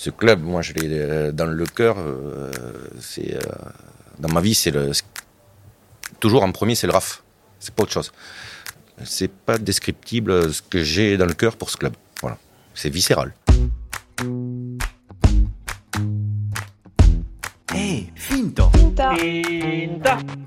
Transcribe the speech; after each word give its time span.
Ce 0.00 0.10
club, 0.10 0.44
moi, 0.44 0.62
je 0.62 0.74
l'ai 0.74 1.32
dans 1.32 1.46
le 1.46 1.66
cœur. 1.66 1.96
c'est 3.00 3.36
dans 4.20 4.28
ma 4.28 4.40
vie, 4.40 4.54
c'est 4.54 4.70
le 4.70 4.92
toujours 6.20 6.44
en 6.44 6.52
premier, 6.52 6.76
c'est 6.76 6.86
le 6.86 6.92
RAF. 6.92 7.24
C'est 7.58 7.74
pas 7.74 7.82
autre 7.82 7.92
chose. 7.92 8.12
C'est 9.04 9.32
pas 9.32 9.58
descriptible 9.58 10.52
ce 10.52 10.62
que 10.62 10.84
j'ai 10.84 11.16
dans 11.16 11.26
le 11.26 11.34
cœur 11.34 11.56
pour 11.56 11.68
ce 11.70 11.76
club. 11.76 11.94
Voilà, 12.20 12.38
c'est 12.74 12.90
viscéral. 12.90 13.34
Hey, 17.74 18.12
finta. 18.14 18.70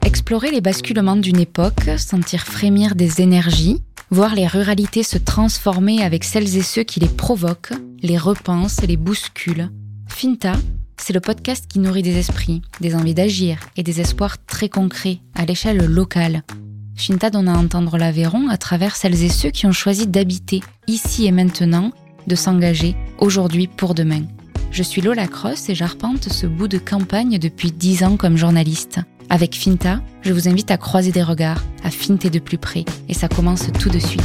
Explorer 0.05 0.51
les 0.51 0.61
basculements 0.61 1.17
d'une 1.17 1.39
époque, 1.39 1.89
sentir 1.97 2.45
frémir 2.45 2.95
des 2.95 3.19
énergies, 3.19 3.83
voir 4.11 4.35
les 4.35 4.45
ruralités 4.45 5.03
se 5.03 5.17
transformer 5.17 6.03
avec 6.03 6.25
celles 6.25 6.57
et 6.57 6.61
ceux 6.61 6.83
qui 6.83 6.99
les 6.99 7.07
provoquent, 7.07 7.73
les 8.01 8.17
repensent, 8.17 8.81
les 8.85 8.97
bousculent. 8.97 9.71
Finta, 10.07 10.53
c'est 10.97 11.13
le 11.13 11.21
podcast 11.21 11.65
qui 11.67 11.79
nourrit 11.79 12.03
des 12.03 12.17
esprits, 12.17 12.61
des 12.81 12.93
envies 12.93 13.13
d'agir 13.13 13.57
et 13.77 13.83
des 13.83 14.01
espoirs 14.01 14.37
très 14.45 14.67
concrets 14.67 15.19
à 15.33 15.45
l'échelle 15.45 15.85
locale. 15.85 16.43
Finta 16.95 17.29
donne 17.29 17.47
à 17.47 17.57
entendre 17.57 17.97
l'Aveyron 17.97 18.49
à 18.49 18.57
travers 18.57 18.97
celles 18.97 19.23
et 19.23 19.29
ceux 19.29 19.49
qui 19.49 19.65
ont 19.65 19.71
choisi 19.71 20.07
d'habiter 20.07 20.61
ici 20.87 21.25
et 21.25 21.31
maintenant, 21.31 21.91
de 22.27 22.35
s'engager 22.35 22.95
aujourd'hui 23.17 23.67
pour 23.67 23.95
demain. 23.95 24.23
Je 24.71 24.83
suis 24.83 25.01
Lola 25.01 25.27
Cross 25.27 25.69
et 25.69 25.75
j'arpente 25.75 26.29
ce 26.29 26.47
bout 26.47 26.67
de 26.67 26.77
campagne 26.77 27.39
depuis 27.39 27.71
dix 27.71 28.03
ans 28.03 28.17
comme 28.17 28.37
journaliste. 28.37 28.99
Avec 29.33 29.55
Finta, 29.55 30.01
je 30.23 30.33
vous 30.33 30.49
invite 30.49 30.71
à 30.71 30.77
croiser 30.77 31.13
des 31.13 31.23
regards, 31.23 31.63
à 31.85 31.89
finter 31.89 32.29
de 32.29 32.39
plus 32.39 32.57
près, 32.57 32.83
et 33.07 33.13
ça 33.13 33.29
commence 33.29 33.67
tout 33.79 33.87
de 33.87 33.97
suite. 33.97 34.21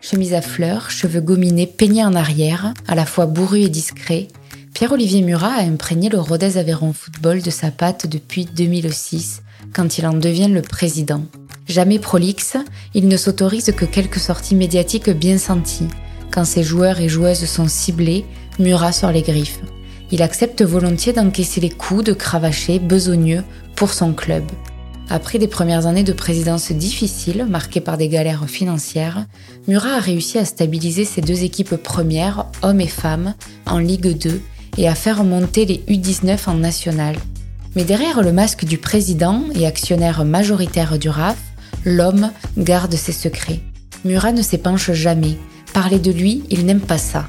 Chemise 0.00 0.34
à 0.34 0.42
fleurs, 0.42 0.90
cheveux 0.90 1.20
gominés 1.20 1.68
peignés 1.68 2.04
en 2.04 2.16
arrière, 2.16 2.74
à 2.88 2.96
la 2.96 3.06
fois 3.06 3.26
bourru 3.26 3.60
et 3.60 3.68
discret, 3.68 4.26
Pierre-Olivier 4.74 5.22
Murat 5.22 5.54
a 5.54 5.62
imprégné 5.62 6.08
le 6.08 6.18
Rodez 6.18 6.58
Aveyron 6.58 6.92
Football 6.92 7.40
de 7.40 7.50
sa 7.50 7.70
patte 7.70 8.08
depuis 8.08 8.46
2006, 8.46 9.42
quand 9.72 9.96
il 9.96 10.08
en 10.08 10.14
devient 10.14 10.48
le 10.48 10.62
président. 10.62 11.22
Jamais 11.68 12.00
prolixe, 12.00 12.56
il 12.94 13.06
ne 13.06 13.16
s'autorise 13.16 13.72
que 13.76 13.84
quelques 13.84 14.18
sorties 14.18 14.56
médiatiques 14.56 15.10
bien 15.10 15.38
senties. 15.38 15.86
Quand 16.32 16.44
ses 16.44 16.64
joueurs 16.64 16.98
et 16.98 17.08
joueuses 17.08 17.44
sont 17.44 17.68
ciblés, 17.68 18.24
Murat 18.58 18.90
sort 18.90 19.12
les 19.12 19.22
griffes. 19.22 19.60
Il 20.10 20.22
accepte 20.22 20.62
volontiers 20.62 21.12
d'encaisser 21.12 21.60
les 21.60 21.70
coups 21.70 22.04
de 22.04 22.12
cravacher 22.12 22.78
besogneux 22.78 23.42
pour 23.74 23.92
son 23.92 24.12
club. 24.12 24.44
Après 25.10 25.38
des 25.38 25.48
premières 25.48 25.86
années 25.86 26.02
de 26.02 26.12
présidence 26.12 26.72
difficiles, 26.72 27.46
marquées 27.48 27.80
par 27.80 27.98
des 27.98 28.08
galères 28.08 28.48
financières, 28.48 29.26
Murat 29.68 29.96
a 29.96 30.00
réussi 30.00 30.38
à 30.38 30.44
stabiliser 30.44 31.04
ses 31.04 31.20
deux 31.20 31.42
équipes 31.42 31.76
premières, 31.76 32.46
hommes 32.62 32.80
et 32.80 32.86
femmes, 32.86 33.34
en 33.66 33.78
Ligue 33.78 34.16
2 34.16 34.40
et 34.78 34.88
à 34.88 34.94
faire 34.94 35.24
monter 35.24 35.66
les 35.66 35.82
U19 35.88 36.48
en 36.48 36.54
national. 36.54 37.16
Mais 37.76 37.84
derrière 37.84 38.22
le 38.22 38.32
masque 38.32 38.64
du 38.64 38.78
président 38.78 39.44
et 39.54 39.66
actionnaire 39.66 40.24
majoritaire 40.24 40.98
du 40.98 41.08
RAF, 41.08 41.36
l'homme 41.84 42.30
garde 42.56 42.94
ses 42.94 43.12
secrets. 43.12 43.60
Murat 44.04 44.32
ne 44.32 44.42
s'épanche 44.42 44.92
jamais. 44.92 45.36
Parler 45.72 45.98
de 45.98 46.12
lui, 46.12 46.44
il 46.50 46.66
n'aime 46.66 46.80
pas 46.80 46.98
ça. 46.98 47.28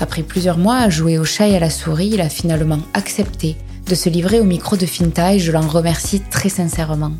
Après 0.00 0.22
plusieurs 0.22 0.56
mois 0.56 0.78
à 0.78 0.88
jouer 0.88 1.18
au 1.18 1.26
chat 1.26 1.46
et 1.46 1.56
à 1.56 1.60
la 1.60 1.68
souris, 1.68 2.12
il 2.14 2.22
a 2.22 2.30
finalement 2.30 2.78
accepté 2.94 3.56
de 3.86 3.94
se 3.94 4.08
livrer 4.08 4.40
au 4.40 4.44
micro 4.44 4.78
de 4.78 4.86
Finta 4.86 5.34
et 5.34 5.38
je 5.38 5.52
l'en 5.52 5.68
remercie 5.68 6.22
très 6.30 6.48
sincèrement. 6.48 7.12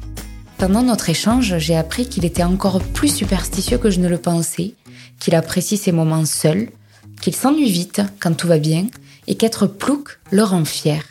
Pendant 0.57 0.83
notre 0.83 1.11
échange, 1.11 1.59
j'ai 1.59 1.77
appris 1.77 2.09
qu'il 2.09 2.25
était 2.25 2.43
encore 2.43 2.81
plus 2.81 3.15
superstitieux 3.15 3.77
que 3.77 3.91
je 3.91 4.01
ne 4.01 4.09
le 4.09 4.17
pensais, 4.17 4.73
qu'il 5.19 5.35
apprécie 5.35 5.77
ses 5.77 5.93
moments 5.93 6.25
seuls, 6.25 6.71
qu'il 7.21 7.37
s'ennuie 7.37 7.71
vite 7.71 8.01
quand 8.19 8.35
tout 8.35 8.49
va 8.49 8.59
bien 8.59 8.87
et 9.27 9.35
qu'être 9.35 9.67
plouc 9.67 10.19
le 10.31 10.43
rend 10.43 10.65
fier. 10.65 11.05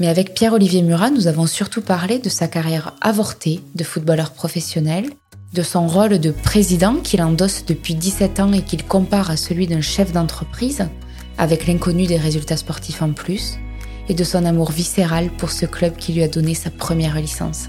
Mais 0.00 0.08
avec 0.08 0.32
Pierre-Olivier 0.32 0.80
Murat, 0.80 1.10
nous 1.10 1.26
avons 1.26 1.46
surtout 1.46 1.82
parlé 1.82 2.18
de 2.18 2.30
sa 2.30 2.48
carrière 2.48 2.94
avortée 3.02 3.60
de 3.74 3.84
footballeur 3.84 4.30
professionnel, 4.30 5.10
de 5.54 5.62
son 5.62 5.86
rôle 5.86 6.18
de 6.18 6.32
président 6.32 6.96
qu'il 6.96 7.22
endosse 7.22 7.64
depuis 7.64 7.94
17 7.94 8.40
ans 8.40 8.52
et 8.52 8.62
qu'il 8.62 8.84
compare 8.84 9.30
à 9.30 9.36
celui 9.36 9.68
d'un 9.68 9.80
chef 9.80 10.10
d'entreprise, 10.12 10.88
avec 11.38 11.68
l'inconnu 11.68 12.06
des 12.06 12.16
résultats 12.16 12.56
sportifs 12.56 13.02
en 13.02 13.12
plus, 13.12 13.58
et 14.08 14.14
de 14.14 14.24
son 14.24 14.44
amour 14.44 14.72
viscéral 14.72 15.30
pour 15.30 15.52
ce 15.52 15.64
club 15.64 15.94
qui 15.96 16.12
lui 16.12 16.24
a 16.24 16.28
donné 16.28 16.54
sa 16.54 16.70
première 16.70 17.14
licence. 17.20 17.68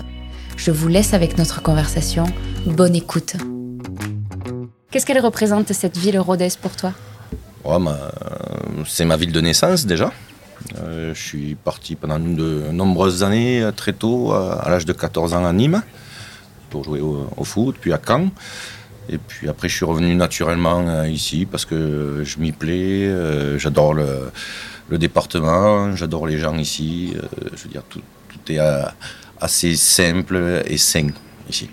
Je 0.57 0.71
vous 0.71 0.87
laisse 0.87 1.13
avec 1.13 1.37
notre 1.37 1.61
conversation. 1.61 2.25
Bonne 2.65 2.95
écoute. 2.95 3.35
Qu'est-ce 4.89 5.05
qu'elle 5.05 5.23
représente 5.23 5.71
cette 5.71 5.95
ville 5.95 6.17
rhodaise 6.17 6.55
pour 6.55 6.75
toi? 6.75 6.91
C'est 8.87 9.05
ma 9.05 9.15
ville 9.15 9.31
de 9.31 9.41
naissance 9.41 9.85
déjà. 9.85 10.11
Euh, 10.79 11.13
je 11.13 11.21
suis 11.21 11.53
parti 11.53 11.95
pendant 11.95 12.17
de 12.17 12.63
nombreuses 12.71 13.21
années, 13.21 13.69
très 13.75 13.93
tôt, 13.93 14.31
à, 14.33 14.67
l'âge 14.71 14.85
de 14.85 14.93
14 14.93 15.35
ans 15.35 15.45
à 15.45 15.53
Nîmes, 15.53 15.83
pour 16.69 16.83
jouer 16.83 17.01
au, 17.01 17.43
foot, 17.43 17.75
puis 17.79 17.93
à 17.93 17.99
Caen. 18.05 18.29
Et 19.09 19.17
puis 19.17 19.47
après, 19.47 19.69
je 19.69 19.75
suis 19.75 19.85
revenu 19.85 20.15
naturellement 20.15 20.87
euh, 20.87 21.07
ici 21.07 21.45
parce 21.45 21.65
que 21.65 22.23
je 22.23 22.39
m'y 22.39 22.51
plais, 22.51 23.05
euh, 23.05 23.59
j'adore 23.59 23.93
le, 23.93 24.31
département, 24.97 25.95
j'adore 25.95 26.27
les 26.27 26.37
gens 26.37 26.57
ici. 26.57 27.13
je 27.55 27.63
veux 27.63 27.69
dire, 27.69 27.83
tout, 27.89 28.01
tout 28.29 28.51
est 28.51 28.59
assez 29.39 29.75
simple 29.75 30.63
et 30.65 30.77
sain 30.77 31.07
ici. 31.49 31.69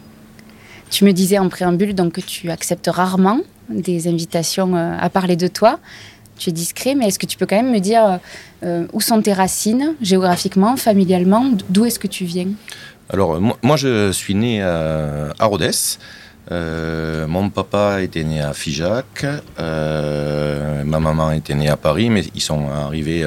Tu 0.91 1.04
me 1.04 1.12
disais 1.12 1.38
en 1.38 1.48
préambule 1.48 1.94
donc 1.94 2.14
que 2.14 2.20
tu 2.20 2.50
acceptes 2.50 2.88
rarement 2.92 3.41
des 3.70 4.09
invitations 4.09 4.74
à 4.76 5.09
parler 5.09 5.36
de 5.36 5.47
toi 5.47 5.78
tu 6.42 6.50
es 6.50 6.53
discret, 6.53 6.94
mais 6.94 7.06
est-ce 7.06 7.19
que 7.19 7.26
tu 7.26 7.36
peux 7.36 7.47
quand 7.47 7.56
même 7.56 7.70
me 7.70 7.78
dire 7.78 8.19
euh, 8.64 8.86
où 8.92 9.00
sont 9.00 9.20
tes 9.22 9.32
racines, 9.32 9.94
géographiquement, 10.00 10.76
familialement? 10.76 11.50
D'où 11.69 11.84
est-ce 11.84 11.98
que 11.98 12.09
tu 12.09 12.24
viens? 12.24 12.48
Alors, 13.11 13.41
moi, 13.41 13.77
je 13.77 14.11
suis 14.13 14.35
né 14.35 14.63
à, 14.63 15.33
Rodez. 15.41 15.99
Euh, 16.51 17.27
mon 17.29 17.51
papa 17.51 18.03
était 18.03 18.25
né 18.25 18.41
à 18.41 18.53
Figeac, 18.53 19.25
euh, 19.61 20.83
ma 20.83 20.99
maman 20.99 21.31
était 21.31 21.55
née 21.55 21.69
à 21.69 21.77
Paris, 21.77 22.11
mais 22.11 22.25
ils 22.35 22.41
sont 22.41 22.69
arrivés 22.69 23.25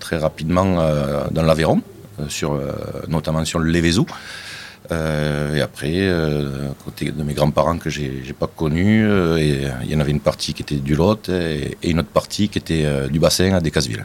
très 0.00 0.16
rapidement 0.16 0.82
dans 1.30 1.42
l'Aveyron, 1.42 1.80
notamment 3.08 3.44
sur 3.44 3.60
le 3.60 3.70
Lévézou. 3.70 4.06
Euh, 4.92 5.54
et 5.54 5.60
après, 5.60 5.92
euh, 5.94 6.68
côté 6.84 7.12
de 7.12 7.22
mes 7.22 7.34
grands-parents 7.34 7.78
que 7.78 7.90
j'ai 7.90 8.22
n'ai 8.26 8.32
pas 8.32 8.48
connus, 8.48 9.06
euh, 9.06 9.38
il 9.84 9.90
y 9.90 9.94
en 9.94 10.00
avait 10.00 10.10
une 10.10 10.20
partie 10.20 10.52
qui 10.52 10.62
était 10.62 10.76
du 10.76 10.94
Lot 10.94 11.28
et, 11.28 11.76
une 11.84 12.00
autre 12.00 12.08
partie 12.08 12.48
qui 12.48 12.58
était 12.58 13.08
du 13.08 13.20
bassin 13.20 13.52
à 13.52 13.60
Descasseville. 13.60 14.04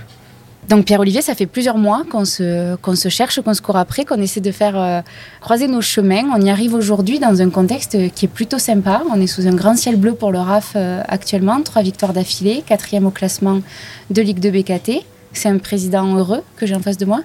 Donc 0.69 0.85
Pierre-Olivier, 0.85 1.21
ça 1.21 1.35
fait 1.35 1.45
plusieurs 1.45 1.77
mois 1.77 2.03
qu'on 2.09 2.25
se, 2.25 3.09
cherche, 3.09 3.39
qu'on 3.41 3.53
se 3.53 3.61
court 3.61 3.77
après, 3.77 4.03
qu'on 4.03 4.19
essaie 4.19 4.41
de 4.41 4.51
faire 4.51 5.03
croiser 5.39 5.67
nos 5.67 5.81
chemins. 5.81 6.23
On 6.35 6.41
y 6.41 6.49
arrive 6.49 6.73
aujourd'hui 6.73 7.19
dans 7.19 7.41
un 7.41 7.49
contexte 7.49 7.97
qui 8.13 8.25
est 8.25 8.29
plutôt 8.29 8.57
sympa. 8.57 9.03
On 9.13 9.21
est 9.21 9.27
sous 9.27 9.47
un 9.47 9.53
grand 9.53 9.75
ciel 9.75 9.95
bleu 9.95 10.13
pour 10.15 10.31
le 10.31 10.39
RAF 10.39 10.75
actuellement, 11.07 11.61
trois 11.61 11.83
victoires 11.83 12.13
d'affilée, 12.13 12.63
quatrième 12.65 13.05
au 13.05 13.11
classement 13.11 13.61
de 14.09 14.21
Ligue 14.21 14.39
2 14.39 14.49
BKT. 14.49 15.05
C'est 15.33 15.49
un 15.49 15.59
président 15.59 16.15
heureux 16.15 16.41
que 16.55 16.65
j'ai 16.65 16.75
en 16.75 16.79
face 16.79 16.97
de 16.97 17.05
moi 17.05 17.21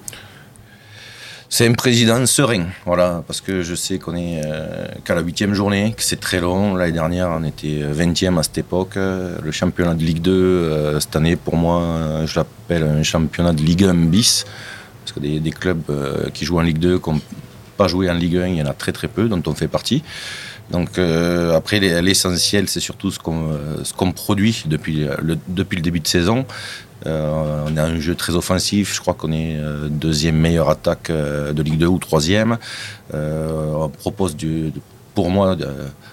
c'est 1.53 1.67
un 1.67 1.73
président 1.73 2.25
serein, 2.25 2.67
voilà, 2.85 3.25
parce 3.27 3.41
que 3.41 3.61
je 3.61 3.75
sais 3.75 3.99
qu'on 3.99 4.15
est 4.15 4.41
euh, 4.45 4.87
qu'à 5.03 5.15
la 5.15 5.21
huitième 5.21 5.53
journée, 5.53 5.93
que 5.95 6.01
c'est 6.01 6.21
très 6.21 6.39
long. 6.39 6.75
L'année 6.75 6.93
dernière, 6.93 7.27
on 7.37 7.43
était 7.43 7.83
20e 7.93 8.39
à 8.39 8.43
cette 8.43 8.59
époque. 8.59 8.95
Le 8.95 9.51
championnat 9.51 9.93
de 9.93 10.01
Ligue 10.01 10.21
2, 10.21 10.31
euh, 10.31 10.99
cette 11.01 11.13
année, 11.17 11.35
pour 11.35 11.57
moi, 11.57 12.21
je 12.25 12.39
l'appelle 12.39 12.83
un 12.83 13.03
championnat 13.03 13.51
de 13.51 13.61
Ligue 13.61 13.83
1 13.83 13.93
bis, 13.95 14.45
parce 15.03 15.11
que 15.11 15.19
des, 15.19 15.51
clubs 15.51 15.81
euh, 15.89 16.29
qui 16.33 16.45
jouent 16.45 16.59
en 16.59 16.61
Ligue 16.61 16.79
2, 16.79 16.99
qui 16.99 17.09
n'ont 17.09 17.19
pas 17.75 17.89
joué 17.89 18.09
en 18.09 18.13
Ligue 18.13 18.37
1, 18.37 18.47
il 18.47 18.55
y 18.55 18.61
en 18.61 18.67
a 18.67 18.73
très 18.73 18.93
très 18.93 19.09
peu, 19.09 19.27
dont 19.27 19.43
on 19.45 19.53
fait 19.53 19.67
partie. 19.67 20.03
Donc 20.71 20.97
après, 20.97 21.79
l'essentiel, 22.01 22.67
c'est 22.67 22.79
surtout 22.79 23.11
ce 23.11 23.19
qu'on 23.19 24.11
produit 24.11 24.63
depuis 24.67 25.05
le, 25.21 25.37
depuis 25.47 25.75
le 25.75 25.81
début 25.81 25.99
de 25.99 26.07
saison. 26.07 26.45
Euh, 27.07 27.65
on 27.67 27.77
a 27.77 27.83
un 27.83 27.99
jeu 27.99 28.15
très 28.15 28.35
offensif. 28.35 28.95
Je 28.95 29.01
crois 29.01 29.13
qu'on 29.13 29.31
est 29.31 29.57
euh, 29.57 29.87
deuxième 29.89 30.35
meilleure 30.35 30.69
attaque 30.69 31.09
euh, 31.09 31.53
de 31.53 31.63
Ligue 31.63 31.79
2 31.79 31.87
ou 31.87 31.97
troisième. 31.97 32.57
on 33.13 33.89
propose 33.89 34.35
pour 35.15 35.29
moi 35.29 35.57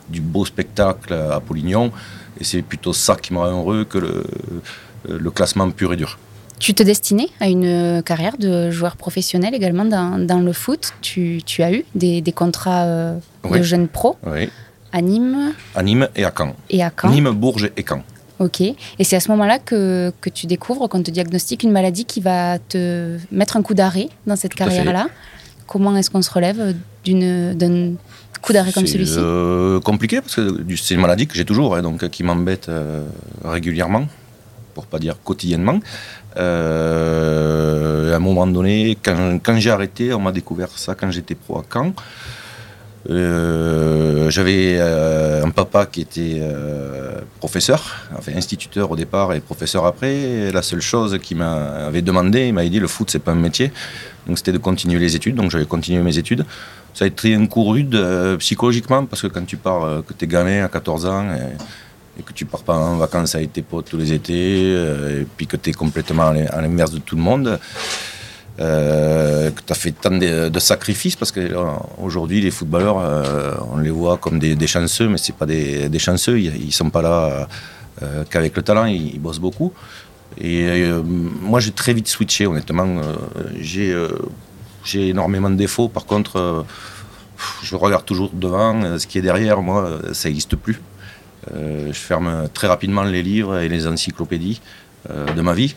du 0.09 0.21
beau 0.21 0.45
spectacle 0.45 1.13
à 1.13 1.41
Polignon. 1.41 1.93
Et 2.41 2.45
c'est 2.45 2.63
plutôt 2.63 2.93
ça 2.93 3.17
qui 3.17 3.33
me 3.35 3.39
heureux 3.41 3.85
que 3.85 3.99
le, 3.99 5.31
classement 5.31 5.71
pur 5.71 5.93
et 5.93 5.97
dur. 5.97 6.19
Tu 6.59 6.75
te 6.75 6.83
destinais 6.83 7.29
à 7.41 7.49
une 7.49 8.03
carrière 8.05 8.37
de 8.39 8.71
joueur 8.71 8.97
professionnel 8.97 9.55
également 9.55 9.85
dans, 9.85 10.41
le 10.41 10.53
foot. 10.53 10.93
Tu, 11.01 11.43
as 11.61 11.73
eu 11.73 11.85
des, 11.95 12.23
contrats 12.35 13.15
de 13.51 13.63
jeunes 13.63 13.89
pros 13.89 14.17
oui. 14.27 14.51
à 14.93 15.03
Nîmes 15.03 15.53
À 15.75 15.83
Nîmes 15.83 16.09
et 16.17 16.25
à 16.25 16.33
Caen. 16.37 16.55
Et 16.71 16.83
à 16.83 16.91
Caen. 17.01 17.11
Nîmes, 17.11 17.31
Bourges 17.31 17.71
et 17.77 17.85
Caen. 17.89 18.03
Ok. 18.39 18.61
Et 18.61 18.77
c'est 19.03 19.17
à 19.17 19.21
ce 19.21 19.31
moment-là 19.33 19.59
que, 19.59 20.13
que, 20.21 20.31
tu 20.31 20.47
découvres, 20.47 20.89
qu'on 20.89 21.03
te 21.03 21.11
diagnostique 21.11 21.63
une 21.63 21.73
maladie 21.73 22.05
qui 22.05 22.21
va 22.21 22.59
te 22.59 23.19
mettre 23.33 23.57
un 23.57 23.63
coup 23.63 23.75
d'arrêt 23.75 24.09
dans 24.27 24.37
cette 24.37 24.55
carrière-là. 24.55 25.09
Comment 25.67 25.97
est-ce 25.97 26.11
qu'on 26.11 26.23
se 26.23 26.31
relève 26.31 26.75
d'un 27.05 27.93
coup 28.41 28.53
d'arrêt 28.53 28.73
comme 28.73 28.87
celui-ci 28.87 29.15
C'est 29.15 29.21
euh, 29.21 29.81
compliqué 29.81 30.21
parce 30.21 30.37
que 30.37 30.65
c'est 30.77 30.95
une 30.95 31.01
maladie 31.01 31.27
que 31.27 31.35
j'ai 31.35 31.45
toujours, 31.45 31.75
hein, 31.75 31.83
donc 31.83 32.09
qui 32.09 32.23
m'embête 32.23 32.69
euh, 32.69 33.05
régulièrement 33.45 34.07
pour 34.79 34.87
pas 34.87 35.01
dire 35.01 35.17
quotidiennement. 35.25 35.81
à 36.37 38.15
un 38.19 38.23
moment 38.29 38.47
donné, 38.47 38.97
quand, 39.03 39.41
quand 39.43 39.57
j'ai 39.59 39.73
arrêté, 39.73 40.15
on 40.15 40.21
m'a 40.21 40.31
découvert 40.31 40.71
ça 40.77 40.95
quand 40.95 41.11
j'étais 41.11 41.35
pro 41.35 41.59
à 41.59 41.65
Caen. 41.73 41.93
Euh, 43.11 44.29
j'avais 44.29 44.77
euh, 44.79 45.45
un 45.45 45.51
papa 45.51 45.87
qui 45.87 46.03
était 46.03 46.39
euh, 46.41 47.21
professeur, 47.41 47.97
enfin 48.17 48.33
instituteur 48.37 48.91
au 48.91 48.97
départ 48.97 49.33
et 49.33 49.41
professeur 49.41 49.87
après. 49.87 50.51
la 50.53 50.63
seule 50.63 50.81
chose 50.81 51.19
qu'il 51.23 51.39
m'avait 51.39 52.03
demandé, 52.03 52.49
il 52.49 52.55
m'avait 52.55 52.69
dit 52.69 52.81
le 52.81 52.89
foot 52.89 53.09
c'est 53.11 53.19
pas 53.21 53.33
un 53.33 53.37
métier, 53.37 53.73
donc 54.27 54.37
c'était 54.37 54.53
de 54.53 54.59
continuer 54.59 54.99
les 54.99 55.17
études. 55.17 55.37
Donc 55.37 55.51
j'avais 55.51 55.65
continué 55.65 56.03
mes 56.03 56.19
études. 56.19 56.45
Ça 56.93 57.05
a 57.05 57.09
été 57.09 57.35
un 57.35 57.47
coup 57.47 57.65
rude 57.65 57.97
psychologiquement 58.39 59.05
parce 59.07 59.23
que 59.23 59.29
quand 59.29 59.47
tu 59.47 59.57
pars, 59.57 60.03
que 60.07 60.13
tu 60.13 60.25
es 60.25 60.29
gamin 60.29 60.65
à 60.65 60.69
14 60.69 61.07
ans 61.07 61.27
que 62.25 62.33
tu 62.33 62.45
pars 62.45 62.63
pas 62.63 62.75
en 62.75 62.97
vacances 62.97 63.35
avec 63.35 63.53
tes 63.53 63.63
potes 63.63 63.91
tous 63.91 63.97
les 63.97 64.13
étés 64.13 64.73
et 64.73 65.27
puis 65.37 65.47
que 65.47 65.57
tu 65.57 65.71
es 65.71 65.73
complètement 65.73 66.29
à 66.29 66.61
l'inverse 66.61 66.91
de 66.91 66.99
tout 66.99 67.17
le 67.17 67.23
monde. 67.23 67.59
Euh, 68.61 69.53
que 69.53 69.61
tu 69.65 69.73
as 69.73 69.77
fait 69.77 69.93
tant 69.93 70.11
de, 70.11 70.59
sacrifices, 70.59 71.15
parce 71.15 71.31
qu'aujourd'hui, 71.31 72.41
les 72.41 72.51
footballeurs, 72.51 72.99
euh, 72.99 73.55
on 73.73 73.79
les 73.79 73.91
voit 73.91 74.17
comme 74.17 74.41
des, 74.41 74.67
chanceux, 74.67 75.09
mais 75.09 75.17
ce 75.17 75.31
pas 75.31 75.47
des, 75.47 75.99
chanceux, 75.99 76.41
ils 76.41 76.67
ne 76.67 76.71
sont 76.73 76.91
pas 76.91 77.03
là 77.03 77.47
euh, 78.03 78.25
qu'avec 78.29 78.57
le 78.57 78.63
talent, 78.63 78.87
ils, 78.87 79.21
bossent 79.21 79.39
beaucoup. 79.39 79.73
Et 80.41 80.83
moi, 81.05 81.61
j'ai 81.61 81.71
très 81.71 81.95
vite 81.95 82.09
switché, 82.09 82.47
honnêtement. 82.47 83.01
j'ai 83.61 85.09
énormément 85.09 85.51
de 85.51 85.57
défauts, 85.57 85.89
par 85.89 86.05
contre, 86.05 86.65
je 87.63 87.77
regarde 87.77 88.05
toujours 88.05 88.31
devant, 88.33 88.99
ce 88.99 89.07
qui 89.07 89.19
est 89.19 89.23
derrière, 89.23 89.63
moi, 89.63 90.01
ça 90.13 90.29
n'existe 90.29 90.57
plus. 90.57 90.81
Je 91.53 91.93
ferme 91.93 92.49
très 92.53 92.67
rapidement 92.67 93.05
les 93.05 93.23
livres 93.23 93.59
et 93.59 93.69
les 93.69 93.87
encyclopédies 93.87 94.61
de 95.09 95.41
ma 95.41 95.55
vie. 95.55 95.75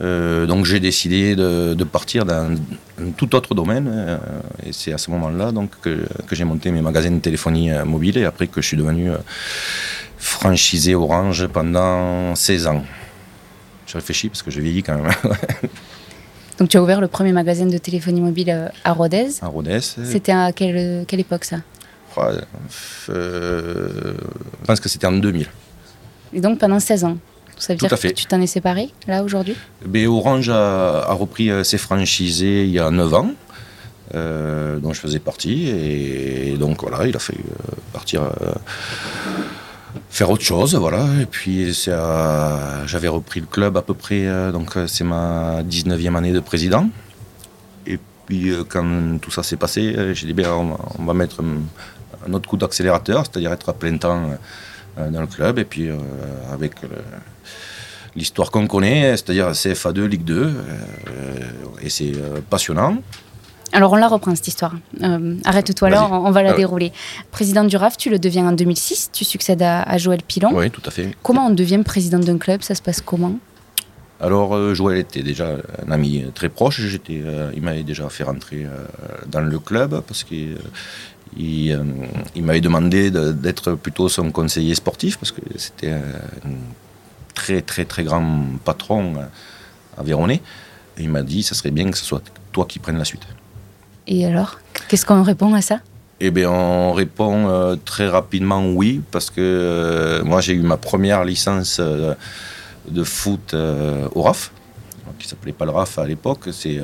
Euh, 0.00 0.46
donc 0.46 0.64
j'ai 0.64 0.80
décidé 0.80 1.36
de, 1.36 1.84
partir 1.84 2.24
dans 2.24 2.50
un 2.98 3.10
tout 3.16 3.34
autre 3.34 3.54
domaine 3.54 3.90
euh, 3.92 4.16
et 4.64 4.72
c'est 4.72 4.92
à 4.92 4.98
ce 4.98 5.10
moment-là 5.10 5.52
donc 5.52 5.70
que, 5.82 6.06
j'ai 6.30 6.44
monté 6.44 6.70
mes 6.70 6.80
magasins 6.80 7.10
de 7.10 7.18
téléphonie 7.18 7.70
euh, 7.70 7.84
mobile 7.84 8.16
et 8.16 8.24
après 8.24 8.46
que 8.46 8.62
je 8.62 8.68
suis 8.68 8.76
devenu 8.76 9.10
franchisé 10.16 10.94
Orange 10.94 11.46
pendant 11.48 12.34
16 12.34 12.66
ans. 12.68 12.84
Je 13.86 13.94
réfléchis 13.94 14.30
parce 14.30 14.42
que 14.42 14.50
je 14.50 14.60
vieillis 14.60 14.82
quand 14.82 14.96
même. 14.96 15.12
donc 16.58 16.70
tu 16.70 16.78
as 16.78 16.82
ouvert 16.82 17.00
le 17.00 17.08
premier 17.08 17.32
magasin 17.32 17.66
de 17.66 17.76
téléphonie 17.76 18.22
mobile 18.22 18.70
à 18.84 18.92
Rodez. 18.92 19.28
À 19.42 19.48
Rodez. 19.48 19.80
C'était 19.80 20.32
à 20.32 20.52
quelle, 20.52 21.04
quelle 21.06 21.20
époque 21.20 21.44
ça? 21.44 21.58
Je 23.08 24.14
pense 24.66 24.80
que 24.80 24.88
c'était 24.88 25.06
en 25.06 25.12
2000. 25.12 25.46
Et 26.34 26.40
donc 26.40 26.58
pendant 26.58 26.80
16 26.80 27.04
ans 27.04 27.16
ça 27.62 27.74
veut 27.74 27.78
dire 27.78 27.88
que 27.88 28.08
tu 28.08 28.26
t'en 28.26 28.40
es 28.40 28.48
séparé, 28.48 28.90
là, 29.06 29.22
aujourd'hui? 29.22 29.54
Ben, 29.86 30.08
Orange 30.08 30.48
a, 30.48 31.12
repris 31.12 31.48
euh, 31.48 31.62
ses 31.62 31.78
franchisés 31.78 32.64
il 32.64 32.70
y 32.70 32.80
a 32.80 32.90
9 32.90 33.14
ans, 33.14 33.30
euh, 34.14 34.80
dont 34.80 34.92
je 34.92 35.00
faisais 35.00 35.20
partie. 35.20 35.68
Et 35.68 36.56
donc, 36.58 36.82
voilà, 36.82 37.06
il 37.06 37.14
a 37.14 37.20
fait 37.20 37.34
euh, 37.34 37.74
partir. 37.92 38.22
faire 40.10 40.30
autre 40.30 40.42
chose, 40.42 40.74
voilà. 40.74 41.06
Et 41.20 41.26
puis, 41.26 41.72
j'avais 41.72 43.08
repris 43.08 43.38
le 43.38 43.46
club 43.46 43.76
à 43.76 43.82
peu 43.82 43.94
près. 43.94 44.26
donc, 44.50 44.76
c'est 44.88 45.04
ma 45.04 45.62
19e 45.62 46.16
année 46.16 46.32
de 46.32 46.40
président. 46.40 46.88
Et 47.86 48.00
puis, 48.26 48.52
quand 48.68 49.20
tout 49.20 49.30
ça 49.30 49.44
s'est 49.44 49.56
passé, 49.56 50.14
j'ai 50.14 50.26
dit, 50.26 50.34
ben, 50.34 50.48
on, 50.98 51.04
va 51.04 51.14
mettre 51.14 51.42
un, 52.26 52.32
autre 52.32 52.48
coup 52.48 52.56
d'accélérateur, 52.56 53.24
c'est-à-dire 53.26 53.52
être 53.52 53.68
à 53.68 53.72
plein 53.72 53.96
temps 53.96 54.30
dans 54.96 55.20
le 55.20 55.26
club. 55.26 55.58
Et 55.58 55.64
puis, 55.64 55.88
avec 56.52 56.74
l'histoire 58.16 58.50
qu'on 58.50 58.66
connaît, 58.66 59.16
c'est-à-dire 59.16 59.50
CFA2, 59.52 60.04
Ligue 60.04 60.24
2, 60.24 60.34
euh, 60.34 60.52
et 61.82 61.88
c'est 61.88 62.12
euh, 62.14 62.40
passionnant. 62.48 62.98
Alors 63.72 63.92
on 63.92 63.96
la 63.96 64.08
reprend 64.08 64.34
cette 64.34 64.48
histoire. 64.48 64.74
Euh, 65.02 65.36
arrête-toi 65.44 65.88
là, 65.88 66.06
on, 66.10 66.30
va 66.30 66.42
la 66.42 66.52
dérouler. 66.52 66.92
Président 67.30 67.64
du 67.64 67.74
RAF, 67.76 67.96
tu 67.96 68.10
le 68.10 68.18
deviens 68.18 68.48
en 68.48 68.52
2006, 68.52 69.10
tu 69.12 69.24
succèdes 69.24 69.62
à, 69.62 69.96
Joël 69.96 70.20
Pilon. 70.22 70.50
Oui, 70.52 70.70
tout 70.70 70.82
à 70.84 70.90
fait. 70.90 71.16
Comment 71.22 71.46
on 71.46 71.50
devient 71.50 71.80
président 71.82 72.18
d'un 72.18 72.36
club? 72.36 72.62
Ça 72.62 72.74
se 72.74 72.82
passe 72.82 73.00
comment? 73.00 73.38
Alors 74.20 74.74
Joël 74.74 74.98
était 74.98 75.22
déjà 75.22 75.56
un 75.84 75.90
ami 75.90 76.26
très 76.34 76.50
proche, 76.50 76.82
j'étais, 76.82 77.22
il 77.56 77.62
m'avait 77.62 77.82
déjà 77.82 78.08
fait 78.10 78.24
rentrer 78.24 78.66
dans 79.26 79.40
le 79.40 79.58
club 79.58 80.00
parce 80.06 80.22
qu'il 80.22 80.58
il, 81.36 81.78
m'avait 82.36 82.60
demandé 82.60 83.10
d'être 83.10 83.72
plutôt 83.72 84.08
son 84.08 84.30
conseiller 84.30 84.74
sportif 84.74 85.18
parce 85.18 85.32
que 85.32 85.40
c'était 85.56 85.92
un 85.92 86.00
très 87.34 87.62
très 87.62 87.84
très 87.84 88.04
grand 88.04 88.44
patron 88.64 89.14
à 89.96 90.02
Et 90.02 90.40
il 90.98 91.08
m'a 91.08 91.22
dit, 91.22 91.42
ça 91.42 91.54
serait 91.54 91.70
bien 91.70 91.90
que 91.90 91.98
ce 91.98 92.04
soit 92.04 92.22
toi 92.52 92.66
qui 92.66 92.78
prennes 92.78 92.98
la 92.98 93.04
suite. 93.04 93.22
Et 94.06 94.26
alors, 94.26 94.58
qu'est-ce 94.88 95.06
qu'on 95.06 95.22
répond 95.22 95.54
à 95.54 95.62
ça? 95.62 95.80
Eh 96.20 96.30
bien, 96.30 96.50
on 96.50 96.92
répond 96.92 97.48
euh, 97.48 97.76
très 97.84 98.08
rapidement 98.08 98.64
oui, 98.64 99.02
parce 99.10 99.28
que 99.28 99.40
euh, 99.40 100.24
moi, 100.24 100.40
j'ai 100.40 100.52
eu 100.52 100.62
ma 100.62 100.76
première 100.76 101.24
licence 101.24 101.78
euh, 101.80 102.14
de 102.88 103.02
foot 103.02 103.54
au 103.54 104.22
RAF, 104.22 104.52
qui 105.18 105.26
s'appelait 105.26 105.52
pas 105.52 105.64
le 105.64 105.72
RAF 105.72 105.98
à 105.98 106.06
l'époque. 106.06 106.48
C'est 106.52 106.80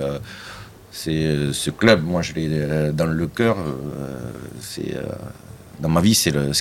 c'est 0.91 1.53
ce 1.53 1.71
club, 1.71 2.05
moi, 2.05 2.23
je 2.23 2.33
l'ai 2.33 2.93
dans 2.93 3.07
le 3.07 3.27
cœur. 3.27 3.57
c'est 4.61 4.97
dans 5.81 5.89
ma 5.89 6.01
vie, 6.01 6.15
c'est 6.15 6.31
le 6.31 6.53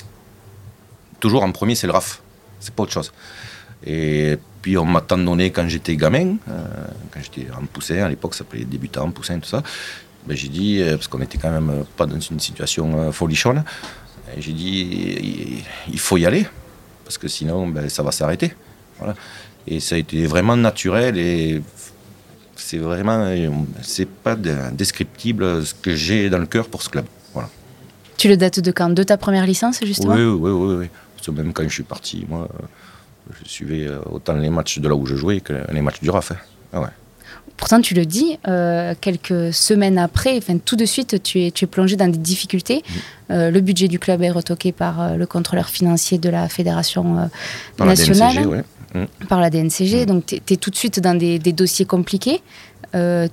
toujours 1.20 1.42
en 1.42 1.52
premier, 1.52 1.74
c'est 1.74 1.86
le 1.86 1.92
RAF. 1.92 2.22
C'est 2.60 2.74
pas 2.74 2.82
autre 2.82 2.92
chose. 2.92 3.12
Et 3.86 4.36
puis 4.62 4.76
on 4.76 4.84
m'a 4.84 5.00
tant 5.00 5.18
donné 5.18 5.50
quand 5.50 5.68
j'étais 5.68 5.96
gamin, 5.96 6.36
euh, 6.48 6.66
quand 7.12 7.20
j'étais 7.22 7.50
en 7.52 7.64
poussin, 7.66 8.02
à 8.02 8.08
l'époque 8.08 8.34
ça 8.34 8.38
s'appelait 8.38 8.64
débutant 8.64 9.04
en 9.04 9.10
poussin, 9.10 9.38
tout 9.38 9.48
ça. 9.48 9.62
Ben, 10.26 10.36
j'ai 10.36 10.48
dit, 10.48 10.82
euh, 10.82 10.96
parce 10.96 11.08
qu'on 11.08 11.18
n'était 11.18 11.38
quand 11.38 11.50
même 11.50 11.84
pas 11.96 12.06
dans 12.06 12.18
une 12.18 12.40
situation 12.40 13.00
euh, 13.00 13.12
folichonne, 13.12 13.64
j'ai 14.36 14.52
dit, 14.52 15.64
il 15.90 15.98
faut 15.98 16.18
y 16.18 16.26
aller, 16.26 16.46
parce 17.04 17.16
que 17.16 17.28
sinon 17.28 17.68
ben, 17.68 17.88
ça 17.88 18.02
va 18.02 18.12
s'arrêter. 18.12 18.52
Voilà. 18.98 19.14
Et 19.66 19.80
ça 19.80 19.94
a 19.94 19.98
été 19.98 20.26
vraiment 20.26 20.56
naturel 20.56 21.18
et 21.18 21.62
c'est 22.60 22.78
vraiment, 22.78 23.26
c'est 23.82 24.08
pas 24.08 24.36
descriptible 24.36 25.64
ce 25.64 25.74
que 25.74 25.94
j'ai 25.94 26.28
dans 26.30 26.38
le 26.38 26.46
cœur 26.46 26.68
pour 26.68 26.82
ce 26.82 26.88
club. 26.88 27.06
Voilà. 27.32 27.48
Tu 28.16 28.28
le 28.28 28.36
dates 28.36 28.60
de 28.60 28.70
quand? 28.70 28.90
De 28.90 29.02
ta 29.02 29.16
première 29.16 29.46
licence, 29.46 29.80
justement? 29.84 30.14
Oui, 30.14 30.24
oui, 30.24 30.50
oui. 30.50 30.74
oui. 30.80 30.86
Parce 31.16 31.26
que 31.26 31.32
même 31.32 31.52
quand 31.52 31.64
je 31.64 31.68
suis 31.68 31.82
parti, 31.82 32.26
moi, 32.28 32.48
je 33.42 33.48
suivais 33.48 33.86
euh, 33.86 33.98
autant 34.10 34.34
les 34.34 34.50
matchs 34.50 34.78
de 34.78 34.88
là 34.88 34.94
où 34.94 35.06
je 35.06 35.16
jouais 35.16 35.40
que 35.40 35.52
les 35.72 35.80
matchs 35.80 36.00
du 36.00 36.10
RAF. 36.10 36.32
Hein. 36.32 36.36
Ah 36.72 36.90
Pourtant, 37.56 37.80
tu 37.80 37.94
le 37.94 38.06
dis, 38.06 38.38
euh, 38.46 38.94
quelques 39.00 39.52
semaines 39.52 39.98
après, 39.98 40.36
enfin, 40.38 40.58
tout 40.58 40.76
de 40.76 40.84
suite, 40.84 41.20
tu 41.24 41.42
es, 41.42 41.50
tu 41.50 41.64
es 41.64 41.68
plongé 41.68 41.96
dans 41.96 42.06
des 42.06 42.18
difficultés. 42.18 42.84
Mmh. 42.84 43.32
Euh, 43.32 43.50
le 43.50 43.60
budget 43.60 43.88
du 43.88 43.98
club 43.98 44.22
est 44.22 44.30
retoqué 44.30 44.70
par 44.70 45.16
le 45.16 45.26
contrôleur 45.26 45.68
financier 45.68 46.18
de 46.18 46.30
la 46.30 46.48
fédération 46.48 47.28
nationale, 47.80 48.64
mmh. 48.94 49.26
par 49.28 49.40
la 49.40 49.50
DNCG. 49.50 50.02
Mmh. 50.02 50.06
Donc, 50.06 50.26
tu 50.26 50.36
es, 50.36 50.56
tout 50.56 50.70
de 50.70 50.76
suite 50.76 51.00
dans 51.00 51.16
des, 51.16 51.38
dossiers 51.38 51.86
compliqués. 51.86 52.42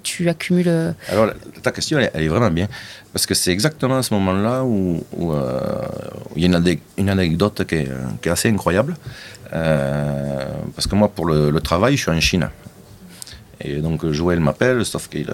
tu 0.03 0.29
accumules. 0.29 0.93
Alors, 1.09 1.31
ta 1.61 1.71
question, 1.71 1.99
elle, 1.99 2.23
est 2.23 2.27
vraiment 2.27 2.51
bien. 2.51 2.67
Parce 3.13 3.25
que 3.25 3.33
c'est 3.33 3.51
exactement 3.51 3.97
à 3.97 4.03
ce 4.03 4.13
moment-là 4.13 4.63
où, 4.63 5.03
il 6.35 6.41
y 6.41 6.45
a 6.45 6.59
une, 6.97 7.09
anecdote 7.09 7.65
qui 7.65 7.75
est, 7.75 7.87
qui 8.21 8.29
est 8.29 8.31
assez 8.31 8.49
incroyable. 8.49 8.95
Euh, 9.53 10.45
parce 10.75 10.87
que 10.87 10.95
moi, 10.95 11.09
pour 11.09 11.25
le, 11.25 11.59
travail, 11.61 11.95
je 11.95 12.01
suis 12.01 12.11
en 12.11 12.19
Chine. 12.19 12.49
Et 13.61 13.77
donc 13.77 14.05
Joël 14.11 14.39
m'appelle, 14.39 14.83
sauf 14.85 15.07
qu'il 15.07 15.27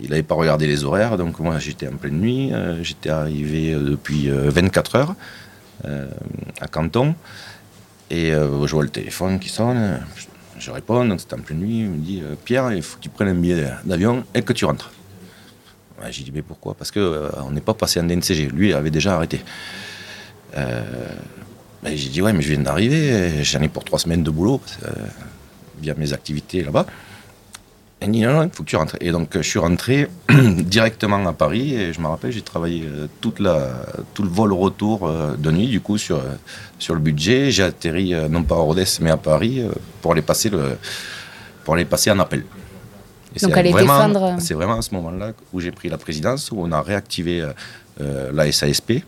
il 0.00 0.10
n'avait 0.10 0.22
pas 0.22 0.34
regardé 0.34 0.66
les 0.66 0.84
horaires, 0.84 1.16
donc 1.16 1.38
moi 1.38 1.58
j'étais 1.58 1.88
en 1.88 1.96
pleine 1.96 2.20
nuit, 2.20 2.52
euh, 2.52 2.82
j'étais 2.82 3.08
arrivé 3.08 3.72
euh, 3.72 3.80
depuis 3.80 4.28
24 4.28 4.96
heures 4.96 5.14
à 6.60 6.68
Canton, 6.68 7.14
et 8.10 8.30
je 8.30 8.70
vois 8.72 8.82
le 8.82 8.88
téléphone 8.88 9.38
qui 9.38 9.48
sonne, 9.48 10.00
je, 10.58 10.70
réponds, 10.70 11.04
donc 11.04 11.20
c'était 11.20 11.34
en 11.34 11.40
pleine 11.40 11.58
nuit, 11.58 11.80
il 11.80 11.90
me 11.90 11.98
dit 11.98 12.22
Pierre, 12.44 12.72
il 12.72 12.82
faut 12.82 12.96
que 12.96 13.02
tu 13.02 13.08
prennes 13.08 13.28
un 13.28 13.34
billet 13.34 13.66
d'avion 13.84 14.24
et 14.34 14.42
que 14.42 14.52
tu 14.52 14.64
rentres. 14.64 14.92
J'ai 16.10 16.22
dit 16.22 16.32
mais 16.34 16.42
pourquoi? 16.42 16.74
Parce 16.74 16.90
qu'on 16.90 17.50
n'est 17.50 17.62
pas 17.62 17.74
passé 17.74 17.98
en 17.98 18.04
DNCG, 18.04 18.50
lui 18.52 18.74
avait 18.74 18.90
déjà 18.90 19.14
arrêté. 19.14 19.40
Ben, 21.84 21.94
j'ai 21.94 22.08
dit, 22.08 22.22
ouais, 22.22 22.32
mais 22.32 22.40
je 22.40 22.48
viens 22.48 22.62
d'arriver, 22.62 23.44
j'en 23.44 23.60
ai 23.60 23.68
pour 23.68 23.84
trois 23.84 23.98
semaines 23.98 24.22
de 24.22 24.30
boulot, 24.30 24.58
euh, 24.86 24.90
via 25.82 25.92
mes 25.94 26.14
activités 26.14 26.62
là-bas. 26.62 26.86
Elle 28.04 28.10
dit, 28.10 28.20
non, 28.20 28.34
non, 28.34 28.42
il 28.42 28.50
faut 28.50 28.62
que 28.62 28.68
tu 28.68 28.76
rentres. 28.76 28.96
Et 29.00 29.12
donc, 29.12 29.30
je 29.34 29.40
suis 29.40 29.58
rentré 29.58 30.08
directement 30.28 31.26
à 31.26 31.32
Paris, 31.32 31.74
et 31.74 31.94
je 31.94 32.00
me 32.02 32.06
rappelle, 32.06 32.32
j'ai 32.32 32.42
travaillé 32.42 32.84
euh, 32.84 33.06
toute 33.22 33.40
la, 33.40 33.70
tout 34.12 34.22
le 34.22 34.28
vol 34.28 34.52
retour 34.52 35.08
euh, 35.08 35.34
de 35.38 35.50
nuit, 35.50 35.68
du 35.68 35.80
coup, 35.80 35.96
sur, 35.96 36.20
sur 36.78 36.94
le 36.94 37.00
budget. 37.00 37.50
J'ai 37.50 37.62
atterri, 37.62 38.12
non 38.28 38.42
pas 38.42 38.56
à 38.56 38.58
Rodez, 38.58 38.84
mais 39.00 39.10
à 39.10 39.16
Paris, 39.16 39.62
pour, 40.02 40.12
aller 40.12 40.20
passer 40.20 40.50
le, 40.50 40.76
pour 41.64 41.74
aller 41.74 41.86
passer 41.86 42.10
un 42.10 42.18
appel. 42.18 42.44
donc, 43.40 43.56
aller 43.56 43.72
défendre. 43.72 44.36
C'est 44.38 44.54
vraiment 44.54 44.76
à 44.76 44.82
ce 44.82 44.94
moment-là 44.96 45.32
où 45.54 45.60
j'ai 45.60 45.70
pris 45.70 45.88
la 45.88 45.96
présidence, 45.96 46.50
où 46.52 46.56
on 46.60 46.72
a 46.72 46.82
réactivé 46.82 47.42
la 47.98 48.52
SASP, 48.52 49.02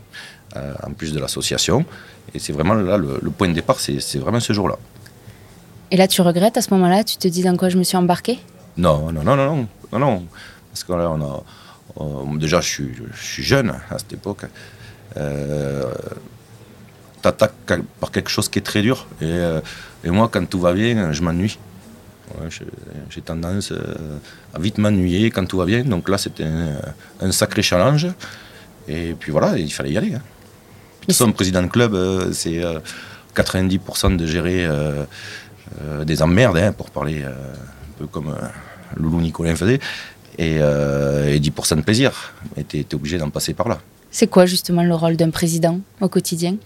en 0.54 0.92
plus 0.92 1.12
de 1.12 1.20
l'association. 1.20 1.84
Et 2.34 2.38
c'est 2.38 2.54
vraiment 2.54 2.72
là 2.72 2.96
le, 2.96 3.30
point 3.30 3.48
de 3.48 3.52
départ, 3.52 3.78
c'est 3.78 4.18
vraiment 4.18 4.40
ce 4.40 4.54
jour-là. 4.54 4.78
Et 5.90 5.98
là, 5.98 6.08
tu 6.08 6.22
regrettes 6.22 6.56
à 6.56 6.62
ce 6.62 6.72
moment-là 6.72 7.04
Tu 7.04 7.18
te 7.18 7.28
dis 7.28 7.42
dans 7.42 7.56
quoi 7.58 7.68
je 7.68 7.76
me 7.76 7.82
suis 7.82 7.98
embarqué 7.98 8.38
Non, 8.76 9.10
non, 9.10 9.22
non, 9.22 9.36
non, 9.36 9.68
non, 9.92 9.98
non. 9.98 10.26
Parce 10.70 10.84
que 10.84 10.92
là, 10.92 11.10
on 11.10 11.22
a. 11.22 12.38
déjà, 12.38 12.60
je 12.60 12.68
suis, 12.68 12.92
je 13.14 13.22
suis, 13.22 13.42
jeune 13.42 13.70
à 13.90 13.98
cette 13.98 14.12
époque. 14.12 14.44
Euh, 15.16 15.90
T'attaques 17.22 17.80
par 17.98 18.10
quelque 18.10 18.28
chose 18.28 18.48
qui 18.48 18.58
est 18.58 18.62
très 18.62 18.82
dur. 18.82 19.06
Et, 19.20 19.24
euh, 19.24 19.60
moi, 20.04 20.28
quand 20.30 20.44
tout 20.46 20.60
va 20.60 20.74
bien, 20.74 21.12
je 21.12 21.22
m'ennuie. 21.22 21.58
J'ai 23.08 23.22
tendance 23.22 23.72
euh, 23.72 24.18
à 24.52 24.58
vite 24.58 24.78
m'ennuyer 24.78 25.30
quand 25.30 25.46
tout 25.46 25.56
va 25.56 25.64
bien. 25.64 25.82
Donc 25.82 26.08
là, 26.08 26.18
c'était 26.18 26.44
un, 27.20 27.32
sacré 27.32 27.62
challenge. 27.62 28.06
Et 28.86 29.14
puis 29.18 29.32
voilà, 29.32 29.56
il 29.56 29.72
fallait 29.72 29.92
y 29.92 29.98
aller. 29.98 30.14
Hein. 30.14 30.22
Son 31.08 31.32
président 31.32 31.62
de 31.62 31.68
club, 31.68 31.96
c'est 32.32 32.62
90% 33.34 34.16
de 34.16 34.26
gérer 34.26 34.68
des 36.04 36.22
emmerdes, 36.22 36.58
hein, 36.58 36.72
pour 36.72 36.90
parler 36.90 37.22
un 37.24 37.98
peu 37.98 38.06
comme 38.06 38.36
Loulou 38.96 39.20
Nicolas 39.20 39.56
faisait, 39.56 39.80
et, 40.38 40.58
10% 40.58 41.76
de 41.76 41.82
plaisir. 41.82 42.34
Et 42.56 42.64
tu 42.64 42.78
es, 42.78 42.94
obligé 42.94 43.18
d'en 43.18 43.30
passer 43.30 43.54
par 43.54 43.68
là. 43.68 43.78
C'est 44.10 44.28
quoi 44.28 44.46
justement 44.46 44.82
le 44.82 44.94
rôle 44.94 45.16
d'un 45.16 45.30
président 45.30 45.80
au 46.00 46.08
quotidien? 46.08 46.56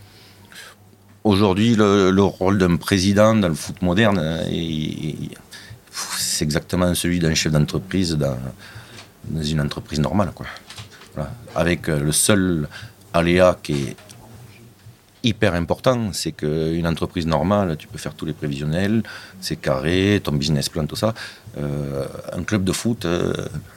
Aujourd'hui, 1.24 1.74
le, 1.74 2.22
rôle 2.22 2.58
d'un 2.58 2.76
président 2.76 3.34
dans 3.34 3.48
le 3.48 3.54
foot 3.54 3.82
moderne, 3.82 4.18
euh, 4.20 5.12
c'est 5.90 6.44
exactement 6.44 6.94
celui 6.94 7.18
d'un 7.18 7.34
chef 7.34 7.52
d'entreprise 7.52 8.16
dans, 8.16 8.38
une 9.42 9.60
entreprise 9.60 10.00
normale. 10.00 10.32
Quoi. 10.34 10.46
Avec 11.54 11.88
euh, 11.88 12.00
le 12.00 12.12
seul 12.12 12.68
aléa 13.12 13.58
qui 13.62 13.72
est 13.72 13.96
hyper 15.22 15.54
important, 15.54 16.12
c'est 16.12 16.32
qu'une 16.32 16.86
entreprise 16.86 17.26
normale, 17.26 17.76
tu 17.76 17.86
peux 17.86 17.98
faire 17.98 18.14
tous 18.14 18.26
les 18.26 18.32
prévisionnels, 18.32 19.02
c'est 19.40 19.56
carré, 19.56 20.20
ton 20.22 20.32
business 20.32 20.68
plan, 20.68 20.86
tout 20.86 20.96
ça. 20.96 21.14
Euh, 21.58 22.06
un 22.32 22.42
club 22.42 22.64
de 22.64 22.72
foot, 22.72 23.06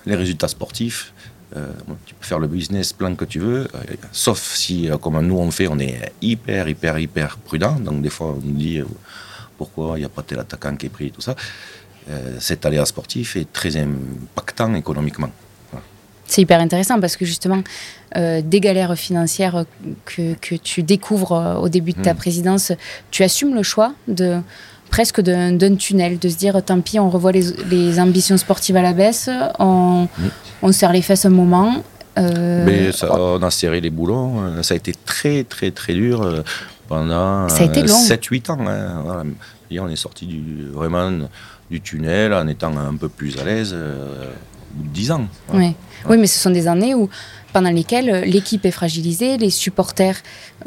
les 0.06 0.16
résultats 0.16 0.48
sportifs, 0.48 1.14
euh, 1.56 1.72
tu 2.06 2.16
peux 2.16 2.26
faire 2.26 2.40
le 2.40 2.48
business 2.48 2.94
plan 2.94 3.14
que 3.16 3.26
tu 3.26 3.40
veux, 3.40 3.68
euh, 3.76 3.80
sauf 4.12 4.56
si, 4.56 4.90
euh, 4.90 4.98
comme 4.98 5.20
nous 5.22 5.38
on 5.38 5.52
fait, 5.52 5.68
on 5.68 5.78
est 5.78 6.12
hyper, 6.22 6.68
hyper, 6.68 6.98
hyper 6.98 7.38
prudent. 7.38 7.76
Donc 7.80 8.02
des 8.02 8.10
fois, 8.10 8.36
on 8.38 8.42
nous 8.44 8.58
dit 8.58 8.82
pourquoi 9.58 9.98
il 9.98 10.00
n'y 10.00 10.06
a 10.06 10.10
pas 10.10 10.24
tel 10.24 10.40
attaquant 10.40 10.76
qui 10.76 10.88
est 10.88 10.90
pris, 10.90 11.12
tout 11.12 11.22
ça. 11.22 11.36
cet 12.40 12.66
aléa 12.66 12.86
sportif 12.86 13.36
est 13.38 13.52
très 13.54 13.78
impactant 13.78 14.74
économiquement. 14.74 15.32
C'est 16.26 16.42
hyper 16.42 16.60
intéressant 16.60 17.00
parce 17.00 17.18
que 17.18 17.26
justement, 17.26 17.62
des 18.16 18.60
galères 18.60 18.96
financières 18.96 19.66
que, 20.06 20.34
que, 20.36 20.56
tu 20.56 20.84
découvres 20.84 21.60
au 21.62 21.68
début 21.68 21.94
de 21.94 22.02
ta 22.02 22.14
hmm. 22.14 22.18
présidence, 22.18 22.72
tu 23.12 23.24
assumes 23.24 23.54
le 23.56 23.64
choix 23.64 23.94
de 24.08 24.40
presque 24.94 25.22
d'un 25.22 25.76
tunnel, 25.76 26.20
de 26.20 26.30
se 26.30 26.38
dire 26.38 26.62
tant 26.64 26.80
pis, 26.80 27.00
on 27.00 27.10
revoit 27.10 27.32
les, 27.32 28.00
ambitions 28.00 28.38
sportives 28.38 28.76
à 28.76 28.84
la 28.84 28.94
baisse, 28.94 29.28
on, 29.58 30.08
on 30.62 30.72
serre 30.72 30.94
les 30.94 31.02
fesses 31.02 31.26
un 31.26 31.32
moment. 31.32 31.84
Euh, 32.20 32.64
Mais 32.64 32.92
on 33.10 33.42
a 33.42 33.50
serré 33.50 33.82
les 33.82 33.90
boulons, 33.90 34.44
euh, 34.44 34.62
ça 34.62 34.76
a 34.76 34.78
été 34.78 34.94
très 34.94 35.44
très 35.46 35.72
très 35.72 35.94
dur 35.94 36.22
euh, 36.22 36.44
pendant 36.88 37.48
7-8 37.48 38.52
ans. 38.52 38.68
Hein, 38.68 39.24
Et 39.72 39.80
on 39.80 39.90
est 39.90 39.96
sorti 39.96 40.28
du, 40.28 40.68
vraiment 40.72 41.10
du 41.72 41.82
tunnel 41.82 42.32
en 42.32 42.48
étant 42.48 42.78
un 42.78 42.96
peu 42.96 43.10
plus 43.10 43.40
à 43.40 43.46
l'aise 43.46 43.74
au 43.74 44.76
bout 44.76 44.84
de 44.84 44.94
10 44.94 45.12
ans. 45.12 45.28
Oui. 45.56 45.74
Oui, 46.10 46.18
mais 46.18 46.28
ce 46.28 46.40
sont 46.40 46.50
des 46.50 46.68
années 46.68 46.96
où 46.96 47.10
pendant 47.54 47.70
lesquelles 47.70 48.10
euh, 48.10 48.26
l'équipe 48.26 48.66
est 48.66 48.72
fragilisée, 48.72 49.38
les 49.38 49.52
supporters 49.52 50.18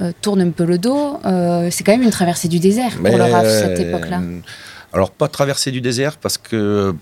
euh, 0.00 0.12
tournent 0.23 0.40
un 0.40 0.50
peu 0.50 0.64
le 0.64 0.78
dos. 0.78 1.19
Euh, 1.26 1.69
c'est 1.71 1.85
quand 1.85 1.93
même 1.93 2.05
une 2.05 2.11
traversée 2.11 2.49
du 2.49 2.61
désert 2.61 2.93
pour 2.97 3.16
le 3.16 3.23
RAF, 3.23 3.47
cette 3.47 3.81
époque-là. 3.81 4.23
Alors, 4.93 5.11
pas 5.11 5.28
traversée 5.28 5.73
du 5.73 5.83
désert, 5.83 6.16
parce 6.16 6.38
que 6.38 6.95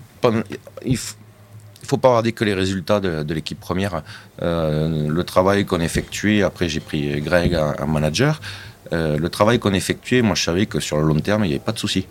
il 0.83 0.93
ne 0.93 1.87
faut 1.87 1.97
pas 1.97 2.09
regarder 2.09 2.31
que 2.31 2.43
les 2.43 2.55
résultats 2.55 2.99
de, 2.99 3.33
l'équipe 3.33 3.59
première. 3.59 4.01
le 4.41 5.21
travail 5.21 5.65
qu'on 5.65 5.79
effectuait, 5.79 6.41
après 6.41 6.67
j'ai 6.67 6.79
pris 6.79 7.21
Greg 7.21 7.55
en, 7.55 7.87
manager, 7.87 8.41
le 8.91 9.27
travail 9.27 9.59
qu'on 9.59 9.73
effectuait, 9.73 10.23
moi 10.23 10.35
je 10.35 10.43
savais 10.43 10.65
que 10.65 10.79
sur 10.79 10.97
le 10.97 11.03
long 11.03 11.19
terme, 11.19 11.45
il 11.45 11.49
n'y 11.49 11.53
avait 11.53 11.63
pas 11.63 11.73
de 11.73 11.79
souci. 11.79 12.07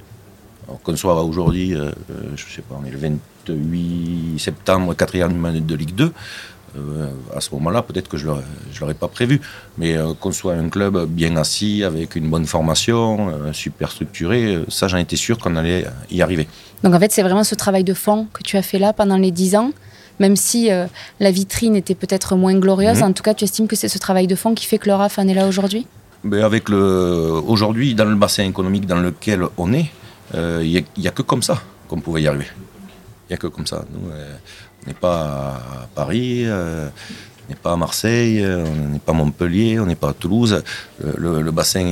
Qu'on 0.85 0.97
soit 0.97 1.21
aujourd'hui, 1.23 1.73
je 1.73 1.77
ne 1.77 2.37
sais 2.37 2.63
pas, 2.63 2.81
on 2.81 2.87
est 2.87 2.93
le 2.93 2.99
28 3.53 4.39
septembre, 4.39 4.95
quatrième 4.95 5.35
minute 5.35 5.67
de 5.67 5.75
Ligue 5.75 5.95
2, 5.95 6.13
euh, 6.77 7.09
à 7.35 7.41
ce 7.41 7.51
moment-là, 7.55 7.83
peut-être 7.83 8.09
que 8.09 8.17
je 8.17 8.27
ne 8.27 8.35
l'aurais 8.81 8.95
pas 8.95 9.09
prévu. 9.09 9.41
Mais 9.79 9.97
euh, 9.97 10.13
qu'on 10.19 10.33
soit 10.33 10.55
un 10.55 10.69
club 10.69 11.07
bien 11.07 11.37
assis, 11.37 11.85
avec 11.85 12.17
une 12.17 12.29
bonne 12.29 12.47
formation, 12.47 13.29
euh, 13.29 13.53
super 13.53 13.91
structuré, 13.91 14.65
ça 14.69 14.89
j'en 14.89 14.99
étais 14.99 15.17
sûr 15.17 15.39
qu'on 15.39 15.57
allait 15.57 15.87
y 16.11 16.23
arriver. 16.23 16.49
Donc 16.83 16.95
en 16.95 17.01
fait, 17.01 17.13
c'est 17.13 17.23
vraiment 17.23 17.45
ce 17.45 17.55
travail 17.55 17.85
de 17.85 17.95
fond 17.95 18.27
que 18.33 18.43
tu 18.43 18.57
as 18.57 18.63
fait 18.63 18.79
là 18.79 18.93
pendant 18.93 19.17
les 19.17 19.31
dix 19.31 19.57
ans 19.57 19.73
même 20.21 20.37
si 20.37 20.71
la 21.19 21.31
vitrine 21.33 21.75
était 21.75 21.97
peut-être 21.97 22.37
moins 22.37 22.55
glorieuse, 22.55 22.99
mhm. 22.99 23.07
en 23.07 23.13
tout 23.13 23.25
cas, 23.25 23.35
tu 23.35 23.43
estimes 23.43 23.67
que 23.67 23.75
c'est 23.75 23.89
ce 23.89 23.99
travail 23.99 24.29
de 24.29 24.37
fond 24.37 24.55
qui 24.55 24.65
fait 24.65 24.79
que 24.79 24.89
le 24.89 24.95
RAF 24.95 25.19
en 25.19 25.27
est 25.27 25.35
là 25.35 25.49
aujourd'hui? 25.49 25.89
Mais 26.23 26.41
avec 26.41 26.69
le 26.69 27.43
aujourd'hui 27.45 27.97
dans 27.97 28.05
le 28.05 28.15
bassin 28.15 28.45
économique 28.45 28.87
dans 28.87 29.01
lequel 29.01 29.43
on 29.59 29.73
est, 29.73 29.91
il 30.33 30.85
n'y 30.97 31.09
a, 31.09 31.11
que 31.11 31.23
comme 31.23 31.43
ça 31.43 31.61
qu'on 31.89 31.99
pouvait 31.99 32.23
y 32.23 32.29
arriver. 32.29 32.47
Il 33.29 33.33
n'y 33.33 33.35
a 33.35 33.39
que 33.39 33.47
comme 33.47 33.67
ça. 33.67 33.85
Nous, 33.91 34.11
on 34.85 34.91
n'est 34.91 34.95
pas 34.95 35.55
à 35.83 35.89
Paris, 35.95 36.43
euh, 36.45 36.89
on 37.47 37.51
n'est 37.51 37.57
pas 37.57 37.73
à 37.73 37.77
Marseille, 37.77 38.43
euh, 38.43 38.65
on 38.67 38.91
n'est 38.91 38.99
pas 38.99 39.13
à 39.13 39.15
Montpellier, 39.15 39.81
on 39.81 39.87
n'est 39.87 39.95
pas 39.95 40.11
à 40.11 40.13
Toulouse. 40.13 40.63
Le, 41.03 41.51
bassin 41.51 41.87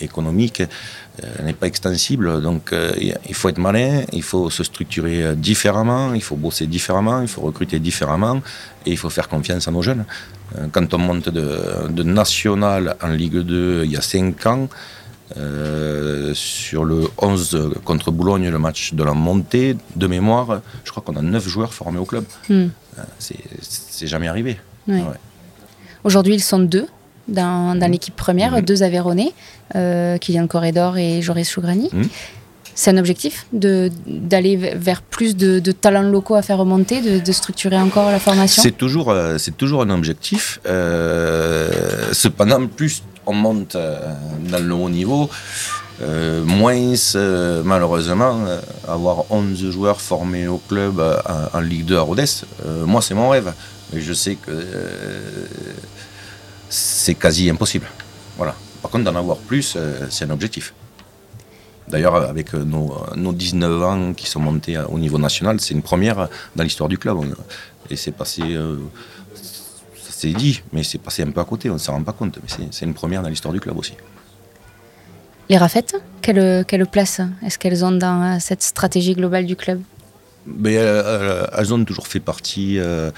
économique 0.00 0.60
euh, 0.62 1.42
n'est 1.44 1.52
pas 1.52 1.66
extensible, 1.66 2.42
donc 2.42 2.74
il 2.98 3.34
faut 3.34 3.48
être 3.48 3.58
malin, 3.58 4.02
il 4.12 4.22
faut 4.22 4.50
se 4.50 4.64
structurer 4.64 5.36
différemment, 5.36 6.14
il 6.14 6.22
faut 6.22 6.36
bosser 6.36 6.66
différemment, 6.66 7.20
il 7.20 7.28
faut 7.28 7.42
recruter 7.42 7.78
différemment 7.78 8.40
et 8.86 8.90
il 8.90 8.98
faut 8.98 9.10
faire 9.10 9.28
confiance 9.28 9.68
à 9.68 9.70
nos 9.70 9.82
jeunes. 9.82 10.04
Quand 10.72 10.92
on 10.92 10.98
monte 10.98 11.28
de, 11.28 11.88
de 11.88 12.02
national 12.02 12.96
en 13.02 13.08
Ligue 13.08 13.38
2 13.38 13.84
il 13.84 13.90
y 13.92 13.96
a 13.96 14.02
5 14.02 14.46
ans, 14.46 14.68
euh, 15.36 16.32
sur 16.34 16.84
le 16.84 17.08
11 17.18 17.70
contre 17.84 18.10
Boulogne, 18.10 18.48
le 18.48 18.58
match 18.58 18.94
de 18.94 19.02
la 19.02 19.12
montée, 19.12 19.76
de 19.96 20.06
mémoire, 20.06 20.60
je 20.84 20.90
crois 20.90 21.02
qu'on 21.02 21.16
a 21.16 21.22
9 21.22 21.46
joueurs 21.46 21.74
formés 21.74 21.98
au 21.98 22.04
club. 22.04 22.24
Hmm. 22.48 22.68
Euh, 22.98 23.02
c'est 23.18 24.06
jamais 24.06 24.28
arrivé. 24.28 24.58
Aujourd'hui, 26.04 26.34
ils 26.34 26.42
sont 26.42 26.58
deux 26.58 26.86
dans, 27.28 27.78
dans 27.78 27.88
hmm. 27.88 27.92
l'équipe 27.92 28.16
première, 28.16 28.58
hmm. 28.58 28.62
deux 28.62 28.82
Aveyronais, 28.82 29.32
euh, 29.76 30.18
Kylian 30.18 30.46
Corridor 30.46 30.98
et 30.98 31.22
Joris 31.22 31.50
Chougrani. 31.50 31.90
C'est 32.74 32.90
un 32.90 32.96
objectif 32.96 33.46
d'aller 33.52 34.56
vers 34.56 35.02
plus 35.02 35.36
de, 35.36 35.60
talents 35.72 36.02
locaux 36.02 36.36
à 36.36 36.42
faire 36.42 36.56
remonter, 36.56 37.20
de, 37.20 37.32
structurer 37.32 37.76
encore 37.76 38.10
la 38.10 38.18
formation? 38.18 38.62
C'est 38.62 38.72
toujours, 38.72 39.14
c'est 39.36 39.56
toujours 39.56 39.82
un 39.82 39.90
objectif. 39.90 40.58
cependant, 42.12 42.66
plus 42.66 43.02
on 43.26 43.32
monte 43.32 43.76
euh, 43.76 44.12
dans 44.50 44.58
le 44.58 44.74
haut 44.74 44.88
niveau. 44.88 45.30
Euh, 46.00 46.42
moins, 46.44 46.94
euh, 47.14 47.62
malheureusement, 47.64 48.44
avoir 48.88 49.30
11 49.30 49.70
joueurs 49.70 50.00
formés 50.00 50.48
au 50.48 50.58
club 50.58 51.00
en, 51.52 51.60
Ligue 51.60 51.84
2 51.84 51.96
à 51.96 52.00
Rodez, 52.00 52.24
moi 52.86 53.02
c'est 53.02 53.14
mon 53.14 53.28
rêve. 53.28 53.52
Mais 53.92 54.00
je 54.00 54.12
sais 54.12 54.36
que 54.36 54.52
c'est 56.68 57.14
quasi 57.14 57.50
impossible. 57.50 57.86
Voilà. 58.36 58.54
Par 58.80 58.90
contre, 58.90 59.04
d'en 59.04 59.16
avoir 59.16 59.36
plus, 59.36 59.76
c'est 60.10 60.24
un 60.24 60.30
objectif. 60.30 60.74
D'ailleurs, 61.88 62.16
avec 62.16 62.54
nos, 62.54 62.96
nos, 63.16 63.32
19 63.32 63.82
ans 63.82 64.12
qui 64.14 64.26
sont 64.26 64.40
montés 64.40 64.78
au 64.88 64.98
niveau 64.98 65.18
national, 65.18 65.60
c'est 65.60 65.74
une 65.74 65.82
première 65.82 66.28
dans 66.56 66.64
l'histoire 66.64 66.88
du 66.88 66.96
club. 66.96 67.18
Et 67.90 67.96
c'est 67.96 68.12
passé 68.12 68.42
c'est 70.22 70.32
dit, 70.32 70.62
mais 70.72 70.82
c'est 70.84 70.98
passé 70.98 71.22
un 71.22 71.30
peu 71.30 71.40
à 71.40 71.44
côté, 71.44 71.68
on 71.68 71.74
ne 71.74 71.78
s'en 71.78 71.94
rend 71.94 72.02
pas 72.02 72.12
compte. 72.12 72.38
Mais 72.42 72.66
c'est 72.70 72.84
une 72.86 72.94
première 72.94 73.22
dans 73.22 73.28
l'histoire 73.28 73.52
du 73.52 73.60
club 73.60 73.76
aussi. 73.76 73.94
Les 75.48 75.56
Rafettes, 75.56 75.96
quelle, 76.22 76.64
quelle 76.64 76.86
place 76.86 77.20
est-ce 77.44 77.58
qu'elles 77.58 77.84
ont 77.84 77.92
dans 77.92 78.38
cette 78.40 78.62
stratégie 78.62 79.14
globale 79.14 79.46
du 79.46 79.56
club? 79.56 79.82
Mais, 80.46 80.76
euh, 80.76 81.02
euh, 81.04 81.46
elles 81.56 81.72
ont 81.74 81.84
toujours 81.84 82.06
fait 82.06 82.20
partie 82.20 82.78
euh, 82.78 83.10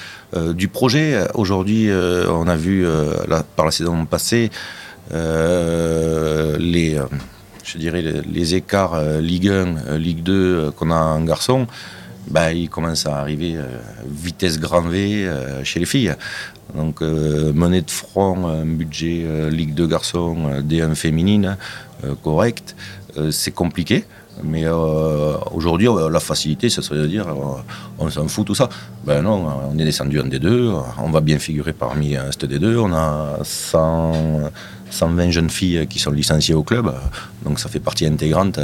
du 0.52 0.68
projet. 0.68 1.26
Aujourd'hui, 1.34 1.90
on 1.92 2.48
a 2.48 2.56
vu 2.56 2.86
par 3.56 3.66
la 3.66 3.70
saison 3.70 4.06
passée 4.06 4.50
les, 5.10 6.98
je 7.64 7.78
dirais 7.78 8.02
les, 8.02 8.54
écarts 8.54 9.00
Ligue 9.20 9.48
1, 9.48 9.98
Ligue 9.98 10.22
2 10.22 10.70
qu'on 10.72 10.90
a 10.90 10.96
en 10.96 11.22
garçon. 11.22 11.66
Ben, 12.28 12.52
ils 12.52 12.70
commencent 12.70 13.06
à 13.06 13.18
arriver 13.18 13.56
vitesse 14.06 14.58
grand 14.58 14.80
V 14.80 15.30
chez 15.62 15.80
les 15.80 15.86
filles. 15.86 16.14
Donc 16.74 17.02
euh, 17.02 17.52
mener 17.52 17.82
de 17.82 17.90
front 17.90 18.46
un 18.48 18.64
budget 18.64 19.22
euh, 19.24 19.50
Ligue 19.50 19.74
de 19.74 19.86
garçons 19.86 20.36
euh, 20.46 20.62
D1 20.62 20.94
féminine 20.94 21.56
correct, 22.22 22.76
c'est 23.30 23.52
compliqué. 23.52 24.04
Mais 24.42 24.68
aujourd'hui, 24.68 25.88
la 26.10 26.20
facilité, 26.20 26.68
ce 26.68 26.82
serait 26.82 26.98
de 26.98 27.06
dire 27.06 27.24
on 27.98 28.10
s'en 28.10 28.28
fout 28.28 28.46
tout 28.46 28.54
ça. 28.54 28.68
Ben 29.06 29.22
non, 29.22 29.48
on 29.72 29.78
est 29.78 29.84
descendu 29.84 30.20
en 30.20 30.24
D2, 30.24 30.82
on 31.02 31.10
va 31.10 31.22
bien 31.22 31.38
figurer 31.38 31.72
parmi 31.72 32.14
un 32.14 32.28
D2. 32.28 32.76
On 32.76 32.92
a 32.92 33.38
120 33.42 35.30
jeunes 35.30 35.48
filles 35.48 35.86
qui 35.88 35.98
sont 35.98 36.10
licenciées 36.10 36.54
au 36.54 36.62
club, 36.62 36.92
donc 37.42 37.58
ça 37.58 37.70
fait 37.70 37.80
partie 37.80 38.04
intégrante 38.04 38.60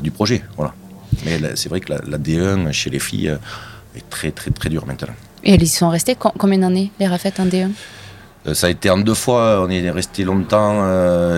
du 0.00 0.10
projet. 0.10 0.42
Voilà. 0.56 0.74
Mais 1.24 1.38
c'est 1.54 1.68
vrai 1.68 1.78
que 1.78 1.92
la, 1.92 2.18
D1 2.18 2.72
chez 2.72 2.90
les 2.90 2.98
filles 2.98 3.36
est 3.94 4.10
très 4.10 4.32
très 4.32 4.50
très 4.50 4.70
dure 4.70 4.86
maintenant. 4.86 5.14
Et 5.44 5.54
elles 5.54 5.62
y 5.62 5.68
sont 5.68 5.88
restées 5.88 6.16
combien 6.16 6.58
d'années 6.58 6.90
les 7.00 7.06
rafettes 7.06 7.40
en 7.40 7.46
D1 7.46 7.70
Ça 8.54 8.66
a 8.66 8.70
été 8.70 8.90
en 8.90 8.98
deux 8.98 9.14
fois, 9.14 9.62
on 9.66 9.70
est 9.70 9.90
resté 9.90 10.24
longtemps, 10.24 10.84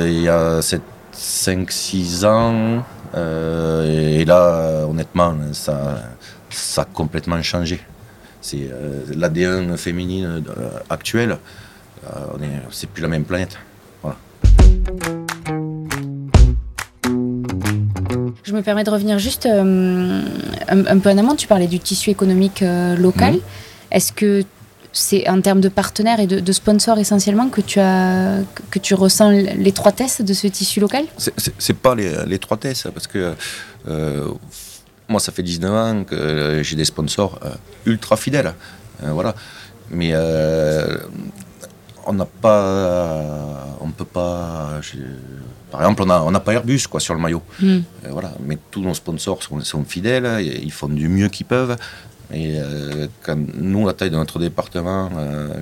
il 0.04 0.20
y 0.20 0.28
a 0.28 0.61
5-6 0.61 2.25
ans. 2.26 2.84
et 3.14 4.25
là, 4.25 4.87
honnêtement, 4.88 5.34
ça, 5.52 6.02
ça 6.50 6.82
a 6.82 6.84
complètement 6.84 7.40
changé. 7.42 7.80
C'est 8.40 8.68
euh, 8.70 9.00
l'ADN 9.16 9.76
féminine 9.76 10.44
euh, 10.49 10.68
actuelle, 10.90 11.38
euh, 12.06 12.37
c'est 12.70 12.88
plus 12.88 13.02
la 13.02 13.08
même 13.08 13.25
planète. 13.25 13.58
Je 18.42 18.52
me 18.52 18.61
permets 18.61 18.84
de 18.84 18.90
revenir 18.90 19.18
juste 19.18 19.46
un, 19.46 20.99
peu 20.99 21.11
en 21.11 21.18
amont. 21.18 21.34
Tu 21.34 21.46
parlais 21.46 21.66
du 21.66 21.80
tissu 21.80 22.11
économique 22.11 22.62
local. 22.99 23.34
Mhm. 23.34 23.40
Est-ce 23.94 24.12
que 24.12 24.42
c'est 24.92 25.28
en 25.28 25.40
termes 25.40 25.60
de 25.60 25.70
partenaires 25.70 26.20
et 26.20 26.26
de, 26.26 26.52
sponsors 26.52 26.98
essentiellement 26.98 27.48
que 27.48 27.62
tu, 27.62 27.80
as, 27.80 28.40
que 28.70 28.78
tu 28.78 28.94
ressens 28.94 29.30
l'étroitesse 29.30 30.20
de 30.20 30.34
ce 30.34 30.46
tissu 30.46 30.78
local? 30.80 31.06
C'est 31.16 31.78
pas 31.78 31.94
l'étroitesse, 31.94 32.86
parce 32.92 33.06
que 33.06 33.34
moi, 35.08 35.20
ça 35.20 35.32
fait 35.32 35.42
19 35.42 35.72
ans 35.72 36.04
que 36.04 36.14
euh, 36.14 36.62
j'ai 36.62 36.76
des 36.76 36.84
sponsors 36.84 37.38
euh, 37.44 37.50
ultra 37.86 38.16
fidèles. 38.16 38.54
Euh, 39.02 39.12
voilà. 39.12 39.34
Mais 39.90 40.14
on 42.06 42.12
n'a 42.14 42.24
pas. 42.24 43.76
on 43.80 43.90
peut 43.90 44.04
pas. 44.04 44.80
par 45.70 45.82
exemple, 45.82 46.02
on 46.06 46.30
n'a 46.30 46.40
pas 46.40 46.54
Airbus 46.54 46.86
quoi, 46.88 47.00
sur 47.00 47.14
le 47.14 47.20
maillot. 47.20 47.42
Hmm. 47.60 47.80
voilà. 48.08 48.32
Mais 48.40 48.58
tous 48.70 48.80
nos 48.80 48.94
sponsors 48.94 49.40
sont, 49.42 49.84
fidèles, 49.84 50.40
ils 50.42 50.72
font 50.72 50.88
du 50.88 51.08
mieux 51.08 51.28
qu'ils 51.28 51.46
peuvent. 51.46 51.76
Et 52.33 52.57
quand 53.23 53.37
nous, 53.54 53.87
la 53.87 53.93
taille 53.93 54.11
de 54.11 54.16
notre 54.16 54.38
département, 54.38 55.11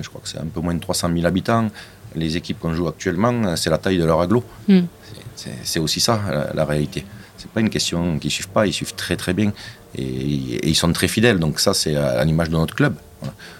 je 0.01 0.07
crois 0.07 0.21
que 0.21 0.29
c'est 0.29 0.39
un 0.39 0.45
peu 0.45 0.61
moins 0.61 0.73
de 0.73 0.79
300 0.79 1.09
000 1.13 1.25
habitants. 1.25 1.69
Les 2.15 2.37
équipes 2.37 2.59
qu'on 2.59 2.73
joue 2.73 2.87
actuellement, 2.87 3.55
c'est 3.55 3.69
la 3.69 3.77
taille 3.77 3.97
de 3.97 4.05
leur 4.05 4.21
aglo. 4.21 4.43
Hmm. 4.67 4.81
C'est 5.63 5.79
aussi 5.79 5.99
ça, 5.99 6.51
la 6.53 6.63
réalité 6.63 7.03
c'est 7.43 7.51
pas 7.51 7.59
une 7.59 7.69
question 7.69 8.19
qu'ils 8.19 8.31
suivent 8.31 8.49
pas, 8.49 8.65
ils 8.65 8.73
suivent 8.73 8.95
très 8.95 9.17
très 9.17 9.33
bien 9.33 9.51
et, 9.95 10.69
ils 10.69 10.75
sont 10.75 10.91
très 10.93 11.09
fidèles. 11.09 11.39
Donc 11.39 11.59
ça, 11.59 11.73
c'est 11.73 11.95
à 11.95 12.23
l'image 12.23 12.49
de 12.49 12.55
notre 12.55 12.75
club. 12.75 12.95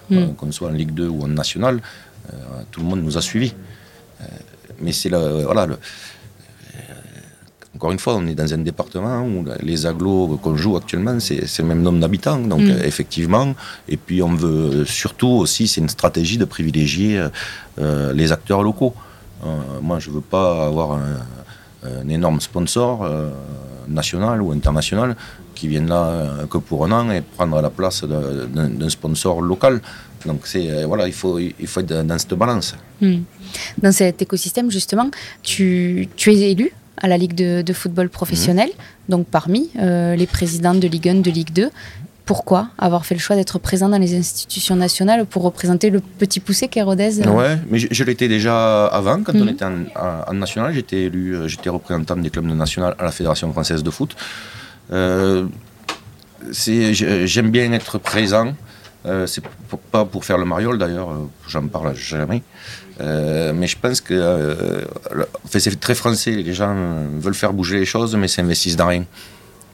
Mm. 0.09 0.17
Euh, 0.17 0.27
qu'on 0.37 0.51
soit 0.51 0.69
en 0.69 0.73
Ligue 0.73 0.91
2 0.91 1.07
ou 1.07 1.23
en 1.23 1.27
National, 1.29 1.79
euh, 2.31 2.35
tout 2.71 2.81
le 2.81 2.85
monde 2.85 3.01
nous 3.01 3.17
a 3.17 3.21
suivis. 3.21 3.53
Euh, 4.21 4.25
mais 4.79 4.91
c'est 4.91 5.09
le, 5.09 5.43
voilà, 5.43 5.67
encore 7.83 7.91
une 7.91 7.99
fois, 7.99 8.15
on 8.15 8.25
est 8.27 8.35
dans 8.35 8.53
un 8.53 8.59
département 8.59 9.23
où 9.23 9.43
les 9.61 9.85
agglos 9.85 10.39
qu'on 10.41 10.55
joue 10.55 10.77
actuellement, 10.77 11.19
c'est 11.19 11.59
le 11.59 11.65
même 11.65 11.81
nombre 11.81 11.99
d'habitants. 11.99 12.39
Donc, 12.39 12.61
mm. 12.61 12.79
effectivement, 12.85 13.53
et 13.89 13.97
puis 13.97 14.23
on 14.23 14.33
veut 14.33 14.85
surtout 14.85 15.27
aussi, 15.27 15.67
c'est 15.67 15.81
une 15.81 15.89
stratégie 15.89 16.37
de 16.37 16.45
privilégier 16.45 17.21
les 17.77 18.31
acteurs 18.31 18.63
locaux. 18.63 18.93
moi, 19.81 19.99
je 19.99 20.09
ne 20.09 20.15
veux 20.15 20.21
pas 20.21 20.65
avoir 20.65 20.93
un, 20.93 21.17
un 21.83 22.07
énorme 22.07 22.39
sponsor 22.39 23.05
national 23.89 24.41
ou 24.41 24.53
international 24.53 25.17
qui 25.53 25.67
viennent 25.67 25.87
là 25.87 26.07
euh, 26.07 26.45
que 26.47 26.57
pour 26.57 26.85
un 26.85 26.91
an 26.91 27.11
et 27.11 27.21
prendre 27.21 27.61
la 27.61 27.69
place 27.69 28.03
d'un 28.03 28.89
sponsor 28.89 29.41
local. 29.41 29.81
Donc 30.25 30.41
c'est 30.45 30.69
euh, 30.69 30.85
voilà, 30.85 31.07
il 31.07 31.13
faut 31.13 31.39
il 31.39 31.67
faut 31.67 31.79
être 31.81 32.03
dans 32.03 32.17
cette 32.17 32.33
balance. 32.33 32.75
Hmm. 33.01 33.21
Dans 33.77 33.91
cet 33.91 34.21
écosystème 34.21 34.71
justement, 34.71 35.09
tu, 35.41 36.07
tu 36.15 36.31
es 36.33 36.51
élu 36.51 36.71
à 36.97 37.07
la 37.07 37.17
Ligue 37.17 37.35
de, 37.35 37.73
football 37.73 38.09
professionnel, 38.09 38.69
hmm. 38.69 39.11
donc 39.11 39.27
parmi 39.27 39.69
euh, 39.79 40.15
les 40.15 40.27
présidents 40.27 40.75
de 40.75 40.87
Ligue 40.87 41.09
1, 41.09 41.15
de 41.15 41.31
Ligue 41.31 41.51
2 41.53 41.69
pourquoi 42.25 42.69
avoir 42.77 43.05
fait 43.05 43.15
le 43.15 43.19
choix 43.19 43.35
d'être 43.35 43.59
présent 43.59 43.89
dans 43.89 43.97
les 43.97 44.15
institutions 44.17 44.75
nationales 44.75 45.25
pour 45.25 45.43
représenter 45.43 45.89
le 45.89 45.99
petit 45.99 46.39
poussé 46.39 46.67
qu'est 46.67 46.81
Rodez 46.81 47.19
Ouais, 47.27 47.57
mais 47.69 47.79
je, 47.79 48.03
l'étais 48.03 48.27
déjà 48.27 48.85
avant, 48.87 49.21
quand 49.23 49.35
on 49.35 49.43
mhm. 49.43 49.49
était 49.49 49.65
en, 49.65 50.33
national. 50.33 50.73
J'étais 50.73 51.03
élu, 51.03 51.35
euh, 51.35 51.47
j'étais 51.47 51.69
représentant 51.69 52.15
des 52.15 52.29
clubs 52.29 52.47
de 52.47 52.53
national 52.53 52.95
à 52.97 53.03
la 53.03 53.11
Fédération 53.11 53.51
française 53.51 53.83
de 53.83 53.89
foot. 53.89 54.15
Euh, 54.91 55.47
j'aime 56.51 57.51
bien 57.51 57.71
être 57.73 57.97
présent. 57.97 58.53
Euh, 59.05 59.27
c'est 59.27 59.43
pas 59.91 60.05
pour 60.05 60.23
faire 60.23 60.37
le 60.37 60.45
mariole 60.45 60.77
d'ailleurs, 60.77 61.09
j'en 61.47 61.67
parle 61.67 61.93
jamais. 61.93 62.41
Mais 62.99 63.67
je 63.67 63.77
pense 63.77 64.01
que 64.01 64.85
c'est 65.49 65.79
très 65.79 65.95
français. 65.95 66.31
Les 66.31 66.53
gens 66.53 66.75
veulent 67.19 67.33
faire 67.33 67.53
bouger 67.53 67.79
les 67.79 67.85
choses, 67.85 68.15
mais 68.15 68.27
s'investissent 68.27 68.75
dans 68.75 68.87
rien 68.87 69.05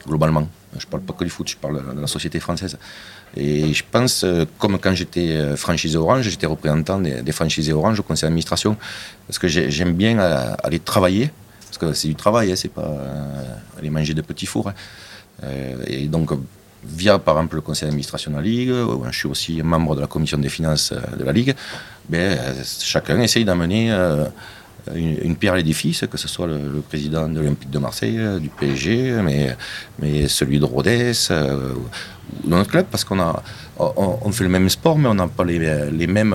globalement. 0.06 0.48
Je 0.76 0.86
ne 0.86 0.90
parle 0.90 1.02
pas 1.02 1.12
que 1.12 1.24
du 1.24 1.30
foot, 1.30 1.48
je 1.48 1.56
parle 1.56 1.94
de 1.94 2.00
la 2.00 2.06
société 2.06 2.40
française. 2.40 2.78
Et 3.36 3.72
je 3.72 3.84
pense, 3.88 4.24
euh, 4.24 4.44
comme 4.58 4.78
quand 4.78 4.94
j'étais 4.94 5.30
euh, 5.30 5.56
franchisé 5.56 5.96
Orange, 5.96 6.28
j'étais 6.28 6.46
représentant 6.46 7.00
des, 7.00 7.32
franchisés 7.32 7.72
Orange 7.72 8.00
au 8.00 8.02
conseil 8.02 8.26
d'administration, 8.26 8.76
parce 9.26 9.38
que 9.38 9.48
j'aime 9.48 9.94
bien 9.94 10.18
euh, 10.18 10.54
aller 10.62 10.80
travailler, 10.80 11.30
parce 11.66 11.78
que 11.78 11.92
c'est 11.92 12.08
du 12.08 12.14
travail, 12.14 12.52
hein, 12.52 12.56
c'est 12.56 12.72
pas 12.72 12.90
aller 13.78 13.90
manger 13.90 14.14
de 14.14 14.22
petits 14.22 14.46
fours. 14.46 14.68
Hein. 14.68 15.46
Et 15.86 16.06
donc, 16.06 16.30
via 16.84 17.18
par 17.18 17.36
exemple 17.36 17.56
le 17.56 17.60
conseil 17.60 17.86
d'administration 17.86 18.30
de 18.32 18.36
la 18.36 18.42
Ligue, 18.42 18.72
je 19.10 19.16
suis 19.16 19.28
aussi 19.28 19.62
membre 19.62 19.96
de 19.96 20.00
la 20.00 20.06
commission 20.06 20.38
des 20.38 20.48
finances 20.48 20.92
de 20.92 21.24
la 21.24 21.32
Ligue, 21.32 21.54
ben, 22.10 22.38
chacun 22.64 23.20
essaye 23.20 23.44
d'amener 23.44 23.90
une, 24.94 25.36
pierre 25.36 25.54
à 25.54 25.56
l'édifice, 25.56 26.04
que 26.10 26.18
ce 26.18 26.28
soit 26.28 26.46
le, 26.46 26.82
président 26.88 27.28
de 27.28 27.38
l'Olympique 27.38 27.70
de 27.70 27.78
Marseille, 27.78 28.18
euh, 28.18 28.38
du 28.38 28.48
PSG, 28.48 29.20
mais, 29.22 29.56
mais 29.98 30.28
celui 30.28 30.58
de 30.58 30.64
Rodez, 30.64 31.12
euh, 31.30 31.74
ou 31.74 32.48
notre 32.48 32.70
club, 32.70 32.86
parce 32.90 33.04
qu'on 33.04 33.20
a, 33.20 33.42
on, 33.78 34.30
fait 34.32 34.44
le 34.44 34.50
même 34.50 34.68
sport, 34.68 34.98
mais 34.98 35.08
on 35.08 35.14
n'a 35.14 35.28
pas 35.28 35.44
les, 35.44 35.90
les 35.90 36.06
mêmes. 36.06 36.34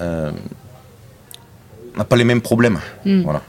Euh, 0.00 0.30
n'a 1.96 2.04
pas 2.04 2.16
les 2.16 2.24
mêmes 2.24 2.40
problèmes. 2.40 2.80
Hmm. 3.04 3.22
Voilà. 3.22 3.42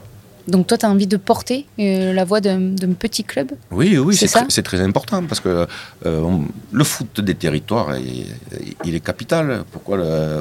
Donc 0.46 0.66
toi, 0.66 0.76
tu 0.76 0.84
as 0.84 0.90
envie 0.90 1.06
de 1.06 1.16
porter 1.16 1.66
euh, 1.78 2.12
la 2.12 2.24
voix 2.24 2.40
d'un 2.40 2.74
petit 2.98 3.24
club 3.24 3.52
Oui, 3.70 3.96
oui, 3.96 4.16
c'est 4.16 4.62
très 4.62 4.80
important 4.80 5.24
parce 5.24 5.40
que 5.40 5.66
euh, 6.04 6.38
le 6.72 6.84
foot 6.84 7.20
des 7.20 7.34
territoires, 7.34 7.96
il, 8.84 8.94
est 8.94 9.00
capital. 9.00 9.64
Pourquoi, 9.72 9.98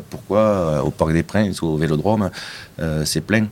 pourquoi 0.09 0.39
euh, 0.39 0.81
au 0.81 0.91
Parc 0.91 1.13
des 1.13 1.23
Princes 1.23 1.61
ou 1.61 1.67
au 1.67 1.77
Vélodrome, 1.77 2.29
c'est 3.05 3.21
plein? 3.21 3.47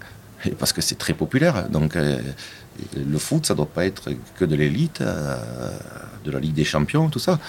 Parce 0.58 0.74
que 0.74 0.82
c'est 0.82 0.98
très 0.98 1.14
populaire. 1.14 1.70
Donc 1.70 1.96
le 1.96 3.18
foot, 3.18 3.46
ça 3.46 3.54
ne 3.54 3.58
doit 3.58 3.68
pas 3.68 3.86
être 3.86 4.10
que 4.38 4.46
de 4.46 4.56
l'élite, 4.56 5.02
de 5.02 6.32
la 6.32 6.40
Ligue 6.40 6.56
des 6.56 6.66
Champions, 6.66 7.10
tout 7.10 7.20
ça. 7.20 7.40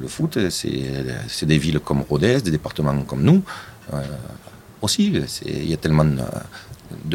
Le 0.00 0.08
foot, 0.08 0.38
c'est 0.48 1.46
des 1.46 1.58
villes 1.58 1.80
comme 1.80 2.02
Rodez, 2.08 2.40
des 2.40 2.50
départements 2.50 3.02
comme 3.02 3.22
nous. 3.22 3.42
aussi, 4.80 5.12
il 5.44 5.68
y 5.68 5.74
a 5.74 5.76
tellement 5.76 6.06
de 6.06 6.16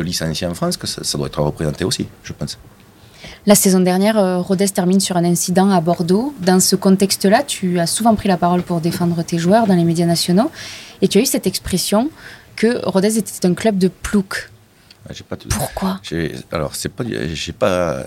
licenciés 0.01 0.47
en 0.47 0.53
France 0.53 0.77
que 0.77 0.87
ça, 0.87 1.17
doit 1.17 1.27
être 1.27 1.41
représenté 1.41 1.85
aussi, 1.85 2.07
je 2.23 2.33
pense. 2.33 2.57
La 3.45 3.55
saison 3.55 3.79
dernière, 3.79 4.17
euh, 4.17 4.39
Rodez 4.39 4.69
termine 4.69 4.99
sur 4.99 5.17
un 5.17 5.25
incident 5.25 5.69
à 5.69 5.81
Bordeaux. 5.81 6.33
Dans 6.39 6.59
ce 6.59 6.75
contexte-là, 6.75 7.43
tu 7.43 7.79
as 7.79 7.87
souvent 7.87 8.15
pris 8.15 8.29
la 8.29 8.37
parole 8.37 8.61
pour 8.61 8.79
défendre 8.79 9.21
tes 9.23 9.37
joueurs 9.37 9.67
dans 9.67 9.75
les 9.75 9.83
médias 9.83 10.05
nationaux 10.05 10.49
et 11.01 11.07
tu 11.07 11.17
as 11.17 11.21
eu 11.21 11.25
cette 11.25 11.47
expression 11.47 12.09
que 12.55 12.85
Rodez 12.85 13.17
était 13.17 13.45
un 13.45 13.53
club 13.53 13.77
de 13.77 13.89
plouc. 13.89 14.49
Ah, 15.09 15.13
Pourquoi? 15.49 15.99
Alors, 16.51 16.75
c'est 16.75 16.89
pas, 16.89 17.03
j'ai 17.03 17.51
pas, 17.51 18.05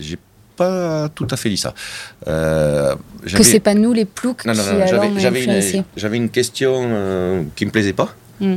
j'ai 0.00 0.18
pas 0.56 1.08
tout 1.14 1.28
à 1.30 1.36
fait 1.36 1.48
dit 1.48 1.56
ça. 1.56 1.74
Euh, 2.26 2.96
que 3.24 3.42
c'est 3.42 3.60
pas 3.60 3.74
nous 3.74 3.92
les 3.92 4.04
ploucs 4.04 4.42
qui 4.42 4.48
allons 4.48 4.62
j'avais, 5.18 5.44
une, 5.44 5.84
j'avais 5.96 6.16
une 6.16 6.30
question 6.30 6.72
euh, 6.76 7.44
qui 7.54 7.64
me 7.66 7.70
plaisait 7.70 7.92
pas. 7.92 8.14
Hmm. 8.40 8.56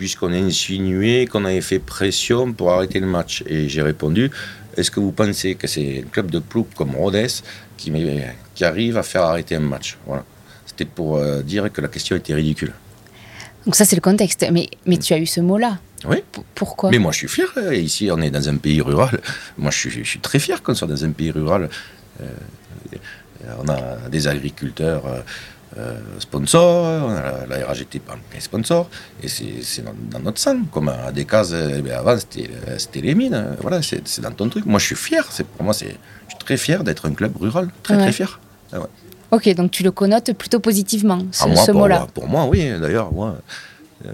Puisqu'on 0.00 0.32
a 0.32 0.36
insinué 0.36 1.26
qu'on 1.26 1.44
avait 1.44 1.60
fait 1.60 1.78
pression 1.78 2.54
pour 2.54 2.70
arrêter 2.72 3.00
le 3.00 3.06
match. 3.06 3.44
Et 3.46 3.68
j'ai 3.68 3.82
répondu, 3.82 4.30
est-ce 4.74 4.90
que 4.90 4.98
vous 4.98 5.12
pensez 5.12 5.56
que 5.56 5.66
c'est 5.66 6.04
un 6.06 6.08
club 6.08 6.30
de 6.30 6.38
plouc 6.38 6.68
comme 6.74 6.96
Rodez 6.96 7.26
qui, 7.76 7.92
qui, 8.54 8.64
arrive 8.64 8.96
à 8.96 9.02
faire 9.02 9.24
arrêter 9.24 9.56
un 9.56 9.60
match? 9.60 9.98
Voilà. 10.06 10.24
C'était 10.64 10.86
pour 10.86 11.18
euh, 11.18 11.42
dire 11.42 11.70
que 11.70 11.82
la 11.82 11.88
question 11.88 12.16
était 12.16 12.32
ridicule. 12.32 12.72
Donc 13.66 13.76
ça 13.76 13.84
c'est 13.84 13.94
le 13.94 14.00
contexte, 14.00 14.42
mais, 14.50 14.70
mais 14.86 14.96
tu 14.96 15.12
as 15.12 15.18
eu 15.18 15.26
ce 15.26 15.42
mot-là. 15.42 15.78
Oui. 16.08 16.24
pourquoi? 16.54 16.90
Mais 16.90 16.98
moi 16.98 17.12
je 17.12 17.18
suis 17.18 17.28
fier, 17.28 17.52
euh, 17.58 17.74
ici 17.74 18.08
on 18.10 18.22
est 18.22 18.30
dans 18.30 18.48
un 18.48 18.56
pays 18.56 18.80
rural, 18.80 19.20
moi 19.58 19.70
je 19.70 19.76
suis, 19.80 19.90
je 19.90 20.08
suis 20.08 20.20
très 20.20 20.38
fier 20.38 20.62
qu'on 20.62 20.74
soit 20.74 20.88
dans 20.88 21.04
un 21.04 21.10
pays 21.10 21.30
rural. 21.30 21.68
Euh, 22.22 22.26
on 23.62 23.68
a 23.68 24.08
des 24.08 24.26
agriculteurs 24.28 25.02
euh, 25.78 26.00
sponsor, 26.18 27.04
on 27.06 27.10
a 27.10 27.46
la, 27.46 27.66
RAGT 27.66 28.00
est 28.34 28.40
sponsor, 28.40 28.88
et 29.22 29.28
c'est 29.28 29.84
dans, 29.84 30.18
notre 30.18 30.40
sang. 30.40 30.62
Comme 30.72 30.88
à 30.88 31.12
des 31.12 31.24
cases, 31.24 31.54
eh 31.54 31.92
avant 31.92 32.18
c'était 32.18 33.00
les 33.00 33.14
mines, 33.14 33.56
voilà, 33.60 33.80
c'est 33.80 34.20
dans 34.20 34.32
ton 34.32 34.48
truc. 34.48 34.66
Moi 34.66 34.80
je 34.80 34.86
suis 34.86 34.96
fier, 34.96 35.24
pour 35.56 35.64
moi 35.64 35.72
je 35.72 35.86
suis 35.86 36.38
très 36.40 36.56
fier 36.56 36.82
d'être 36.82 37.06
un 37.06 37.12
club 37.12 37.36
rural, 37.36 37.68
très 37.84 37.96
très 37.96 38.10
fier. 38.10 38.40
Ah 38.72 38.78
ok, 39.30 39.54
donc 39.54 39.70
tu 39.70 39.84
le 39.84 39.92
connotes 39.92 40.32
plutôt 40.32 40.58
positivement, 40.58 41.24
ce, 41.30 41.44
ah, 41.44 41.72
mot-là. 41.72 42.08
Pour, 42.14 42.26
moi, 42.26 42.46
oui, 42.46 42.68
d'ailleurs, 42.80 43.12
moi. 43.12 43.36
Euh, 44.06 44.10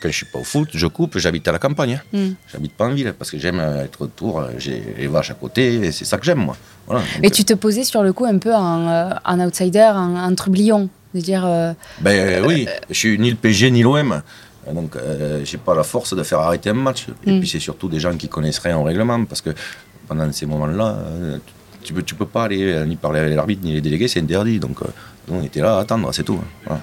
quand 0.00 0.08
je 0.08 0.16
suis 0.16 0.26
pas 0.26 0.38
au 0.38 0.44
foot, 0.44 0.68
je 0.72 0.86
coupe, 0.86 1.18
j'habite 1.18 1.46
à 1.46 1.52
la 1.52 1.58
campagne. 1.58 2.00
Hein. 2.12 2.18
Mm. 2.18 2.34
J'habite 2.52 2.72
pas 2.72 2.86
en 2.86 2.94
ville 2.94 3.12
parce 3.16 3.30
que 3.30 3.38
j'aime 3.38 3.60
être 3.60 4.02
autour, 4.02 4.44
j'ai 4.58 4.82
les 4.96 5.06
vaches 5.06 5.30
à 5.30 5.34
côté, 5.34 5.74
et 5.74 5.92
c'est 5.92 6.04
ça 6.04 6.18
que 6.18 6.24
j'aime 6.24 6.38
moi. 6.38 6.56
Voilà, 6.88 7.04
Mais 7.22 7.30
tu 7.30 7.44
te 7.44 7.52
posais 7.54 7.84
sur 7.84 8.02
le 8.02 8.12
coup 8.12 8.24
un 8.24 8.38
peu 8.38 8.54
en, 8.54 8.88
euh, 8.88 9.10
en 9.24 9.38
outsider, 9.40 9.90
en, 9.94 10.16
en 10.16 10.34
trublion. 10.34 10.88
De 11.14 11.20
dire, 11.20 11.44
euh, 11.46 11.72
Ben 12.00 12.44
oui, 12.44 12.66
je 12.90 12.94
suis 12.94 13.18
ni 13.18 13.30
le 13.30 13.36
PSG 13.36 13.70
ni 13.70 13.82
l'OM. 13.82 14.20
Donc, 14.72 14.96
euh, 14.96 15.40
j'ai 15.44 15.56
pas 15.56 15.74
la 15.74 15.82
force 15.82 16.14
de 16.14 16.22
faire 16.22 16.40
arrêter 16.40 16.68
un 16.68 16.74
match. 16.74 17.06
Et 17.26 17.32
Mm. 17.32 17.38
puis, 17.40 17.48
c'est 17.48 17.60
surtout 17.60 17.88
des 17.88 17.98
gens 18.00 18.14
qui 18.14 18.28
connaissent 18.28 18.58
rien 18.58 18.76
au 18.76 18.82
règlement. 18.82 19.24
Parce 19.24 19.40
que 19.40 19.50
pendant 20.06 20.30
ces 20.32 20.44
moments-là, 20.44 20.96
euh, 20.98 21.38
tu 21.82 21.94
peux, 21.94 22.02
tu 22.02 22.14
peux 22.14 22.26
pas 22.26 22.44
aller 22.44 22.62
euh, 22.72 22.84
ni 22.84 22.96
parler 22.96 23.20
avec 23.20 23.34
l'arbitre 23.34 23.62
ni 23.64 23.72
les 23.72 23.80
délégués, 23.80 24.08
c'est 24.08 24.20
interdit. 24.20 24.58
Donc, 24.58 24.82
euh, 24.82 24.86
on 25.30 25.42
était 25.42 25.60
là 25.62 25.76
à 25.76 25.80
attendre, 25.80 26.12
c'est 26.12 26.24
tout. 26.24 26.38
hein. 26.38 26.46
Voilà. 26.66 26.82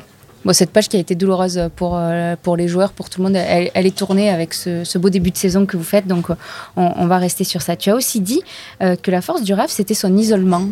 Cette 0.53 0.69
page 0.69 0.89
qui 0.89 0.97
a 0.97 0.99
été 0.99 1.15
douloureuse 1.15 1.69
pour, 1.75 1.97
euh, 1.97 2.35
pour 2.41 2.55
les 2.55 2.67
joueurs, 2.67 2.91
pour 2.91 3.09
tout 3.09 3.21
le 3.21 3.27
monde, 3.27 3.35
elle, 3.35 3.85
est 3.85 3.95
tournée 3.97 4.29
avec 4.29 4.53
ce, 4.53 4.97
beau 4.97 5.09
début 5.09 5.31
de 5.31 5.37
saison 5.37 5.65
que 5.65 5.75
vous 5.75 5.83
faites. 5.83 6.07
Donc, 6.07 6.27
on, 6.75 7.07
va 7.07 7.17
rester 7.17 7.43
sur 7.43 7.61
ça. 7.61 7.75
Tu 7.75 7.89
as 7.89 7.95
aussi 7.95 8.21
dit 8.21 8.41
euh, 8.81 8.95
que 8.95 9.09
la 9.09 9.21
force 9.21 9.41
du 9.41 9.53
RAF, 9.53 9.71
c'était 9.71 9.95
son 9.95 10.15
isolement. 10.15 10.69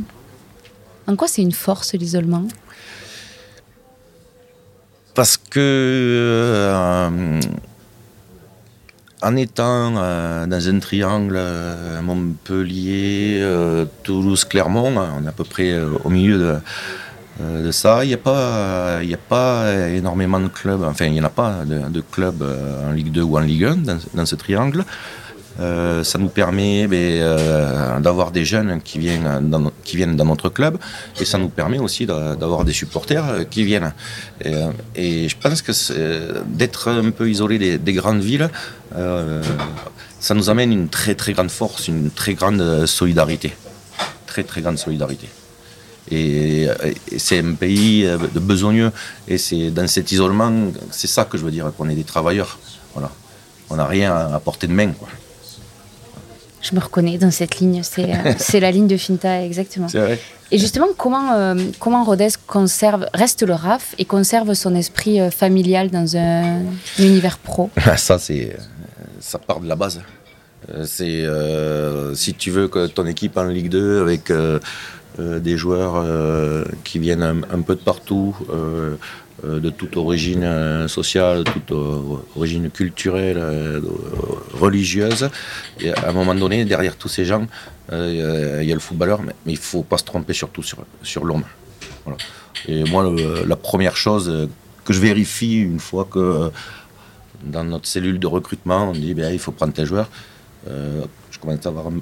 En 1.08 1.16
quoi 1.16 1.28
c'est 1.28 1.42
une 1.42 1.52
force, 1.52 1.94
l'isolement? 1.94 2.44
Parce 5.16 5.38
que 5.38 5.60
euh, 5.60 7.40
en 9.22 9.36
étant 9.36 9.92
dans 10.48 10.70
un 10.70 10.80
triangle 10.80 11.40
Montpellier, 12.02 13.44
Toulouse, 14.04 14.46
Clermont, 14.46 14.94
on 14.96 15.26
est 15.26 15.28
à 15.28 15.32
peu 15.32 15.44
près 15.44 15.80
au 16.04 16.10
milieu 16.10 16.38
de, 16.38 16.58
de 17.40 17.72
ça. 17.72 18.04
Il 18.04 18.08
n'y 18.10 18.14
a, 18.14 18.18
pas- 18.18 19.84
énormément 19.92 20.40
de 20.40 20.48
clubs, 20.48 20.84
enfin 20.84 21.06
il 21.06 21.14
n'y 21.14 21.22
en 21.22 21.26
a 21.26 21.30
pas 21.30 21.64
de, 21.66 21.90
de 21.90 22.02
clubs 22.02 22.42
euh, 22.42 22.90
en 22.90 22.92
Ligue 22.92 23.12
2 23.12 23.22
ou 23.22 23.38
en 23.38 23.42
Ligue 23.42 23.66
1 23.66 23.78
dans, 24.14 24.26
ce 24.26 24.36
triangle. 24.36 24.86
Euh, 25.60 26.04
ça 26.04 26.18
nous 26.18 26.30
permet 26.30 26.88
ben, 26.88 26.98
euh, 26.98 28.00
d'avoir 28.00 28.32
des 28.32 28.44
jeunes 28.44 28.82
qui 28.82 28.98
viennent, 28.98 29.50
dans, 29.52 30.26
notre 30.26 30.50
club 30.50 30.80
et 31.22 31.26
ça 31.26 31.38
nous 31.38 31.50
permet 31.50 31.78
aussi 31.78 32.08
d'a- 32.08 32.36
d'avoir 32.36 32.66
des 32.66 32.74
supporters 32.74 33.24
euh, 33.30 33.44
qui 33.44 33.64
viennent. 33.64 33.94
Et, 34.44 34.56
euh, 34.56 35.28
je 35.28 35.36
pense 35.38 35.62
que 35.62 35.72
d'être 36.46 36.90
un 36.90 37.12
peu 37.12 37.30
isolé 37.30 37.60
des, 37.60 37.78
des 37.78 37.94
grandes 37.94 38.22
villes, 38.22 38.50
euh, 38.96 39.44
ça 40.20 40.34
nous 40.34 40.50
amène 40.50 40.72
une 40.72 40.90
très 40.90 41.14
très 41.14 41.34
grande 41.34 41.52
force, 41.52 41.88
une 41.88 42.10
très 42.10 42.34
grande 42.34 42.62
euh, 42.62 42.86
solidarité. 42.88 43.54
Très 44.26 44.44
très 44.44 44.62
grande 44.62 44.80
solidarité. 44.80 45.30
Et, 46.12 46.68
et 47.12 47.20
c'est 47.20 47.40
un 47.40 47.54
pays 47.54 48.06
euh, 48.06 48.18
de 48.18 48.40
besogneux. 48.40 48.92
Et 49.28 49.38
c'est 49.38 49.72
dans 49.72 49.88
cet 49.88 50.12
isolement, 50.12 50.52
c'est 50.92 51.08
ça 51.08 51.26
que 51.26 51.38
je 51.38 51.46
veux 51.46 51.52
dire, 51.52 51.72
qu'on 51.78 51.90
est 51.90 51.96
des 51.96 52.04
travailleurs. 52.04 52.60
Voilà. 52.94 53.10
On 53.70 53.76
n'a 53.76 53.86
rien 53.86 54.16
à 54.16 54.40
portée 54.40 54.68
de 54.68 54.74
main. 54.74 54.92
Quoi. 54.92 55.08
Je 56.62 56.76
me 56.76 56.80
reconnais 56.80 57.18
dans 57.18 57.32
cette 57.32 57.60
ligne. 57.60 57.82
C'est 57.84 58.10
euh, 58.14 58.60
la 58.60 58.72
ligne 58.72 58.88
de 58.88 58.98
Finta, 58.98 59.44
exactement. 59.44 59.88
C'est 59.90 60.00
vrai. 60.00 60.20
Et 60.54 60.60
justement, 60.60 60.90
comment, 60.96 61.34
euh, 61.34 61.56
comment 61.80 62.04
Rodez 62.04 62.30
conserve, 62.46 63.08
reste 63.16 63.42
le 63.42 63.54
RAF 63.54 63.96
et 63.98 64.06
conserve 64.06 64.54
son 64.54 64.76
esprit 64.76 65.20
euh, 65.20 65.32
familial 65.32 65.90
dans 65.90 66.16
un 66.16 66.62
univers 67.00 67.40
pro? 67.40 67.72
Ça, 67.98 68.20
c'est, 68.20 68.56
ça 69.20 69.40
part 69.40 69.62
de 69.62 69.68
la 69.68 69.76
base. 69.76 70.02
C'est 70.86 71.24
euh, 71.24 72.14
si 72.14 72.36
tu 72.36 72.52
veux 72.52 72.68
que 72.68 72.86
ton 72.86 73.08
équipe 73.08 73.36
en 73.36 73.46
Ligue 73.46 73.70
2 73.70 74.02
avec 74.02 74.32
des 75.20 75.58
joueurs 75.58 75.96
euh, 75.96 76.64
qui 76.84 77.00
viennent 77.00 77.24
un, 77.24 77.62
peu 77.62 77.76
de 77.76 77.82
partout, 77.82 78.36
euh, 78.50 78.96
euh, 79.46 79.60
de 79.60 79.70
toute 79.70 79.98
origine 79.98 80.44
euh, 80.44 80.88
sociale, 80.88 81.44
de 81.44 81.52
toute 81.52 81.72
euh, 81.72 82.18
origine 82.36 82.70
culturelle, 82.70 83.38
euh, 83.38 83.82
religieuse. 84.54 85.30
Et 85.82 85.92
à 85.92 86.10
un 86.10 86.14
moment 86.14 86.34
donné, 86.36 86.64
derrière 86.66 86.96
tous 86.96 87.10
ces 87.10 87.26
gens, 87.26 87.46
euh, 87.92 88.60
il 88.62 88.68
y 88.68 88.72
a 88.72 88.74
le 88.74 88.80
footballeur, 88.80 89.22
mais, 89.22 89.34
il 89.46 89.58
faut 89.58 89.84
pas 89.84 89.98
se 89.98 90.06
tromper 90.06 90.34
surtout 90.34 90.64
sur, 90.64 90.80
sur 91.02 91.26
l'homme. 91.26 91.44
Et 92.68 92.84
moi, 92.86 93.14
la 93.46 93.56
première 93.56 93.98
chose 93.98 94.30
euh, 94.30 94.48
que 94.86 94.94
je 94.94 95.00
vérifie 95.00 95.60
une 95.60 95.80
fois 95.80 96.08
que 96.10 96.20
euh, 96.20 96.50
dans 97.44 97.64
notre 97.64 97.88
cellule 97.88 98.20
de 98.20 98.28
recrutement, 98.28 98.90
on 98.90 98.94
dit 98.94 99.14
ben, 99.14 99.34
il 99.34 99.40
faut 99.40 99.52
prendre 99.52 99.74
tes 99.74 99.86
joueurs. 99.86 100.10
Euh, 100.70 101.04
je 101.32 101.40
commence 101.40 101.66
à 101.66 101.70
avoir 101.70 101.88
un, 101.88 102.00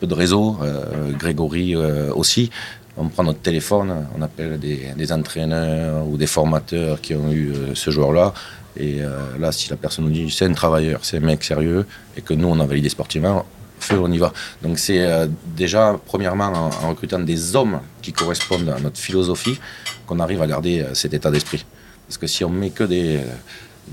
peu 0.00 0.06
de 0.06 0.14
réseau, 0.14 0.56
euh, 0.62 1.12
Grégory 1.12 1.74
euh, 1.74 2.12
aussi. 2.14 2.50
On 2.96 3.08
prend 3.08 3.24
notre 3.24 3.40
téléphone, 3.40 4.06
on 4.16 4.22
appelle 4.22 4.58
des, 4.58 5.12
entraîneurs 5.12 6.06
ou 6.06 6.16
des 6.16 6.26
formateurs 6.26 7.00
qui 7.00 7.14
ont 7.14 7.30
eu 7.30 7.52
ce 7.74 7.90
joueur-là. 7.90 8.32
Et 8.78 9.00
là, 9.38 9.52
si 9.52 9.68
la 9.68 9.76
personne 9.76 10.06
nous 10.06 10.10
dit 10.10 10.30
c'est 10.30 10.46
un 10.46 10.54
travailleur, 10.54 11.00
c'est 11.02 11.18
un 11.18 11.20
mec 11.20 11.44
sérieux, 11.44 11.84
et 12.16 12.22
que 12.22 12.32
nous, 12.32 12.48
on 12.48 12.58
a 12.58 12.64
validé 12.64 12.88
sportivement, 12.88 13.44
feu, 13.80 13.98
on 14.00 14.10
y 14.10 14.16
va. 14.16 14.32
Donc 14.62 14.78
c'est 14.78 15.06
déjà, 15.54 16.00
premièrement, 16.06 16.46
en, 16.46 16.86
en 16.86 16.88
recrutant 16.88 17.18
des 17.18 17.54
hommes 17.54 17.80
qui 18.00 18.14
correspondent 18.14 18.70
à 18.70 18.80
notre 18.80 18.98
philosophie, 18.98 19.58
qu'on 20.06 20.18
arrive 20.18 20.40
à 20.40 20.46
garder 20.46 20.86
cet 20.94 21.12
état 21.12 21.30
d'esprit. 21.30 21.66
Parce 22.08 22.16
que 22.16 22.26
si 22.26 22.44
on 22.44 22.50
met 22.50 22.70
que 22.70 22.84
des, 22.84 23.20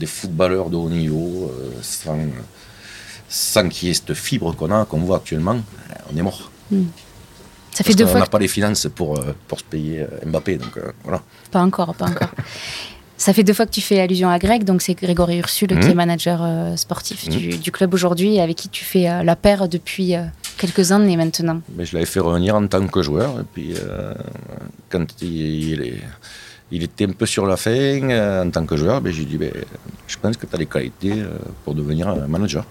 footballeurs 0.05 0.69
de 0.69 0.77
haut 0.77 0.89
niveau, 0.89 1.51
sans, 1.81 2.17
sans 3.35 3.67
qu'il 3.67 3.87
y 3.87 3.91
ait 3.91 3.95
cette 3.95 4.13
fibre 4.13 4.55
qu'on 4.55 4.69
a, 4.69 4.85
qu'on 4.85 4.99
voit 4.99 5.17
actuellement, 5.17 5.55
euh, 5.55 5.93
on 6.13 6.17
est 6.17 6.21
mort. 6.21 6.51
Ça 7.71 7.77
fait 7.77 7.83
Parce 7.85 7.95
deux 7.95 8.05
fois 8.05 8.19
n'a 8.19 8.25
que... 8.27 8.31
pas 8.31 8.37
les 8.37 8.47
finances 8.47 8.87
pour, 8.93 9.17
euh, 9.17 9.33
pour 9.47 9.57
se 9.59 9.63
payer 9.63 10.01
euh, 10.01 10.07
Mbappé. 10.27 10.57
Donc 10.57 10.77
euh, 10.77 10.91
voilà. 11.03 11.21
Pas 11.49 11.61
encore, 11.61 11.95
pas 11.95 12.05
encore. 12.05 12.29
Ça 13.17 13.31
fait 13.33 13.43
deux 13.43 13.53
fois 13.53 13.65
que 13.65 13.71
tu 13.71 13.79
fais 13.79 14.01
allusion 14.01 14.27
à 14.29 14.37
Greg, 14.37 14.65
donc 14.65 14.81
c'est 14.81 14.95
Grégory 14.95 15.37
Ursule 15.37 15.79
qui 15.79 15.87
est 15.87 15.93
manager 15.93 16.41
euh, 16.43 16.75
sportif 16.75 17.29
du, 17.29 17.57
du 17.57 17.71
club 17.71 17.93
aujourd'hui 17.93 18.35
et 18.35 18.41
avec 18.41 18.57
qui 18.57 18.67
tu 18.69 18.83
fais 18.83 19.07
euh, 19.09 19.23
la 19.23 19.35
paire 19.37 19.69
depuis 19.69 20.13
quelques 20.57 20.91
années 20.91 21.15
maintenant. 21.15 21.61
Mais 21.77 21.85
je 21.85 21.93
l'avais 21.93 22.05
fait 22.05 22.19
revenir 22.19 22.55
en 22.55 22.67
tant 22.67 22.85
que 22.85 23.01
joueur. 23.01 23.39
Et 23.39 23.43
puis, 23.53 23.75
quand 24.89 25.05
il, 25.21 25.29
il 25.73 25.81
est- 25.81 26.01
il 26.71 26.81
était 26.83 27.05
un 27.05 27.11
peu 27.11 27.25
sur 27.27 27.45
la 27.45 27.55
fin 27.55 27.69
euh, 27.71 28.43
en 28.43 28.49
tant 28.49 28.65
que 28.65 28.75
joueur, 28.75 28.99
ben, 28.99 29.13
j'ai 29.13 29.25
dit 29.25 29.37
ben, 29.37 29.51
Je 30.07 30.17
pense 30.17 30.35
que 30.35 30.45
tu 30.47 30.55
as 30.55 30.57
les 30.57 30.65
qualités 30.65 31.13
euh, 31.13 31.29
pour 31.63 31.75
devenir 31.75 32.07
un 32.09 32.27
manager. 32.27 32.65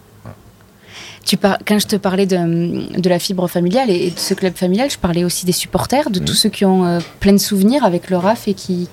Tu 1.24 1.36
par- 1.36 1.58
Quand 1.66 1.78
je 1.78 1.86
te 1.86 1.96
parlais 1.96 2.26
de, 2.26 3.00
de 3.00 3.08
la 3.08 3.18
fibre 3.18 3.48
familiale 3.48 3.90
et 3.90 4.10
de 4.10 4.18
ce 4.18 4.34
club 4.34 4.54
familial, 4.56 4.90
je 4.90 4.98
parlais 4.98 5.24
aussi 5.24 5.46
des 5.46 5.52
supporters, 5.52 6.10
de 6.10 6.18
tous 6.18 6.34
ceux 6.34 6.48
qui 6.48 6.64
ont 6.64 6.84
euh, 6.84 6.98
plein 7.20 7.32
de 7.32 7.38
souvenirs 7.38 7.84
avec 7.84 8.10
le 8.10 8.16
RAF 8.16 8.48
et 8.48 8.54
qui, 8.54 8.88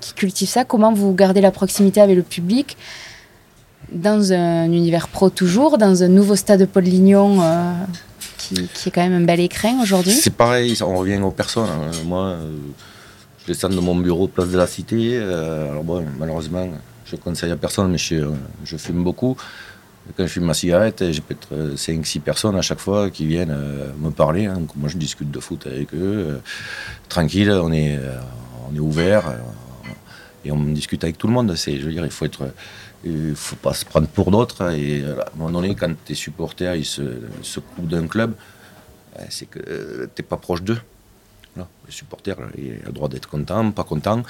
qui 0.00 0.14
cultivent 0.14 0.48
ça. 0.48 0.64
Comment 0.64 0.92
vous 0.92 1.12
gardez 1.14 1.40
la 1.40 1.50
proximité 1.50 2.00
avec 2.00 2.16
le 2.16 2.22
public 2.22 2.76
dans 3.92 4.32
un 4.32 4.64
univers 4.72 5.08
pro 5.08 5.30
toujours, 5.30 5.78
dans 5.78 6.02
un 6.02 6.08
nouveau 6.08 6.36
stade 6.36 6.66
Paul 6.66 6.84
Lignon 6.84 7.40
euh, 7.42 7.72
qui, 8.38 8.54
qui 8.72 8.88
est 8.88 8.92
quand 8.92 9.02
même 9.02 9.12
un 9.22 9.24
bel 9.24 9.40
écrin 9.40 9.80
aujourd'hui? 9.82 10.12
C'est 10.12 10.34
pareil, 10.34 10.74
on 10.82 10.96
revient 10.96 11.18
aux 11.22 11.30
personnes. 11.30 11.68
hein. 11.68 11.90
Moi, 12.04 12.24
euh, 12.24 12.50
je 13.42 13.52
descends 13.52 13.68
de 13.68 13.78
mon 13.80 13.94
bureau 13.94 14.26
place 14.26 14.48
de 14.48 14.56
la 14.56 14.66
Cité. 14.66 15.10
euh, 15.18 15.70
alors 15.70 15.84
bon, 15.84 16.04
malheureusement, 16.18 16.66
je 17.04 17.16
conseille 17.16 17.50
à 17.50 17.56
personne, 17.56 17.90
mais 17.90 17.98
je, 17.98 18.16
je 18.64 18.76
fume 18.78 19.04
beaucoup. 19.04 19.36
Et 20.08 20.12
Quand 20.16 20.24
je 20.26 20.32
fume 20.32 20.44
ma 20.44 20.54
cigarette, 20.54 21.02
j'ai 21.10 21.20
peut-être 21.20 21.74
5-6 21.76 22.20
personnes 22.20 22.56
à 22.56 22.62
chaque 22.62 22.80
fois 22.80 23.10
qui 23.10 23.26
viennent 23.26 23.50
euh, 23.50 23.90
me 23.98 24.10
parler. 24.10 24.46
hein. 24.46 24.60
Moi, 24.76 24.88
je 24.88 24.98
discute 24.98 25.30
de 25.30 25.40
foot 25.40 25.66
avec 25.66 25.94
eux. 25.94 25.98
euh, 26.28 26.38
tranquille, 27.08 27.50
on 27.50 27.72
est, 27.72 27.96
euh, 27.96 28.18
on 28.70 28.74
est 28.74 28.80
ouvert. 28.80 29.28
euh, 29.28 29.38
et 30.46 30.52
on 30.52 30.62
discute 30.62 31.02
avec 31.04 31.16
tout 31.16 31.26
le 31.26 31.32
monde. 31.32 31.54
Je 31.56 31.70
veux 31.70 31.90
dire, 31.92 32.04
il 32.04 32.10
faut 32.10 32.26
être, 32.26 32.52
il 33.02 33.34
faut 33.34 33.56
pas 33.56 33.72
se 33.72 33.86
prendre 33.86 34.06
pour 34.08 34.30
d'autres. 34.30 34.72
Et 34.74 35.00
euh, 35.00 35.18
à 35.20 35.28
un 35.34 35.38
moment 35.38 35.50
donné, 35.58 35.74
quand 35.74 35.92
tes 36.04 36.14
supporters 36.14 36.74
ils 36.74 36.84
se 36.84 37.02
secouent 37.40 37.86
d'un 37.86 38.06
club, 38.06 38.34
euh, 39.18 39.22
c'est 39.30 39.46
que 39.46 39.60
tu 40.14 40.22
n'es 40.22 40.26
pas 40.28 40.36
proche 40.36 40.62
d'eux. 40.62 40.78
Voilà. 41.54 41.68
Le 41.86 41.92
supporter, 41.92 42.36
a 42.38 42.44
le 42.86 42.92
droit 42.92 43.08
d'être 43.08 43.28
content, 43.30 43.70
pas 43.70 43.84
content. 43.84 44.22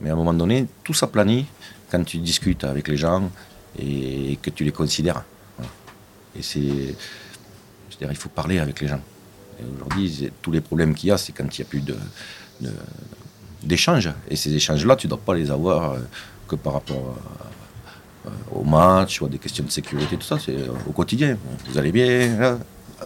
Mais 0.00 0.10
à 0.10 0.14
un 0.14 0.16
moment 0.16 0.34
donné, 0.34 0.66
tout 0.82 0.94
s'aplanit 0.94 1.46
quand 1.92 2.02
tu 2.02 2.18
discutes 2.18 2.64
avec 2.64 2.88
les 2.88 2.96
gens 2.96 3.30
et 3.78 4.38
que 4.42 4.50
tu 4.50 4.64
les 4.64 4.72
considères. 4.72 5.22
Et 6.36 6.42
c'est. 6.42 6.60
Je 7.90 7.96
dire, 7.98 8.08
il 8.10 8.16
faut 8.16 8.28
parler 8.30 8.58
avec 8.58 8.80
les 8.80 8.88
gens. 8.88 9.00
Aujourd'hui, 9.76 10.30
tous 10.40 10.50
les 10.50 10.60
problèmes 10.60 10.94
qu'il 10.94 11.10
y 11.10 11.12
a, 11.12 11.18
c'est 11.18 11.32
quand 11.32 11.44
il 11.56 11.60
n'y 11.60 11.66
a 11.66 11.68
plus 11.68 11.80
de, 11.82 11.94
de- 12.62 12.72
d'échanges. 13.62 14.10
Et 14.28 14.34
ces 14.36 14.52
échanges-là, 14.54 14.96
tu 14.96 15.06
ne 15.06 15.10
dois 15.10 15.20
pas 15.20 15.34
les 15.34 15.50
avoir 15.50 15.92
euh, 15.92 15.98
que 16.48 16.56
par 16.56 16.72
rapport 16.74 17.16
à- 18.24 18.28
euh, 18.28 18.30
au 18.60 18.64
match 18.64 19.20
ou 19.20 19.26
à 19.26 19.28
des 19.28 19.38
questions 19.38 19.62
de 19.64 19.70
sécurité, 19.70 20.16
tout 20.16 20.26
ça. 20.26 20.38
C'est 20.44 20.56
euh, 20.56 20.68
au 20.88 20.92
quotidien. 20.92 21.36
Vous 21.68 21.78
allez 21.78 21.92
bien 21.92 22.58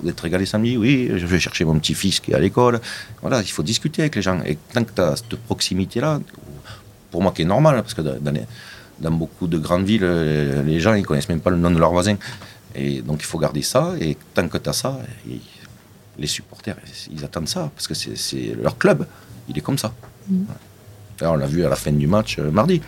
Vous 0.03 0.09
êtes 0.09 0.21
régalé 0.21 0.47
samedi? 0.47 0.77
Oui, 0.77 1.11
je 1.17 1.27
vais 1.27 1.41
chercher 1.41 1.65
mon 1.65 1.79
petit-fils 1.79 2.21
qui 2.21 2.31
est 2.31 2.35
à 2.35 2.39
l'école. 2.39 2.81
Voilà, 3.23 3.41
il 3.43 3.49
faut 3.51 3.63
discuter 3.65 4.03
avec 4.03 4.15
les 4.17 4.23
gens. 4.23 4.41
Et 4.47 4.57
tant 4.73 4.85
que 4.85 4.93
tu 4.95 5.01
as 5.01 5.17
cette 5.17 5.37
proximité-là, 5.37 6.21
pour 7.11 7.23
moi 7.23 7.33
qui 7.33 7.43
est 7.43 7.47
normal, 7.47 7.77
parce 7.83 7.95
que 7.95 8.03
dans 8.03 8.31
les- 8.31 8.45
dans 9.01 9.11
beaucoup 9.11 9.47
de 9.47 9.59
grandes 9.59 9.85
villes, 9.85 10.05
euh, 10.05 10.63
les 10.63 10.81
gens 10.81 10.95
ils 10.95 11.05
connaissent 11.05 11.29
même 11.29 11.41
pas 11.41 11.51
le 11.51 11.57
nom 11.57 11.71
de 11.71 11.79
leurs 11.79 11.93
voisins. 11.93 12.17
Et 12.75 13.03
donc 13.03 13.19
il 13.21 13.27
faut 13.27 13.39
garder 13.39 13.63
ça. 13.63 13.95
Et 14.01 14.17
tant 14.35 14.49
que 14.49 14.59
tu 14.59 14.69
as 14.69 14.73
ça, 14.73 14.99
les 16.19 16.27
supporters, 16.27 16.77
ils 17.11 17.25
attendent 17.25 17.49
ça, 17.49 17.71
parce 17.75 17.89
que 17.89 17.95
c'est 17.95 18.57
leur 18.61 18.79
club. 18.79 19.07
Il 19.49 19.57
est 19.57 19.61
comme 19.61 19.79
ça. 19.79 19.93
Là, 21.21 21.33
on 21.33 21.37
l'a 21.37 21.47
vu 21.47 21.65
à 21.65 21.69
la 21.69 21.77
fin 21.77 21.93
du 21.93 22.07
match 22.07 22.39
euh, 22.39 22.51
mardi. 22.51 22.81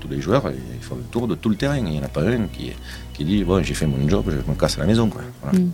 tous 0.00 0.08
les 0.08 0.20
joueurs, 0.20 0.50
ils 0.50 0.82
font 0.82 0.96
le 0.96 1.02
tour 1.02 1.28
de 1.28 1.34
tout 1.34 1.48
le 1.48 1.56
terrain. 1.56 1.76
Il 1.76 1.84
n'y 1.84 1.98
en 1.98 2.02
a 2.02 2.08
pas 2.08 2.22
un 2.22 2.46
qui, 2.46 2.72
qui 3.14 3.24
dit 3.24 3.44
bon, 3.44 3.62
j'ai 3.62 3.74
fait 3.74 3.86
mon 3.86 4.08
job, 4.08 4.24
je 4.28 4.50
me 4.50 4.56
casse 4.56 4.78
à 4.78 4.80
la 4.80 4.86
maison. 4.86 5.08
Quoi. 5.08 5.22
Mm. 5.52 5.70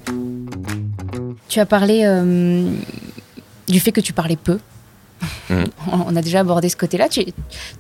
Tu 1.49 1.61
as 1.61 1.67
parlé 1.67 2.03
euh, 2.05 2.71
du 3.69 3.81
fait 3.81 3.93
que 3.93 4.01
tu 4.01 4.13
parlais 4.13 4.37
peu. 4.37 4.59
Mm. 5.51 5.65
On 5.93 6.17
a 6.17 6.23
déjà 6.23 6.41
abordé 6.41 6.69
ce 6.69 6.77
côté-là. 6.77 7.09
Tu, 7.09 7.25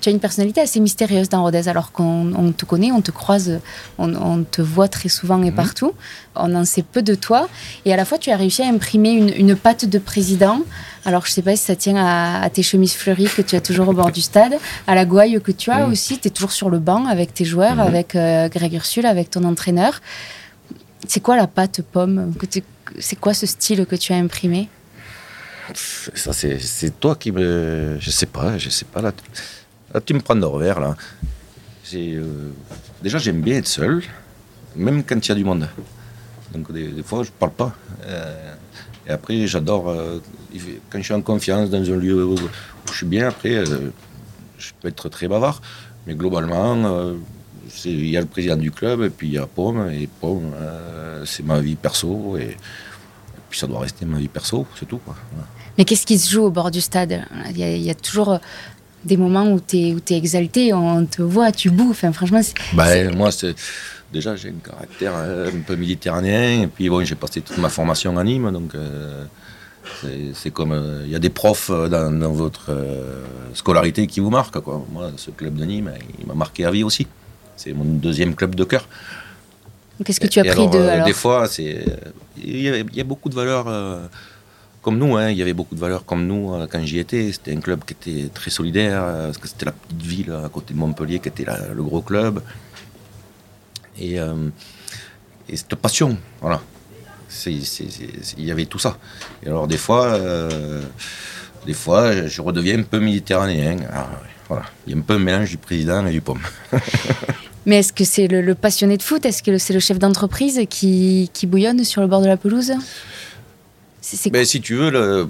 as 0.06 0.10
une 0.10 0.20
personnalité 0.20 0.60
assez 0.60 0.80
mystérieuse 0.80 1.28
dans 1.28 1.42
Rodez, 1.42 1.68
alors 1.68 1.92
qu'on 1.92 2.52
te 2.56 2.64
connaît, 2.64 2.92
on 2.92 3.00
te 3.00 3.10
croise, 3.10 3.60
on, 3.98 4.44
te 4.44 4.62
voit 4.62 4.88
très 4.88 5.08
souvent 5.08 5.42
et 5.42 5.50
mm. 5.50 5.54
partout. 5.54 5.92
On 6.34 6.54
en 6.54 6.64
sait 6.64 6.82
peu 6.82 7.02
de 7.02 7.14
toi. 7.14 7.48
Et 7.84 7.92
à 7.92 7.96
la 7.96 8.04
fois, 8.04 8.18
tu 8.18 8.30
as 8.30 8.36
réussi 8.36 8.62
à 8.62 8.68
imprimer 8.68 9.12
une, 9.12 9.56
patte 9.56 9.84
de 9.84 9.98
président. 9.98 10.60
Alors, 11.04 11.24
je 11.24 11.30
ne 11.30 11.34
sais 11.34 11.42
pas 11.42 11.56
si 11.56 11.64
ça 11.64 11.76
tient 11.76 11.96
à, 11.96 12.48
tes 12.50 12.62
chemises 12.62 12.94
fleuries 12.94 13.28
que 13.34 13.42
tu 13.42 13.56
as 13.56 13.60
toujours 13.60 13.88
au 13.88 13.92
bord 13.92 14.12
du 14.12 14.20
stade, 14.20 14.54
à 14.86 14.94
la 14.94 15.04
gouaille 15.04 15.40
que 15.42 15.52
tu 15.52 15.70
as 15.70 15.86
mm. 15.86 15.90
aussi. 15.90 16.18
Tu 16.18 16.28
es 16.28 16.30
toujours 16.30 16.52
sur 16.52 16.70
le 16.70 16.78
banc 16.78 17.06
avec 17.06 17.34
tes 17.34 17.44
joueurs, 17.44 17.80
avec 17.80 18.14
euh, 18.14 18.48
Greg 18.48 18.72
Ursule, 18.74 19.06
avec 19.06 19.30
ton 19.30 19.44
entraîneur. 19.44 20.00
C'est 21.06 21.20
quoi 21.20 21.36
la 21.36 21.46
patte 21.46 21.82
pomme 21.82 22.32
C'est 22.98 23.16
quoi 23.16 23.32
ce 23.32 23.46
style 23.46 23.86
que 23.86 23.96
tu 23.96 24.12
as 24.12 24.16
imprimé? 24.16 24.68
Ça, 25.76 26.32
c'est 26.32 27.00
toi 27.00 27.16
qui 27.16 27.32
me. 27.32 27.96
Je 28.00 28.10
sais 28.10 28.26
pas, 28.26 28.58
je 28.58 28.70
sais 28.70 28.84
pas. 28.84 29.02
Là, 29.02 29.12
tu 30.04 30.14
me 30.14 30.20
prends 30.20 30.36
de 30.36 30.44
revers, 30.44 30.80
là. 30.80 30.96
Euh, 31.94 32.50
déjà, 33.02 33.18
j'aime 33.18 33.40
bien 33.40 33.56
être 33.56 33.66
seul, 33.66 34.02
même 34.76 35.02
quand 35.04 35.24
il 35.24 35.28
y 35.28 35.32
a 35.32 35.34
du 35.34 35.44
monde. 35.44 35.68
Donc, 36.52 36.72
des, 36.72 37.02
fois, 37.02 37.22
je 37.22 37.30
parle 37.30 37.52
pas. 37.52 37.74
Euh, 38.06 38.54
et 39.06 39.10
après, 39.10 39.46
j'adore. 39.46 39.88
Euh, 39.88 40.18
quand 40.90 40.98
je 40.98 41.04
suis 41.04 41.14
en 41.14 41.22
confiance 41.22 41.70
dans 41.70 41.90
un 41.90 41.96
lieu 41.96 42.24
où, 42.24 42.36
je 42.90 42.96
suis 42.96 43.06
bien, 43.06 43.28
après, 43.28 43.64
je 43.64 44.70
peux 44.80 44.88
être 44.88 45.08
très 45.08 45.28
bavard. 45.28 45.60
Mais 46.06 46.14
globalement, 46.14 47.14
il 47.84 48.08
y 48.08 48.16
a 48.16 48.20
le 48.20 48.26
président 48.26 48.56
du 48.56 48.70
club, 48.70 49.02
et 49.02 49.10
puis 49.10 49.28
il 49.28 49.34
y 49.34 49.38
a 49.38 49.46
Pomme. 49.46 49.90
Et 49.90 50.08
Pomme, 50.20 50.54
c'est 51.26 51.44
ma 51.44 51.60
vie 51.60 51.76
perso. 51.76 52.36
Puis 53.48 53.58
ça 53.58 53.66
doit 53.66 53.80
rester 53.80 54.04
ma 54.04 54.18
vie 54.18 54.28
perso, 54.28 54.66
c'est 54.78 54.86
tout. 54.86 54.98
Quoi. 54.98 55.14
Mais 55.76 55.84
qu'est-ce 55.84 56.06
qui 56.06 56.18
se 56.18 56.30
joue 56.30 56.42
au 56.42 56.50
bord 56.50 56.70
du 56.70 56.80
stade? 56.80 57.22
Il 57.50 57.58
y, 57.58 57.90
a, 57.90 57.94
toujours 57.94 58.32
euh, 58.32 58.38
des 59.04 59.16
moments 59.16 59.50
où 59.50 59.60
tu 59.60 59.76
es, 59.76 59.96
es, 60.10 60.16
exalté, 60.16 60.74
on 60.74 61.06
te 61.06 61.22
voit, 61.22 61.52
tu 61.52 61.70
bouffes. 61.70 62.04
franchement, 62.12 62.40
bah, 62.74 63.10
moi, 63.12 63.30
déjà, 64.12 64.36
j'ai 64.36 64.48
un 64.48 64.70
caractère 64.70 65.12
euh, 65.14 65.50
un 65.50 65.60
peu 65.60 65.76
méditerranéen. 65.76 66.62
Et 66.62 66.66
puis, 66.66 66.88
bon, 66.88 67.04
j'ai 67.04 67.14
passé 67.14 67.40
toute 67.40 67.58
ma 67.58 67.68
formation 67.68 68.18
à 68.18 68.24
Nîmes. 68.24 68.50
Donc, 68.50 68.74
euh, 68.74 69.24
c'est 70.34 70.50
comme. 70.50 71.02
Il 71.04 71.10
y 71.10 71.16
a 71.16 71.20
des 71.20 71.30
profs 71.30 71.70
dans, 71.70 72.32
votre 72.32 72.70
scolarité 73.54 74.06
qui 74.06 74.20
vous 74.20 74.30
marquent. 74.30 74.60
Quoi. 74.60 74.84
Moi, 74.92 75.12
ce 75.16 75.30
club 75.30 75.54
de 75.54 75.64
Nîmes, 75.64 75.92
il 76.18 76.26
m'a 76.26 76.34
marqué 76.34 76.64
à 76.64 76.70
vie 76.70 76.82
aussi. 76.82 77.06
C'est 77.56 77.72
mon 77.72 77.84
deuxième 77.84 78.34
club 78.34 78.54
de 78.54 78.64
cœur. 78.64 78.86
Qu'est-ce 80.04 80.20
que 80.20 80.26
tu 80.26 80.40
as 80.40 80.44
pris 80.44 80.68
de. 80.68 80.78
Alors 80.78 81.06
des 81.06 81.12
fois, 81.12 81.48
il 81.58 82.60
y, 82.60 83.00
a 83.00 83.04
beaucoup 83.04 83.28
de 83.28 83.34
valeurs 83.34 83.66
comme 84.88 84.98
nous, 84.98 85.16
hein, 85.16 85.28
il 85.30 85.36
y 85.36 85.42
avait 85.42 85.52
beaucoup 85.52 85.74
de 85.74 85.80
valeurs 85.80 86.04
comme 86.06 86.26
nous 86.26 86.54
euh, 86.54 86.66
quand 86.66 86.82
j'y 86.82 86.98
étais. 86.98 87.30
C'était 87.32 87.54
un 87.54 87.60
club 87.60 87.84
qui 87.84 87.92
était 87.92 88.28
très 88.28 88.50
solidaire, 88.50 89.02
euh, 89.04 89.26
parce 89.26 89.38
que 89.38 89.48
c'était 89.48 89.66
la 89.66 89.72
petite 89.72 90.00
ville 90.00 90.32
à 90.32 90.48
côté 90.48 90.72
de 90.72 90.78
Montpellier 90.78 91.18
qui 91.18 91.28
était 91.28 91.44
le 91.74 91.82
gros 91.82 92.00
club. 92.00 92.42
Euh, 94.00 94.48
et, 95.48 95.56
cette 95.56 95.74
passion, 95.74 96.16
voilà. 96.40 96.62
Il 97.44 98.44
y 98.44 98.50
avait 98.50 98.64
tout 98.64 98.78
ça. 98.78 98.96
Et 99.42 99.48
alors 99.48 99.66
des 99.66 99.76
fois, 99.76 100.18
des 101.66 101.74
fois, 101.74 102.26
je 102.26 102.40
redeviens 102.40 102.78
un 102.78 102.84
peu 102.84 103.00
méditerranéen. 103.00 103.76
Ah, 103.92 104.08
voilà. 104.48 104.64
Il 104.86 104.94
y 104.94 104.96
a 104.96 104.98
un 104.98 105.02
peu 105.02 105.14
un 105.14 105.18
mélange 105.18 105.50
du 105.50 105.58
président 105.58 106.06
et 106.06 106.12
du 106.12 106.22
pomme. 106.22 106.40
Mais 107.68 107.80
est-ce 107.80 107.92
que 107.92 108.04
c'est 108.04 108.28
le, 108.28 108.54
passionné 108.54 108.96
de 108.96 109.02
foot? 109.02 109.26
Est-ce 109.26 109.42
que 109.42 109.58
c'est 109.58 109.74
le 109.74 109.78
chef 109.78 109.98
d'entreprise 109.98 110.58
qui, 110.70 111.30
qui 111.34 111.46
bouillonne 111.46 111.84
sur 111.84 112.00
le 112.00 112.06
bord 112.06 112.22
de 112.22 112.26
la 112.26 112.38
pelouse? 112.38 112.72
Mais 114.32 114.46
si 114.46 114.62
tu 114.62 114.74
veux, 114.74 115.28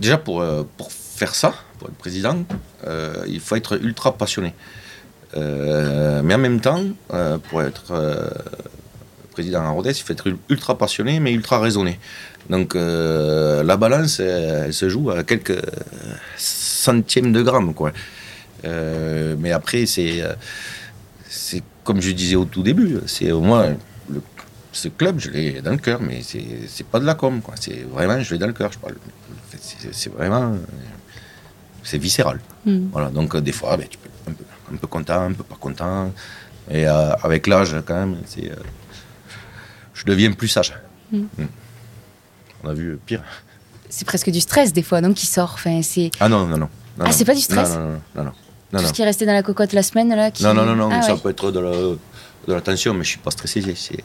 déjà 0.00 0.18
pour, 0.18 0.40
euh, 0.40 0.64
pour 0.76 0.90
faire 0.90 1.32
ça, 1.36 1.54
pour 1.78 1.88
être 1.88 1.94
président, 1.94 2.44
euh, 2.88 3.24
il 3.28 3.38
faut 3.38 3.54
être 3.54 3.80
ultra 3.80 4.18
passionné. 4.18 4.52
Euh, 5.36 6.22
mais 6.24 6.34
en 6.34 6.38
même 6.38 6.60
temps, 6.60 6.82
pour 7.48 7.62
être 7.62 8.32
président 9.30 9.60
à 9.60 9.68
Rodez, 9.68 9.90
il 9.90 10.02
faut 10.02 10.12
être 10.12 10.26
ultra 10.48 10.76
passionné, 10.76 11.20
mais 11.20 11.32
ultra 11.32 11.60
raisonné. 11.60 12.00
Donc 12.50 12.74
la 12.74 13.76
balance, 13.76 14.18
elle, 14.18 14.74
se 14.74 14.88
joue 14.88 15.12
à 15.12 15.22
quelques 15.22 15.62
centièmes 16.36 17.32
de 17.32 17.42
grammes. 17.42 17.74
Quoi. 17.74 17.92
mais 18.64 19.52
après, 19.52 19.86
c'est 19.86 20.24
comme 21.86 22.02
je 22.02 22.10
disais 22.10 22.36
au 22.36 22.44
tout 22.44 22.62
début, 22.62 22.98
c'est 23.06 23.30
au 23.32 23.40
moins 23.40 23.76
ce 24.72 24.88
club, 24.88 25.18
je 25.18 25.30
l'ai 25.30 25.62
dans 25.62 25.70
le 25.70 25.78
cœur, 25.78 26.02
mais 26.02 26.20
c'est 26.22 26.86
pas 26.86 27.00
de 27.00 27.06
la 27.06 27.14
com, 27.14 27.40
quoi. 27.40 27.54
C'est 27.58 27.82
vraiment, 27.84 28.20
je 28.20 28.34
l'ai 28.34 28.38
dans 28.38 28.46
le 28.46 28.52
cœur. 28.52 28.70
Je 28.72 28.78
parle. 28.78 28.96
C'est 29.92 30.12
vraiment, 30.12 30.54
c'est 31.82 31.98
viscéral. 31.98 32.40
Hmm. 32.66 32.88
Voilà. 32.92 33.08
Donc 33.10 33.34
euh, 33.34 33.40
des 33.40 33.52
fois, 33.52 33.76
ben, 33.76 33.86
tu 33.88 33.96
peux 33.96 34.10
un 34.30 34.34
peu, 34.34 34.44
un 34.72 34.76
peu, 34.76 34.86
content, 34.86 35.22
un 35.22 35.32
peu 35.32 35.44
pas 35.44 35.56
content. 35.56 36.12
Et 36.70 36.86
euh, 36.86 37.14
avec 37.22 37.46
l'âge, 37.46 37.74
quand 37.86 37.94
même, 37.94 38.16
c'est, 38.26 38.50
euh, 38.50 38.56
je 39.94 40.04
deviens 40.04 40.32
plus 40.32 40.48
sage. 40.48 40.74
Hmm. 41.10 41.24
Hmm. 41.38 41.46
On 42.64 42.68
a 42.68 42.74
vu 42.74 42.98
pire. 43.06 43.22
C'est 43.88 44.04
presque 44.04 44.30
du 44.30 44.40
stress 44.40 44.72
des 44.72 44.82
fois, 44.82 45.00
non, 45.00 45.14
qui 45.14 45.26
sort. 45.26 45.52
Enfin, 45.54 45.80
c'est. 45.82 46.10
Ah 46.20 46.28
non, 46.28 46.46
non, 46.46 46.58
non. 46.58 46.68
ah, 47.00 47.12
c'est 47.12 47.24
pas 47.24 47.34
du 47.34 47.40
stress. 47.40 47.70
Non, 47.70 47.80
non, 47.80 48.00
non, 48.16 48.24
non. 48.24 48.32
Tout 48.72 48.84
ce 48.84 48.92
qui 48.92 49.02
est 49.02 49.04
resté 49.06 49.26
dans 49.26 49.32
la 49.32 49.42
cocotte 49.42 49.72
la 49.72 49.82
semaine 49.82 50.08
là. 50.08 50.30
Non, 50.40 50.54
non, 50.54 50.66
non, 50.66 50.76
non. 50.76 50.88
Ah, 50.92 51.02
ça 51.02 51.16
peut 51.16 51.30
être 51.30 51.50
de 51.50 51.60
la, 51.60 51.70
de 51.70 52.54
la 52.54 52.60
tension, 52.60 52.94
mais 52.94 53.04
je 53.04 53.10
suis 53.10 53.18
pas 53.18 53.30
stressé. 53.30 53.62
C'est 53.76 54.02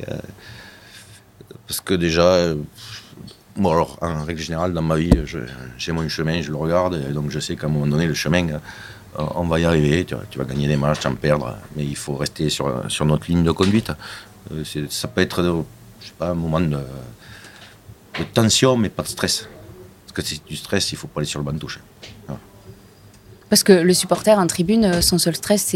parce 1.68 1.82
que 1.82 1.94
déjà, 1.94 2.54
moi, 3.56 3.74
alors, 3.74 3.98
en 4.02 4.24
règle 4.24 4.42
générale, 4.42 4.74
dans 4.74 4.82
ma 4.82 4.96
vie, 4.96 5.12
j'ai 5.78 5.92
mon 5.92 6.08
chemin, 6.10 6.42
je 6.42 6.52
le 6.52 6.58
regarde, 6.58 7.02
et 7.10 7.14
donc 7.14 7.32
je 7.32 7.40
sais 7.40 7.56
qu'à 7.56 7.68
un 7.68 7.70
moment 7.70 7.88
donné, 7.88 8.08
le 8.08 8.14
chemin, 8.14 8.48
euh, 8.50 8.58
on 9.36 9.44
va 9.44 9.60
y 9.60 9.66
arriver, 9.66 10.06
tu, 10.06 10.16
vas 10.38 10.46
gagner 10.46 10.68
des 10.68 10.78
matchs, 10.78 11.06
en 11.06 11.16
perdre, 11.16 11.58
mais 11.76 11.86
il 11.86 11.96
faut 11.96 12.16
rester 12.16 12.50
sur, 12.50 12.84
sur 12.90 13.06
notre 13.06 13.28
ligne 13.28 13.44
de 13.44 13.52
conduite. 13.52 13.92
Euh, 14.52 14.64
ça 14.90 15.08
peut 15.08 15.22
être, 15.22 15.44
je 16.00 16.08
sais 16.08 16.14
pas, 16.18 16.30
un 16.30 16.34
moment 16.34 16.60
de, 16.60 16.78
tension, 18.34 18.78
mais 18.78 18.90
pas 18.90 19.04
de 19.04 19.10
stress. 19.10 19.48
Parce 20.06 20.14
que 20.14 20.22
si 20.22 20.42
du 20.46 20.56
stress, 20.56 20.92
il 20.92 20.98
faut 20.98 21.08
pas 21.08 21.22
aller 21.22 21.28
sur 21.28 21.40
le 21.40 21.46
banc 21.46 21.54
de 21.54 21.60
touche. 21.60 21.80
Parce 23.52 23.64
que 23.64 23.74
le 23.74 23.94
supporter 23.94 24.40
en 24.40 24.48
tribune, 24.48 24.86
euh, 24.86 25.02
son 25.02 25.18
seul 25.18 25.36
stress, 25.36 25.76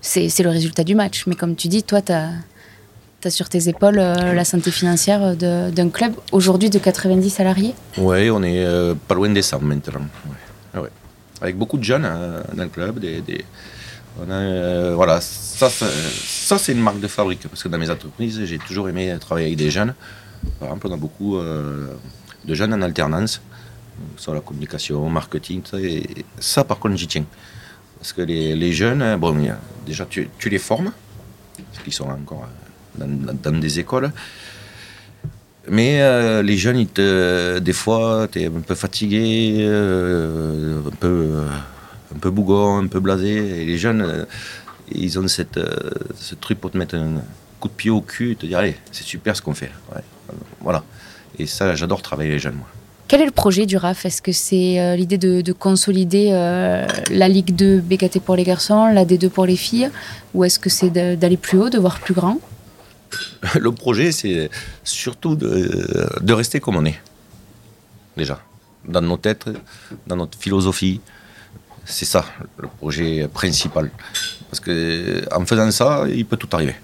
c'est 0.00 0.42
le 0.42 0.48
résultat 0.48 0.84
du 0.84 0.94
match. 0.94 1.24
Mais 1.26 1.34
comme 1.34 1.56
tu 1.56 1.66
dis, 1.66 1.82
toi, 1.82 2.00
tu 2.00 2.12
as 2.12 2.30
sur 3.30 3.48
tes 3.48 3.68
épaules 3.68 3.98
euh, 3.98 4.32
la 4.32 4.44
santé 4.44 4.70
financière 4.70 5.34
d'un 5.36 5.88
club 5.90 6.12
aujourd'hui 6.30 6.70
de 6.70 6.78
90 6.78 7.28
salariés 7.28 7.74
Oui, 7.96 8.30
on 8.30 8.40
est 8.44 8.64
euh, 8.64 8.94
pas 9.08 9.16
loin 9.16 9.28
des 9.30 9.42
100 9.42 9.60
maintenant. 9.62 10.06
Ah 10.72 10.82
Avec 11.40 11.58
beaucoup 11.58 11.76
de 11.76 11.82
jeunes 11.82 12.04
euh, 12.06 12.40
dans 12.54 12.62
le 12.62 12.68
club. 12.68 13.00
Des, 13.00 13.44
voilà, 14.94 15.20
ça, 15.20 15.68
ça 15.68 16.58
c'est 16.58 16.72
une 16.72 16.80
marque 16.80 17.00
de 17.00 17.08
fabrique. 17.08 17.48
Parce 17.48 17.64
que 17.64 17.68
dans 17.68 17.78
mes 17.78 17.90
entreprises, 17.90 18.40
j'ai 18.44 18.58
toujours 18.58 18.88
aimé 18.88 19.16
travailler 19.20 19.48
avec 19.48 19.58
des 19.58 19.72
jeunes. 19.72 19.92
Par 20.60 20.68
exemple, 20.68 20.86
on 20.88 20.94
a 20.94 20.96
beaucoup 20.96 21.38
de 21.40 22.54
jeunes 22.54 22.72
en 22.72 22.82
alternance 22.82 23.40
sur 24.16 24.34
la 24.34 24.40
communication, 24.40 25.08
marketing. 25.08 25.62
Ça, 26.38 26.64
par 26.64 26.78
contre, 26.78 26.96
j'y 26.96 27.06
tiens. 27.06 27.24
Parce 27.98 28.12
que 28.12 28.22
les, 28.22 28.72
jeunes, 28.72 29.16
bon, 29.16 29.36
déjà, 29.84 30.06
tu, 30.06 30.30
tu 30.38 30.48
les 30.48 30.58
formes, 30.58 30.92
parce 31.56 31.82
qu'ils 31.82 31.92
sont 31.92 32.08
encore 32.08 32.48
dans, 32.96 33.60
des 33.60 33.78
écoles. 33.78 34.12
Mais 35.70 36.00
euh, 36.00 36.42
les 36.42 36.56
jeunes, 36.56 36.84
des 36.84 37.72
fois, 37.72 38.28
tu 38.30 38.40
es 38.40 38.46
un 38.46 38.60
peu 38.60 38.74
fatigué, 38.74 39.58
euh, 39.60 40.80
un, 40.86 40.96
peu, 40.96 41.44
un 42.14 42.18
peu 42.18 42.30
bougon, 42.30 42.78
un 42.78 42.86
peu 42.86 43.00
blasé. 43.00 43.62
Et 43.62 43.66
les 43.66 43.78
jeunes, 43.78 44.02
euh, 44.02 44.24
ils 44.90 45.18
ont 45.18 45.28
cette, 45.28 45.60
ce 46.16 46.34
truc 46.34 46.60
pour 46.60 46.70
te 46.70 46.78
mettre 46.78 46.94
un 46.94 47.20
coup 47.60 47.68
de 47.68 47.74
pied 47.74 47.90
au 47.90 48.00
cul, 48.00 48.36
te 48.36 48.46
dire, 48.46 48.58
allez, 48.58 48.76
c'est 48.92 49.04
super 49.04 49.36
ce 49.36 49.42
qu'on 49.42 49.54
fait. 49.54 49.70
Voilà. 50.60 50.84
Et 51.38 51.46
ça, 51.46 51.74
j'adore 51.74 52.00
travailler 52.00 52.30
les 52.30 52.38
jeunes, 52.38 52.56
moi. 52.56 52.68
Quel 53.08 53.22
est 53.22 53.26
le 53.26 53.30
projet 53.30 53.64
du 53.64 53.78
RAF 53.78 54.04
Est-ce 54.04 54.20
que 54.20 54.32
c'est 54.32 54.96
l'idée 54.96 55.16
de, 55.16 55.52
consolider 55.52 56.30
la 57.10 57.28
Ligue 57.28 57.54
2 57.54 57.80
BKT 57.80 58.20
pour 58.20 58.36
les 58.36 58.44
garçons, 58.44 58.86
la 58.92 59.06
D2 59.06 59.30
pour 59.30 59.46
les 59.46 59.56
filles? 59.56 59.90
Ou 60.34 60.44
est-ce 60.44 60.58
que 60.58 60.68
c'est 60.68 60.90
d'aller 60.90 61.38
plus 61.38 61.58
haut, 61.58 61.70
de 61.70 61.78
voir 61.78 62.00
plus 62.00 62.12
grand? 62.12 62.38
Le 63.58 63.72
projet, 63.72 64.12
c'est 64.12 64.50
surtout 64.84 65.36
de, 65.36 66.32
rester 66.32 66.60
comme 66.60 66.76
on 66.76 66.84
est. 66.84 67.00
Déjà. 68.16 68.40
Dans 68.86 69.00
nos 69.00 69.16
têtes, 69.16 69.46
dans 70.06 70.16
notre 70.16 70.38
philosophie. 70.38 71.00
C'est 71.84 72.04
ça, 72.04 72.26
le 72.58 72.68
projet 72.68 73.26
principal. 73.28 73.90
Parce 74.50 74.60
que 74.60 75.24
en 75.34 75.46
faisant 75.46 75.70
ça, 75.70 76.04
il 76.08 76.26
peut 76.26 76.36
tout 76.36 76.48
arriver. 76.52 76.74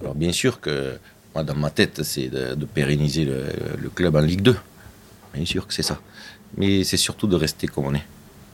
Alors 0.00 0.14
bien 0.14 0.32
sûr 0.32 0.60
que 0.60 0.98
moi, 1.36 1.44
dans 1.44 1.54
ma 1.54 1.68
tête, 1.68 2.02
c'est 2.02 2.28
de, 2.28 2.64
pérenniser 2.64 3.26
le, 3.26 3.90
club 3.94 4.16
en 4.16 4.20
Ligue 4.20 4.40
2. 4.40 4.56
Bien 5.34 5.44
sûr 5.44 5.66
que 5.66 5.74
c'est 5.74 5.82
ça. 5.82 6.00
Mais 6.56 6.82
c'est 6.82 6.96
surtout 6.96 7.26
de 7.26 7.36
rester 7.36 7.66
comme 7.66 7.84
on 7.84 7.94
est. 7.94 8.06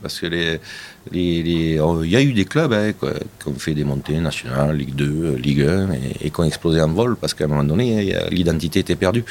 Parce 0.02 0.18
que 0.18 0.26
les, 0.26 1.78
oh, 1.78 2.02
il 2.02 2.10
y 2.10 2.16
a 2.16 2.22
eu 2.22 2.32
des 2.32 2.44
clubs 2.44 2.72
hein, 2.72 2.92
qui 2.92 3.48
ont 3.48 3.54
fait 3.54 3.74
des 3.74 3.84
montées 3.84 4.18
nationales, 4.18 4.76
Ligue 4.76 4.96
2, 4.96 5.36
Ligue 5.36 5.62
1, 5.62 5.92
et, 6.22 6.30
qui 6.30 6.40
ont 6.40 6.42
explosé 6.42 6.80
en 6.80 6.88
vol 6.88 7.14
parce 7.14 7.34
qu'à 7.34 7.44
un 7.44 7.46
moment 7.46 7.62
donné, 7.62 8.18
l'identité 8.30 8.80
était 8.80 8.96
perdue. 8.96 9.24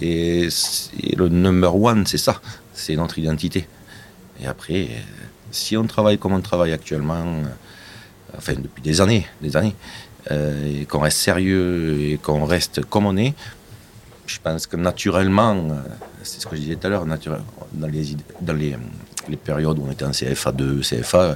Et, 0.00 0.48
le 1.16 1.28
number 1.28 1.74
one, 1.74 2.06
c'est 2.06 2.18
ça, 2.18 2.40
c'est 2.72 2.94
notre 2.94 3.18
identité. 3.18 3.66
Et 4.40 4.46
après, 4.46 4.90
si 5.50 5.76
on 5.76 5.88
travaille 5.88 6.18
comme 6.18 6.34
on 6.34 6.40
travaille 6.40 6.72
actuellement, 6.72 7.42
enfin 8.38 8.54
depuis 8.54 8.82
des 8.82 9.00
années, 9.00 9.26
des 9.42 9.56
années, 9.56 9.74
euh, 10.30 10.80
et 10.80 10.84
qu'on 10.86 11.00
reste 11.00 11.18
sérieux 11.18 12.00
et 12.00 12.18
qu'on 12.18 12.44
reste 12.44 12.84
comme 12.84 13.06
on 13.06 13.16
est, 13.16 13.34
je 14.26 14.38
pense 14.42 14.66
que 14.66 14.76
naturellement, 14.76 15.54
euh, 15.54 15.74
c'est 16.22 16.40
ce 16.40 16.46
que 16.46 16.56
je 16.56 16.60
disais 16.62 16.76
tout 16.76 16.86
à 16.86 16.90
l'heure, 16.90 17.06
dans, 17.06 17.16
les, 17.86 18.16
dans 18.40 18.52
les, 18.52 18.76
les, 19.28 19.36
périodes 19.36 19.78
où 19.78 19.86
on 19.86 19.90
était 19.90 20.04
en 20.04 20.10
CFA2, 20.10 20.80
CFA, 20.80 21.18
euh, 21.18 21.34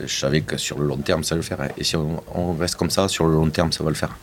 je 0.00 0.14
savais 0.14 0.40
que 0.42 0.56
sur 0.56 0.78
le 0.78 0.86
long 0.86 0.98
terme, 0.98 1.24
ça 1.24 1.34
va 1.34 1.36
le 1.38 1.42
faire. 1.42 1.68
Et 1.76 1.84
si 1.84 1.96
on, 1.96 2.52
reste 2.54 2.76
comme 2.76 2.90
ça, 2.90 3.08
sur 3.08 3.26
le 3.26 3.34
long 3.34 3.50
terme, 3.50 3.72
ça 3.72 3.82
va 3.82 3.90
le 3.90 3.96
faire. 3.96 4.16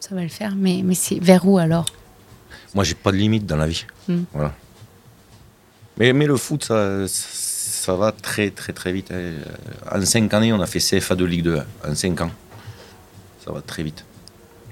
Ça 0.00 0.14
va 0.14 0.22
le 0.22 0.28
faire, 0.28 0.54
mais, 0.56 0.82
mais 0.84 0.94
c'est 0.94 1.20
vers 1.20 1.46
où 1.46 1.58
alors? 1.58 1.86
Moi, 2.74 2.84
j'ai 2.84 2.94
pas 2.94 3.12
de 3.12 3.16
limite 3.16 3.46
dans 3.46 3.56
la 3.56 3.66
vie. 3.66 3.84
Hmm. 4.08 4.22
Voilà. 4.32 4.52
Mais, 5.98 6.12
mais 6.12 6.26
le 6.26 6.36
foot, 6.36 6.64
ça, 6.64 7.06
ça 7.06 7.41
va 7.96 8.12
très, 8.12 8.50
très, 8.50 8.72
très 8.72 8.92
vite. 8.92 9.10
Hein. 9.12 9.32
En 9.90 10.04
5 10.04 10.32
années, 10.34 10.52
on 10.52 10.60
a 10.60 10.66
fait 10.66 10.78
CFA2 10.78 11.24
Ligue 11.24 11.42
2. 11.42 11.58
Hein. 11.58 11.66
En 11.88 11.94
5 11.94 12.20
ans. 12.20 12.30
Ça 13.44 13.50
va 13.52 13.60
très 13.60 13.82
vite. 13.82 14.04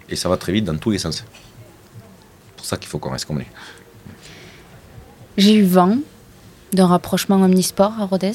Et 0.08 0.16
ça 0.16 0.28
va 0.28 0.36
très 0.36 0.52
vite 0.52 0.64
dans 0.64 0.76
tous 0.76 0.90
les 0.90 0.98
sens. 0.98 1.16
C'est 1.16 2.56
pour 2.56 2.64
ça 2.64 2.76
qu'il 2.76 2.88
faut 2.88 2.98
qu'on 2.98 3.10
reste 3.10 3.24
comme 3.24 3.42
J'ai 5.36 5.54
eu 5.54 5.64
vent 5.64 5.96
d'un 6.72 6.86
rapprochement 6.86 7.36
omnisport 7.42 7.94
à 8.00 8.04
Rodez 8.04 8.32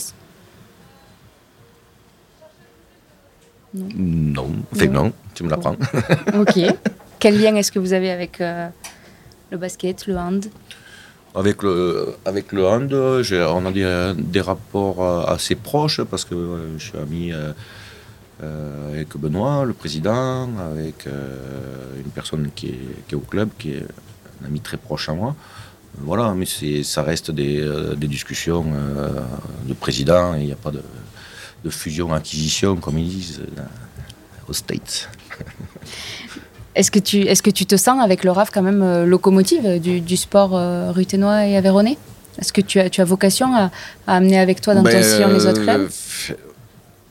Non. 3.74 3.88
Non, 3.96 4.56
enfin 4.74 4.88
non, 4.88 5.14
tu 5.34 5.44
me 5.44 5.50
l'apprends. 5.50 5.76
ok. 6.34 6.60
Quel 7.20 7.42
lien 7.42 7.56
est-ce 7.56 7.72
que 7.72 7.80
vous 7.80 7.94
avez 7.94 8.10
avec 8.10 8.40
euh, 8.40 8.70
le 9.52 9.58
basket, 9.58 10.08
le 10.08 10.18
hand? 10.18 10.46
Avec 11.36 11.64
le, 11.64 12.16
avec 12.24 12.52
le 12.54 12.66
hand, 12.66 12.94
on 12.94 13.66
a 13.66 13.72
des, 13.72 14.42
rapports 14.42 15.04
euh, 15.04 15.26
assez 15.26 15.56
proches 15.56 16.02
parce 16.04 16.24
que 16.24 16.36
je 16.78 16.84
suis 16.84 16.98
ami 16.98 17.34
euh, 17.34 17.52
euh, 18.42 18.94
avec 18.94 19.18
Benoît, 19.18 19.66
le 19.66 19.74
président, 19.74 20.50
avec 20.58 21.08
une 21.08 22.12
personne 22.12 22.50
qui 22.56 22.76
est, 23.10 23.14
au 23.14 23.20
club, 23.20 23.50
qui 23.60 23.72
est 23.72 23.86
un 24.42 24.48
ami 24.48 24.62
très 24.62 24.78
proche 24.78 25.10
à 25.10 25.14
moi. 25.14 25.36
Voilà, 25.98 26.34
mais 26.34 26.46
ça 26.84 27.04
reste 27.04 27.32
des, 27.32 27.60
euh, 27.62 27.96
discussions 27.96 28.66
de 29.66 29.74
président, 29.74 30.36
il 30.36 30.46
n'y 30.46 30.52
a 30.52 30.58
pas 30.58 30.72
de, 30.72 30.82
fusion-acquisition, 31.68 32.76
comme 32.76 33.00
ils 33.00 33.10
disent 33.10 33.42
aux 34.48 34.54
States. 34.54 35.10
Est-ce 36.76 36.92
que, 36.92 37.00
tu, 37.00 37.22
est 37.22 37.42
que 37.42 37.50
tu 37.50 37.66
te 37.66 37.78
sens 37.78 38.02
avec 38.04 38.24
le 38.24 38.32
RAF 38.32 38.52
quand 38.52 38.62
même 38.62 39.06
locomotive 39.06 39.80
du, 39.80 40.18
sport 40.18 40.52
ruténois 40.94 41.46
et 41.46 41.56
aveyronais? 41.56 41.98
Est-ce 42.38 42.52
que 42.52 42.62
tu 42.62 42.80
as, 42.80 42.90
tu 42.90 43.00
as 43.00 43.06
vocation 43.06 43.56
à, 43.56 43.72
amener 44.08 44.40
avec 44.40 44.60
toi 44.60 44.76
dans 44.76 44.84
ton 44.84 44.90
ben, 44.90 45.04
sillon 45.04 45.30
les 45.30 45.46
autres 45.46 45.64
clubs 45.64 45.90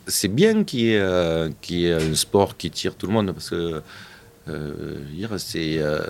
c'est 0.07 0.29
bien 0.29 0.65
qu'il 0.65 0.81
y, 0.81 0.93
ait, 0.93 0.99
euh, 1.01 1.49
un 1.73 2.15
sport 2.15 2.57
qui 2.57 2.71
tire 2.71 2.95
tout 2.95 3.07
le 3.07 3.13
monde 3.13 3.33
parce 3.33 3.51
que 3.51 3.83
euh, 4.49 5.39
c'est 5.39 5.79
euh, 5.79 6.01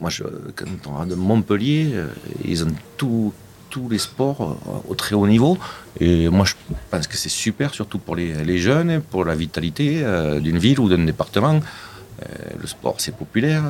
moi 0.00 0.10
je, 0.10 0.24
quand 0.54 0.66
on 0.86 0.92
regarde 0.92 1.14
Montpellier 1.16 1.90
ils 2.44 2.64
ont 2.64 2.72
tous 2.96 3.32
les 3.90 3.98
sports 3.98 4.58
au 4.88 4.94
très 4.94 5.14
haut 5.14 5.26
niveau. 5.26 5.58
Et 6.00 6.28
moi 6.28 6.44
je 6.44 6.54
pense 6.90 7.06
que 7.06 7.16
c'est 7.16 7.28
super 7.28 7.74
surtout 7.74 7.98
pour 7.98 8.16
les, 8.16 8.58
jeunes 8.58 9.00
pour 9.00 9.24
la 9.24 9.34
vitalité 9.34 10.02
d'une 10.40 10.58
ville 10.58 10.80
ou 10.80 10.88
d'un 10.88 11.04
département 11.04 11.60
le 12.60 12.66
sport 12.66 12.96
c'est 12.98 13.14
populaire 13.14 13.62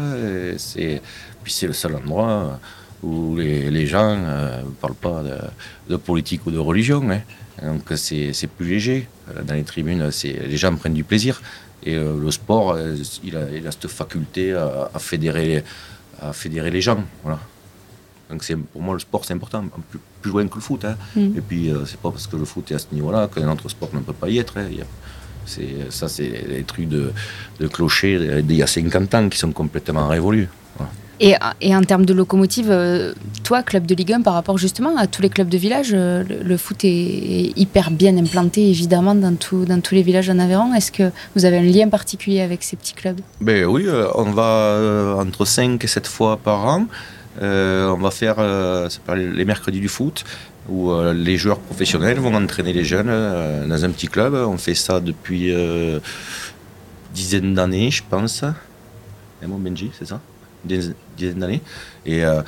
c'est 0.57 1.03
puis 1.43 1.53
c'est 1.53 1.67
le 1.67 1.73
seul 1.73 1.97
endroit 1.97 2.59
où 3.03 3.37
les, 3.37 3.87
gens 3.87 4.17
ne 4.17 4.71
parlent 4.81 4.95
pas 4.95 5.23
de, 5.89 5.97
politique 5.97 6.47
ou 6.47 6.51
de 6.51 6.59
religion 6.59 7.09
hein. 7.11 7.21
Donc 7.63 7.83
c'est 7.97 8.47
plus 8.57 8.69
léger. 8.69 9.09
Euh, 9.31 9.43
dans 9.43 9.55
les 9.55 9.65
tribunes, 9.65 10.11
les 10.25 10.57
gens 10.57 10.75
prennent 10.77 10.95
du 10.95 11.05
plaisir. 11.05 11.41
Et 11.85 11.95
euh, 11.95 12.19
le 12.21 12.31
sport, 12.31 12.73
euh, 12.73 12.97
il, 13.23 13.37
a, 13.37 13.51
il, 13.51 13.67
a, 13.67 13.73
cette 13.73 13.89
faculté 13.89 14.53
à, 14.53 14.99
fédérer, 14.99 15.65
à 16.21 16.33
fédérer 16.33 16.71
les 16.71 16.81
gens. 16.81 17.03
Voilà. 17.23 17.41
Donc 18.31 18.47
pour 18.73 18.83
moi, 18.83 18.95
le 18.95 19.01
sport, 19.01 19.25
c'est 19.25 19.33
important, 19.33 19.65
plus, 19.91 19.99
plus, 20.21 20.31
loin 20.31 20.47
que 20.47 20.57
le 20.57 20.61
foot. 20.61 20.85
Hein. 20.85 20.97
Mm. 21.17 21.39
Et 21.39 21.41
puis, 21.41 21.73
c'est 21.87 21.99
pas 21.99 22.11
parce 22.11 22.27
que 22.27 22.37
le 22.37 22.45
foot 22.45 22.71
est 22.71 22.75
à 22.75 22.79
ce 22.79 22.87
niveau-là 22.93 23.29
qu'un 23.29 23.51
autre 23.51 23.69
sport 23.69 23.91
ne 23.93 24.01
peut 24.01 24.13
pas 24.13 24.29
y 24.29 24.39
être. 24.39 24.59
Hein. 24.59 24.69
Ça, 25.91 26.09
c'est 26.09 26.45
les 26.49 26.63
trucs 26.63 26.89
de, 26.89 27.13
de 27.61 27.67
clocher 27.67 28.43
d'il 28.43 28.57
y 28.57 28.63
a 28.63 28.67
50 28.67 29.15
ans 29.15 29.29
qui 29.29 29.39
sont 29.39 29.53
complètement 29.53 30.09
révolus. 30.09 30.49
Et, 31.21 31.75
en 31.75 31.83
termes 31.83 32.07
de 32.07 32.15
locomotive, 32.15 32.69
euh, 32.71 33.13
toi, 33.43 33.63
club 33.63 33.87
de 33.87 33.95
Ligue 33.95 34.13
1, 34.13 34.23
par 34.23 34.35
rapport 34.35 34.57
justement 34.57 34.97
à 34.97 35.09
tous 35.09 35.21
les 35.21 35.29
clubs 35.29 35.49
de 35.49 35.59
village, 35.59 35.91
euh, 35.93 36.23
le, 36.23 36.57
foot 36.57 36.85
est, 36.85 37.53
hyper 37.57 37.91
bien 37.91 38.17
implanté 38.17 38.69
évidemment 38.69 39.17
dans, 39.17 39.33
dans 39.33 39.81
tous 39.81 39.95
les 39.95 40.03
villages 40.03 40.31
en 40.31 40.39
Aveyron. 40.39 40.75
Est-ce 40.75 40.93
que 40.93 41.11
vous 41.35 41.45
avez 41.45 41.59
un 41.59 41.63
lien 41.63 41.89
particulier 41.89 42.41
avec 42.41 42.63
ces 42.63 42.77
petits 42.77 42.95
clubs? 42.95 43.21
Ben 43.41 43.65
Oui, 43.65 43.85
euh, 43.87 44.07
on 44.15 44.31
va 44.31 45.17
entre 45.19 45.45
5 45.45 45.83
et 45.83 45.87
7 45.89 46.07
fois 46.07 46.37
par 46.37 46.67
an. 46.67 46.87
On 47.41 47.97
va 48.01 48.11
faire 48.11 48.37
les 49.15 49.45
mercredis 49.45 49.81
du 49.81 49.89
foot 49.89 50.25
où 50.69 50.93
les 51.15 51.37
joueurs 51.37 51.61
professionnels 51.61 52.19
vont 52.19 52.35
entraîner 52.35 52.73
les 52.73 52.85
jeunes 52.85 53.69
dans 53.69 53.85
un 53.85 53.91
petit 53.91 54.09
club. 54.09 54.35
On 54.35 54.59
fait 54.59 54.75
ça 54.75 55.01
depuis 55.01 55.51
une 55.51 56.01
dizaine 57.15 57.55
d'années, 57.55 57.91
je 57.91 58.03
pense. 58.09 58.45
Et 59.43 59.47
mon 59.47 59.59
Benji, 59.59 59.91
c'est 59.99 60.07
ça? 60.07 60.21
Dizaine 60.65 60.95
d'années. 61.39 61.63
Et, 62.05 62.25
euh, 62.25 62.43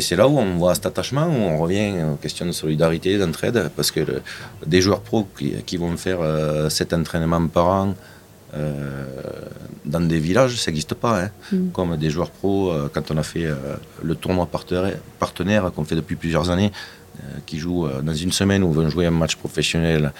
c'est 0.00 0.16
là 0.16 0.26
où 0.26 0.38
on 0.38 0.56
voit 0.56 0.74
cet 0.74 0.86
attachement, 0.86 1.26
où 1.26 1.34
on 1.34 1.58
revient 1.58 2.02
aux 2.12 2.16
questions 2.16 2.46
de 2.46 2.52
solidarité, 2.52 3.16
d'entraide, 3.16 3.70
parce 3.76 3.90
que 3.92 4.00
des 4.66 4.80
joueurs 4.80 5.00
pros 5.00 5.28
qui, 5.66 5.76
vont 5.76 5.96
faire 5.96 6.18
euh, 6.20 6.68
cet 6.68 6.92
entraînement 6.92 7.46
par 7.46 7.66
an 7.66 7.94
euh, 8.54 9.06
dans 9.84 10.00
des 10.00 10.18
villages, 10.18 10.56
ça 10.56 10.70
n'existe 10.70 10.94
pas. 10.94 11.24
Hein. 11.24 11.30
Mm. 11.52 11.70
Comme 11.70 11.96
des 11.96 12.10
joueurs 12.10 12.30
pros, 12.30 12.72
quand 12.92 13.10
on 13.10 13.16
a 13.16 13.22
fait 13.22 13.48
le 14.02 14.14
tournoi 14.14 14.46
partenaire, 14.46 14.96
partenaire 15.18 15.72
qu'on 15.72 15.84
fait 15.84 15.96
depuis 15.96 16.16
plusieurs 16.16 16.50
années, 16.50 16.72
qui 17.46 17.58
jouent 17.58 17.86
dans 18.02 18.14
une 18.14 18.32
semaine 18.32 18.64
ou 18.64 18.72
vont 18.72 18.88
jouer 18.88 19.06
un 19.06 19.12
match 19.12 19.36
professionnel 19.36 20.12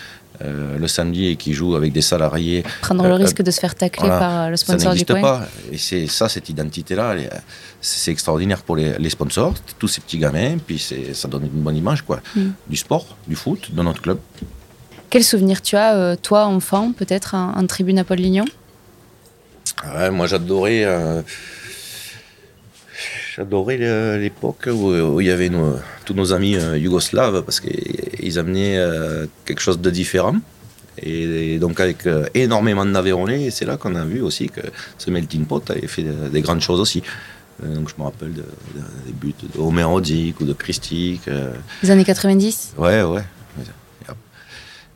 euh, 0.42 0.78
le 0.78 0.88
samedi 0.88 1.26
et 1.26 1.36
qui 1.36 1.52
joue 1.52 1.76
avec 1.76 1.92
des 1.92 2.00
salariés. 2.00 2.64
Prendre 2.82 3.04
le 3.04 3.10
euh, 3.10 3.14
risque 3.14 3.40
de 3.40 3.52
se 3.52 3.60
faire 3.60 3.76
tacler 3.76 4.08
par 4.08 4.50
le 4.50 4.56
sponsor 4.56 4.90
ça 4.90 4.98
du 4.98 5.06
coin. 5.06 5.20
pas. 5.20 5.48
Et 5.70 5.78
c'est 5.78 6.08
ça, 6.08 6.28
cette 6.28 6.48
identité-là, 6.48 7.14
c'est 7.80 8.10
extraordinaire 8.10 8.62
pour 8.62 8.74
les, 8.74 9.10
sponsors, 9.10 9.54
tous 9.78 9.86
ces 9.86 10.00
petits 10.00 10.18
gamins, 10.18 10.56
puis 10.58 10.84
ça 11.12 11.28
donne 11.28 11.44
une 11.44 11.62
bonne 11.62 11.76
image 11.76 12.02
quoi, 12.02 12.20
mm. 12.34 12.48
du 12.68 12.76
sport, 12.76 13.16
du 13.28 13.36
foot, 13.36 13.72
de 13.72 13.80
notre 13.80 14.02
club. 14.02 14.18
Quel 15.14 15.22
souvenir 15.22 15.62
tu 15.62 15.76
as, 15.76 15.94
euh, 15.94 16.16
toi, 16.20 16.46
enfant, 16.46 16.90
peut-être, 16.90 17.36
en, 17.36 17.64
tribune 17.68 18.00
à 18.00 18.04
Paul-Lignon 18.04 18.46
Moi, 20.10 20.26
j'adorais 20.26 20.84
J'adorais 23.36 24.18
l'époque 24.18 24.68
où, 24.72 25.20
il 25.20 25.26
y 25.28 25.30
avait 25.30 25.52
tous 26.04 26.14
nos 26.14 26.32
amis 26.32 26.56
euh, 26.56 26.76
yougoslaves 26.76 27.42
parce 27.42 27.60
qu'ils 27.60 28.38
amenaient 28.40 28.76
euh, 28.76 29.26
quelque 29.44 29.60
chose 29.60 29.80
de 29.80 29.90
différent. 29.90 30.34
Et, 31.00 31.58
donc 31.60 31.78
avec 31.78 32.06
euh, 32.06 32.26
énormément 32.34 32.84
d'Aveyronais, 32.84 33.50
c'est 33.50 33.66
là 33.66 33.76
qu'on 33.76 33.94
a 33.94 34.04
vu 34.04 34.20
aussi 34.20 34.48
que 34.48 34.62
ce 34.98 35.12
melting 35.12 35.46
pot 35.46 35.68
avait 35.70 35.86
fait 35.86 36.04
des 36.32 36.40
grandes 36.42 36.60
choses 36.60 36.80
aussi. 36.80 37.04
donc 37.62 37.88
je 37.88 37.94
me 37.98 38.04
rappelle 38.04 38.32
des 38.32 39.12
buts 39.12 39.34
de 39.42 39.60
Homer 39.60 39.84
Rodzik 39.84 40.40
ou 40.40 40.44
de 40.44 40.52
Christique. 40.52 41.30
Les 41.84 41.90
années 41.92 42.04
90 42.04 42.74
Ouais, 42.78 43.02
ouais. 43.02 43.22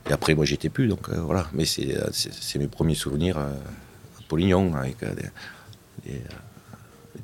Et 0.09 0.12
après, 0.12 0.35
moi, 0.35 0.44
j'étais 0.44 0.68
plus, 0.68 0.88
donc 0.88 1.11
voilà. 1.11 1.49
Mais 1.53 1.64
c'est 1.64 2.59
mes 2.59 2.69
premiers 2.69 2.94
souvenirs 2.94 3.38
à 3.38 3.50
Polignon 4.29 4.75
avec 4.75 4.96
des 6.04 6.23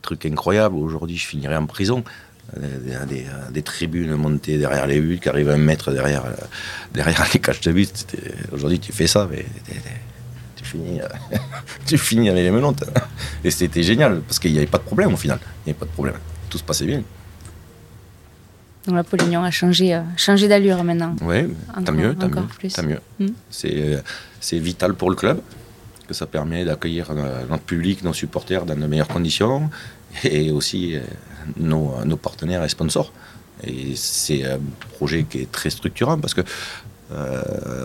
truc 0.05 0.27
incroyable. 0.27 0.77
Aujourd'hui, 0.77 1.17
je 1.17 1.27
finirais 1.27 1.57
en 1.57 1.67
prison. 1.67 2.05
Des, 3.53 3.63
tribunes 3.63 4.15
montées 4.15 4.59
derrière 4.59 4.87
les 4.87 5.01
buts 5.01 5.19
qui 5.21 5.29
arrivent 5.29 5.49
un 5.49 5.57
mètre 5.57 5.93
derrière, 5.93 6.27
euh, 6.27 6.35
derrière 6.93 7.27
les 7.33 7.41
caches 7.41 7.63
de 7.63 7.73
but. 7.73 8.07
Aujourd'hui, 8.53 8.79
tu 8.79 8.93
fais 8.93 9.07
ça, 9.07 9.27
mais 9.29 9.45
tu 10.55 10.65
finis, 10.65 11.01
euh, 11.01 11.09
tu 11.87 11.97
finis 11.97 12.29
avec 12.29 12.45
les 12.45 12.51
menottes. 12.51 12.85
Et 13.43 13.51
c'était 13.51 13.83
génial, 13.83 14.21
parce 14.21 14.39
qu'il 14.39 14.53
n'y 14.53 14.59
avait 14.59 14.67
pas 14.67 14.79
de 14.79 14.85
problème 14.85 15.15
au 15.15 15.17
final. 15.17 15.39
Il 15.43 15.49
n'y 15.69 15.71
avait 15.71 15.79
pas 15.79 15.87
de 15.87 15.91
problème. 15.91 16.17
Tout 16.51 16.59
se 16.59 16.65
passait 16.65 16.85
bien. 16.85 17.03
Donc 18.87 18.97
la 18.97 19.05
Polignon 19.05 19.43
a 19.43 19.51
changé, 19.51 19.95
euh, 19.95 20.01
changé 20.17 20.47
d'allure 20.47 20.85
maintenant. 20.85 21.17
Oui, 21.23 21.55
tant 21.85 21.93
mieux, 21.93 22.15
tant 22.15 22.29
mieux. 22.29 22.89
mieux. 22.89 23.01
Hmm. 23.19 23.33
C'est 23.51 24.59
vital 24.59 24.95
pour 24.95 25.11
le 25.11 25.17
club 25.17 25.41
que 26.07 26.15
ça 26.15 26.27
permet 26.27 26.65
d'accueillir 26.65 27.11
euh, 27.11 27.45
notre 27.49 27.63
public, 27.63 28.05
nos 28.05 28.13
supporters 28.13 28.65
dans 28.67 28.77
de 28.77 28.87
meilleures 28.87 29.09
conditions 29.09 29.71
et 30.25 30.51
aussi 30.51 30.97
euh, 30.97 31.01
nos, 31.57 32.17
partenaires 32.17 32.65
et 32.65 32.69
sponsors. 32.69 33.13
Et 33.63 33.95
c'est 33.97 34.45
un 34.45 34.59
projet 34.97 35.25
qui 35.25 35.39
est 35.43 35.51
très 35.51 35.71
structurant 35.71 36.19
parce 36.19 36.35
que 36.35 36.43
euh, 37.13 37.85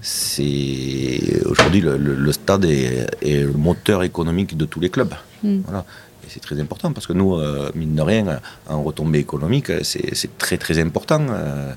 c'est 0.00 1.42
aujourd'hui 1.46 1.80
le, 1.80 2.32
stade 2.32 2.64
est, 2.64 3.08
le 3.22 3.52
moteur 3.52 4.02
économique 4.04 4.56
de 4.56 4.64
tous 4.64 4.80
les 4.80 4.90
clubs. 4.90 5.14
Mm. 5.42 5.60
Voilà. 5.64 5.84
Et 6.28 6.30
c'est 6.30 6.40
très 6.40 6.60
important 6.60 6.92
parce 6.92 7.06
que 7.06 7.14
nous, 7.14 7.36
euh, 7.36 7.70
mine 7.74 7.94
de 7.94 8.02
rien, 8.02 8.40
en 8.68 8.82
retombée 8.82 9.18
économique, 9.18 9.72
c'est 9.82 10.36
très 10.36 10.58
très 10.58 10.78
important. 10.78 11.26
Euh, 11.30 11.72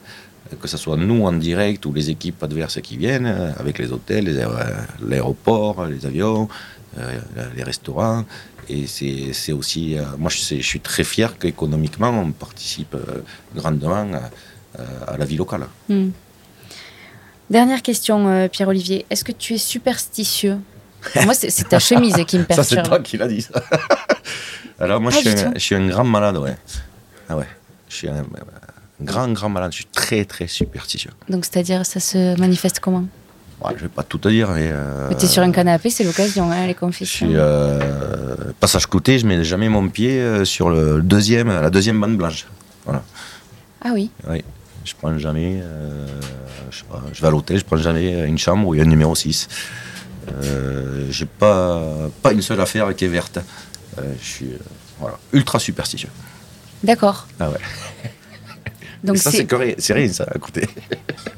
que 0.59 0.67
ce 0.67 0.75
soit 0.75 0.97
nous 0.97 1.23
en 1.23 1.31
direct 1.31 1.85
ou 1.85 1.93
les 1.93 2.09
équipes 2.09 2.43
adverses 2.43 2.81
qui 2.81 2.97
viennent, 2.97 3.53
avec 3.57 3.79
les 3.79 3.93
hôtels, 3.93 4.45
l'aéroport, 5.01 5.85
les, 5.85 6.05
avions, 6.05 6.49
les 7.55 7.63
restaurants. 7.63 8.25
Et 8.67 8.85
c'est 8.85 9.53
aussi, 9.53 9.95
moi 10.17 10.29
je, 10.29 10.61
suis 10.61 10.81
très 10.81 11.05
fier 11.05 11.39
qu'économiquement 11.39 12.09
on 12.09 12.33
participe 12.33 12.97
grandement 13.55 14.05
à, 15.07 15.17
la 15.17 15.23
vie 15.23 15.37
locale. 15.37 15.67
Mm. 15.87 16.09
Dernière 17.51 17.81
question, 17.81 18.29
euh, 18.29 18.47
Pierre-Olivier. 18.47 19.05
Est-ce 19.09 19.25
que 19.25 19.33
tu 19.33 19.55
es 19.55 19.57
superstitieux 19.57 20.57
Moi, 21.23 21.33
c'est 21.33 21.67
ta 21.67 21.79
chemise 21.79 22.15
qui 22.27 22.37
me 22.37 22.43
perturbe. 22.43 22.67
Ça, 22.69 22.75
c'est 22.75 22.83
toi 22.83 22.99
qui 22.99 23.17
l'as 23.17 23.27
dit, 23.27 23.41
ça. 23.41 23.61
Alors, 24.79 24.99
moi, 24.99 25.11
je, 25.11 25.59
suis 25.59 25.75
un, 25.75 25.87
grand 25.87 26.03
malade, 26.03 26.37
ouais. 26.37 26.55
Ah 27.29 27.37
ouais. 27.37 27.47
Je 27.87 27.95
suis 27.95 28.07
un, 28.07 28.23
grand, 28.99 29.29
grand 29.29 29.49
malade. 29.49 29.71
Je 29.71 29.77
suis 29.77 29.85
très, 29.85 30.25
très 30.25 30.47
superstitieux. 30.47 31.11
Donc, 31.29 31.45
c'est-à-dire, 31.45 31.85
ça 31.85 31.99
se 31.99 32.39
manifeste 32.39 32.79
comment? 32.79 33.05
Ouais, 33.63 33.73
Je 33.77 33.83
vais 33.83 33.89
pas 33.89 34.01
tout 34.01 34.17
te 34.17 34.27
dire, 34.27 34.49
mais. 34.49 34.69
Euh, 34.71 35.09
tu 35.17 35.25
es 35.25 35.27
sur 35.27 35.43
un 35.43 35.51
canapé, 35.51 35.91
c'est 35.91 36.03
l'occasion, 36.03 36.51
hein, 36.51 36.65
les 36.65 36.73
confessions. 36.73 37.27
Je 37.27 37.31
suis, 37.31 37.39
euh, 37.39 38.35
passage 38.59 38.87
côté, 38.87 39.19
je 39.19 39.27
mets 39.27 39.43
jamais 39.43 39.69
mon 39.69 39.87
pied 39.87 40.19
euh, 40.19 40.45
sur 40.45 40.71
le 40.71 41.01
deuxième, 41.01 41.49
la 41.49 41.69
deuxième 41.69 42.01
bande 42.01 42.17
blanche. 42.17 42.47
Voilà. 42.85 43.03
Ah 43.83 43.91
oui 43.93 44.09
Oui. 44.27 44.43
Je 44.83 44.93
prends 44.99 45.15
jamais. 45.19 45.59
Euh, 45.61 46.07
je, 46.71 46.81
je, 47.13 47.21
vais 47.21 47.27
à 47.27 47.31
l'hôtel, 47.31 47.59
je 47.59 47.63
prends 47.63 47.77
jamais 47.77 48.27
une 48.27 48.39
chambre 48.39 48.67
où 48.67 48.73
il 48.73 48.79
y 48.79 48.81
a 48.81 48.83
un 48.83 48.87
numéro 48.87 49.13
6. 49.13 49.47
Euh, 50.43 51.07
j'ai 51.09 51.25
pas, 51.25 51.81
pas 52.21 52.31
une 52.31 52.41
seule 52.41 52.61
affaire 52.61 52.95
qui 52.95 53.05
est 53.05 53.09
verte. 53.09 53.39
Euh, 53.97 54.01
je 54.21 54.25
suis 54.25 54.47
euh, 54.47 54.57
voilà, 54.99 55.17
ultra 55.33 55.59
superstitieux. 55.59 56.09
D'accord. 56.83 57.27
Ah 57.39 57.49
ouais. 57.49 57.57
Donc 59.03 59.17
ça, 59.17 59.31
c'est 59.31 59.93
rien, 59.93 60.07
ça, 60.09 60.25
à 60.29 60.37
côté. 60.37 60.67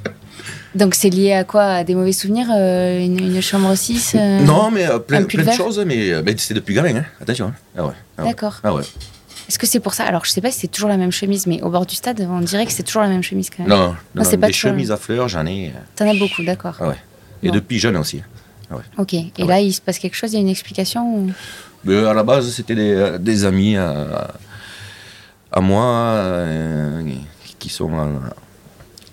Donc 0.75 0.95
c'est 0.95 1.09
lié 1.09 1.33
à 1.33 1.43
quoi? 1.43 1.63
À 1.63 1.83
des 1.83 1.95
mauvais 1.95 2.13
souvenirs 2.13 2.47
une, 2.49 3.41
chambre 3.41 3.75
6 3.75 4.15
Non, 4.41 4.71
mais 4.71 4.87
plein, 5.07 5.23
plein 5.23 5.43
de 5.43 5.51
choses, 5.51 5.79
mais, 5.85 6.11
c'est 6.37 6.53
depuis 6.53 6.73
gamin, 6.73 6.95
hein. 6.95 7.05
attention. 7.21 7.47
Hein. 7.47 7.53
Ah 7.77 7.85
ouais. 7.85 7.93
Ah 8.17 8.23
D'accord. 8.23 8.59
Ah 8.63 8.73
ouais. 8.73 8.83
Est-ce 9.47 9.59
que 9.59 9.67
c'est 9.67 9.79
pour 9.79 9.93
ça? 9.93 10.05
Alors, 10.05 10.25
je 10.25 10.31
sais 10.31 10.41
pas 10.41 10.51
si 10.51 10.61
c'est 10.61 10.67
toujours 10.67 10.89
la 10.89 10.97
même 10.97 11.11
chemise, 11.11 11.47
mais 11.47 11.61
au 11.61 11.69
bord 11.69 11.85
du 11.85 11.95
stade, 11.95 12.25
on 12.29 12.39
dirait 12.39 12.65
que 12.65 12.71
c'est 12.71 12.83
toujours 12.83 13.01
la 13.01 13.09
même 13.09 13.23
chemise 13.23 13.49
quand 13.49 13.63
même. 13.63 13.69
Non, 13.69 13.95
non, 14.15 14.23
c'est 14.23 14.37
pas 14.37 14.47
des 14.47 14.53
chemises 14.53 14.91
à 14.91 14.97
fleurs, 14.97 15.27
j'en 15.27 15.45
ai. 15.45 15.67
Euh, 15.67 15.79
T'en 15.95 16.09
as 16.09 16.15
beaucoup, 16.15 16.43
d'accord. 16.43 16.75
Ah 16.79 16.89
ouais. 16.89 16.97
Et 17.43 17.51
depuis 17.51 17.77
jeune 17.77 17.97
aussi. 17.97 18.23
Ah 18.70 18.76
ouais. 18.76 18.84
Ok. 18.97 19.14
Et 19.14 19.32
ah 19.39 19.45
là, 19.45 19.59
il 19.59 19.74
se 19.74 19.82
passe 19.82 19.99
quelque 19.99 20.16
chose 20.16 20.32
Il 20.32 20.36
y 20.36 20.38
a 20.38 20.41
une 20.41 20.49
explication 20.49 21.28
mais 21.86 21.97
À 22.05 22.14
la 22.14 22.24
base, 22.24 22.49
c'était 22.51 22.76
des, 22.76 22.93
euh, 22.93 23.47
amis 23.47 23.76
à, 23.76 25.61
moi 25.61 25.84
euh, 25.84 27.03
qui 27.59 27.70
sont 27.70 27.91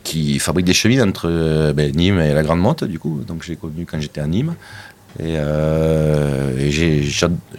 qui 0.03 0.39
fabriquent 0.39 0.67
des 0.67 0.73
chemises 0.73 1.03
entre 1.03 1.73
ben, 1.73 1.95
Nîmes 1.95 2.21
et 2.21 2.33
la 2.33 2.43
Grande 2.43 2.61
Motte, 2.61 2.85
du 2.85 2.99
coup. 2.99 3.21
Donc, 3.27 3.43
j'ai 3.43 3.57
connu 3.57 3.87
quand 3.87 4.01
j'étais 4.01 4.21
à 4.21 4.27
Nîmes. 4.27 4.55
Et, 5.19 5.37
euh, 5.37 6.71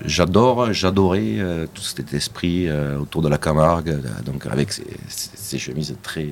j'adore, 0.06 0.72
j'adorais 0.72 1.38
euh, 1.38 1.68
tout 1.72 1.82
cet 1.82 2.14
esprit 2.14 2.68
euh, 2.68 2.98
autour 2.98 3.22
de 3.22 3.28
la 3.28 3.38
Camargue, 3.38 4.00
donc 4.26 4.46
avec 4.46 4.72
ces, 4.72 5.58
chemises 5.58 5.96
très, 6.02 6.30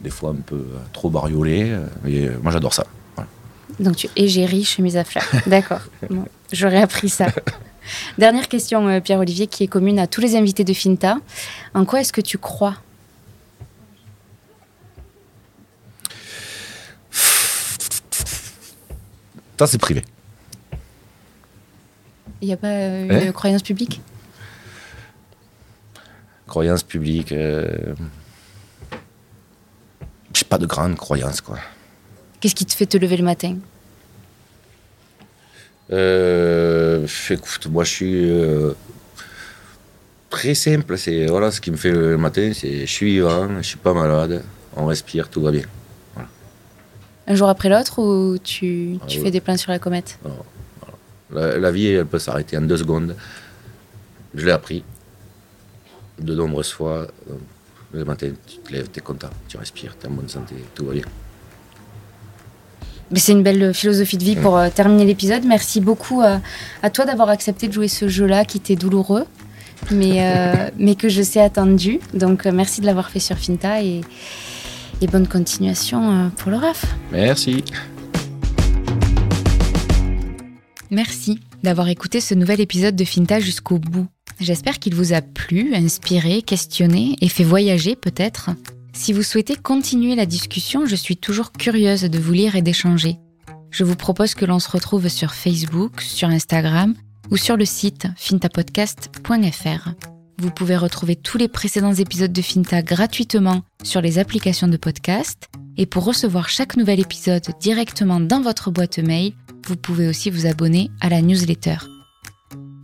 des 0.00 0.10
fois 0.10 0.30
un 0.30 0.40
peu 0.46 0.64
trop 0.92 1.10
bariolées. 1.10 1.76
mais 2.04 2.30
moi, 2.42 2.52
j'adore 2.52 2.72
ça. 2.72 2.86
Donc 3.80 3.96
tu 3.96 4.08
égéries 4.16 4.64
chemise 4.64 4.96
à 4.96 5.04
fleurs. 5.04 5.26
D'accord. 5.46 5.80
J'aurais 6.52 6.82
appris 6.82 7.08
ça. 7.08 7.26
Dernière 8.18 8.48
question, 8.48 9.00
Pierre-Olivier, 9.00 9.46
qui 9.46 9.64
est 9.64 9.68
commune 9.68 9.98
à 9.98 10.06
tous 10.06 10.20
les 10.20 10.36
invités 10.36 10.64
de 10.64 10.74
Finta. 10.74 11.16
En 11.74 11.84
quoi 11.84 12.00
est-ce 12.00 12.12
que 12.12 12.20
tu 12.20 12.36
crois? 12.36 12.76
Ça, 19.58 19.66
c'est 19.66 19.78
privé. 19.78 20.04
Il 22.40 22.46
n'y 22.46 22.54
a 22.54 22.56
pas 22.56 22.68
euh, 22.68 23.26
une 23.26 23.32
croyance 23.32 23.62
publique? 23.62 24.00
Croyance 26.46 26.84
publique. 26.84 27.32
Euh... 27.32 27.94
J'ai 30.32 30.44
pas 30.44 30.58
de 30.58 30.66
grande 30.66 30.96
croyance, 30.96 31.40
quoi. 31.40 31.58
Qu'est-ce 32.40 32.54
qui 32.54 32.66
te 32.66 32.74
fait 32.74 32.86
te 32.86 32.96
lever 32.96 33.16
le 33.16 33.24
matin? 33.24 33.56
Euh, 35.90 37.06
Écoute, 37.30 37.66
moi 37.68 37.84
je 37.84 37.90
suis 37.90 38.30
euh, 38.30 38.72
très 40.30 40.54
simple. 40.54 40.96
C'est 40.98 41.26
voilà 41.26 41.50
ce 41.50 41.60
qui 41.60 41.70
me 41.70 41.76
fait 41.76 41.90
le 41.90 42.16
matin, 42.16 42.52
c'est 42.54 42.80
je 42.80 42.92
suis 42.92 43.06
vivant, 43.14 43.48
je 43.58 43.66
suis 43.66 43.78
pas 43.78 43.94
malade, 43.94 44.44
on 44.76 44.86
respire, 44.86 45.28
tout 45.28 45.42
va 45.42 45.50
bien. 45.50 45.64
Un 47.26 47.34
jour 47.34 47.48
après 47.48 47.68
l'autre 47.68 48.00
ou 48.00 48.38
tu, 48.38 48.98
tu 49.06 49.18
ah 49.18 49.22
fais 49.24 49.30
des 49.30 49.40
plans 49.40 49.56
sur 49.56 49.70
la 49.70 49.78
comète? 49.78 50.18
La, 51.30 51.70
vie, 51.70 51.88
elle 51.88 52.06
peut 52.06 52.18
s'arrêter 52.18 52.56
en 52.56 52.62
deux 52.62 52.78
secondes. 52.78 53.14
Je 54.34 54.46
l'ai 54.46 54.52
appris 54.52 54.82
de 56.18 56.34
nombreuses 56.34 56.72
fois. 56.72 57.06
Le 57.92 58.04
matin, 58.04 58.30
tu 58.46 58.58
te 58.58 58.72
lèves, 58.72 58.88
tu 58.90 59.00
es 59.00 59.02
content, 59.02 59.28
tu 59.46 59.58
respires, 59.58 59.94
tu 59.98 60.06
es 60.06 60.08
en 60.08 60.12
bonne 60.12 60.28
santé, 60.28 60.54
tout 60.74 60.86
va 60.86 60.94
bien. 60.94 61.04
Mais 63.10 63.18
c'est 63.18 63.32
une 63.32 63.42
belle 63.42 63.72
philosophie 63.72 64.18
de 64.18 64.24
vie 64.24 64.36
pour 64.36 64.56
euh, 64.56 64.68
terminer 64.74 65.04
l'épisode. 65.04 65.44
Merci 65.44 65.80
beaucoup 65.80 66.22
euh, 66.22 66.36
à 66.82 66.90
toi 66.90 67.06
d'avoir 67.06 67.30
accepté 67.30 67.68
de 67.68 67.72
jouer 67.72 67.88
ce 67.88 68.06
jeu-là 68.08 68.44
qui 68.44 68.58
était 68.58 68.76
douloureux, 68.76 69.24
mais, 69.90 70.26
euh, 70.26 70.68
mais 70.78 70.94
que 70.94 71.08
je 71.08 71.22
sais 71.22 71.40
attendu. 71.40 72.00
Donc 72.12 72.44
merci 72.44 72.80
de 72.80 72.86
l'avoir 72.86 73.10
fait 73.10 73.20
sur 73.20 73.36
Finta 73.36 73.82
et, 73.82 74.02
et 75.00 75.06
bonne 75.06 75.26
continuation 75.26 76.30
pour 76.36 76.50
le 76.50 76.58
RAF. 76.58 76.84
Merci. 77.12 77.64
Merci 80.90 81.40
d'avoir 81.62 81.88
écouté 81.88 82.20
ce 82.20 82.34
nouvel 82.34 82.60
épisode 82.60 82.96
de 82.96 83.04
Finta 83.04 83.40
jusqu'au 83.40 83.78
bout. 83.78 84.06
J'espère 84.40 84.78
qu'il 84.78 84.94
vous 84.94 85.12
a 85.12 85.20
plu, 85.20 85.74
inspiré, 85.74 86.42
questionné 86.42 87.16
et 87.20 87.28
fait 87.28 87.44
voyager 87.44 87.96
peut-être. 87.96 88.50
Si 88.98 89.12
vous 89.12 89.22
souhaitez 89.22 89.54
continuer 89.54 90.16
la 90.16 90.26
discussion, 90.26 90.84
je 90.84 90.96
suis 90.96 91.16
toujours 91.16 91.52
curieuse 91.52 92.02
de 92.02 92.18
vous 92.18 92.32
lire 92.32 92.56
et 92.56 92.62
d'échanger. 92.62 93.16
Je 93.70 93.84
vous 93.84 93.94
propose 93.94 94.34
que 94.34 94.44
l'on 94.44 94.58
se 94.58 94.68
retrouve 94.68 95.06
sur 95.06 95.34
Facebook, 95.34 96.00
sur 96.00 96.28
Instagram 96.28 96.94
ou 97.30 97.36
sur 97.36 97.56
le 97.56 97.64
site 97.64 98.08
fintapodcast.fr. 98.16 99.90
Vous 100.38 100.50
pouvez 100.50 100.76
retrouver 100.76 101.14
tous 101.14 101.38
les 101.38 101.46
précédents 101.46 101.94
épisodes 101.94 102.32
de 102.32 102.42
Finta 102.42 102.82
gratuitement 102.82 103.62
sur 103.84 104.00
les 104.00 104.18
applications 104.18 104.66
de 104.66 104.76
podcast. 104.76 105.48
Et 105.76 105.86
pour 105.86 106.04
recevoir 106.04 106.48
chaque 106.48 106.76
nouvel 106.76 106.98
épisode 106.98 107.46
directement 107.60 108.18
dans 108.18 108.40
votre 108.40 108.72
boîte 108.72 108.98
mail, 108.98 109.32
vous 109.68 109.76
pouvez 109.76 110.08
aussi 110.08 110.28
vous 110.28 110.46
abonner 110.46 110.90
à 111.00 111.08
la 111.08 111.22
newsletter. 111.22 111.76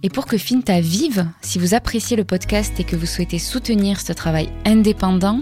Et 0.05 0.11
pour 0.11 0.27
que 0.27 0.39
Finta 0.39 0.81
vive, 0.81 1.27
si 1.41 1.59
vous 1.59 1.75
appréciez 1.75 2.17
le 2.17 2.25
podcast 2.25 2.79
et 2.79 2.85
que 2.85 2.95
vous 2.95 3.07
souhaitez 3.07 3.41
soutenir 3.41 4.01
ce 4.01 4.13
travail 4.13 4.49
indépendant, 4.65 5.41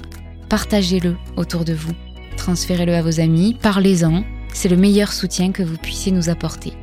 partagez-le 0.52 1.16
autour 1.38 1.64
de 1.64 1.72
vous. 1.72 1.94
Transférez-le 2.36 2.94
à 2.94 3.00
vos 3.00 3.20
amis, 3.20 3.56
parlez-en, 3.62 4.22
c'est 4.52 4.68
le 4.68 4.76
meilleur 4.76 5.10
soutien 5.10 5.50
que 5.50 5.62
vous 5.62 5.78
puissiez 5.78 6.12
nous 6.12 6.28
apporter. 6.28 6.74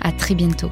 À 0.00 0.12
très 0.12 0.36
bientôt. 0.36 0.70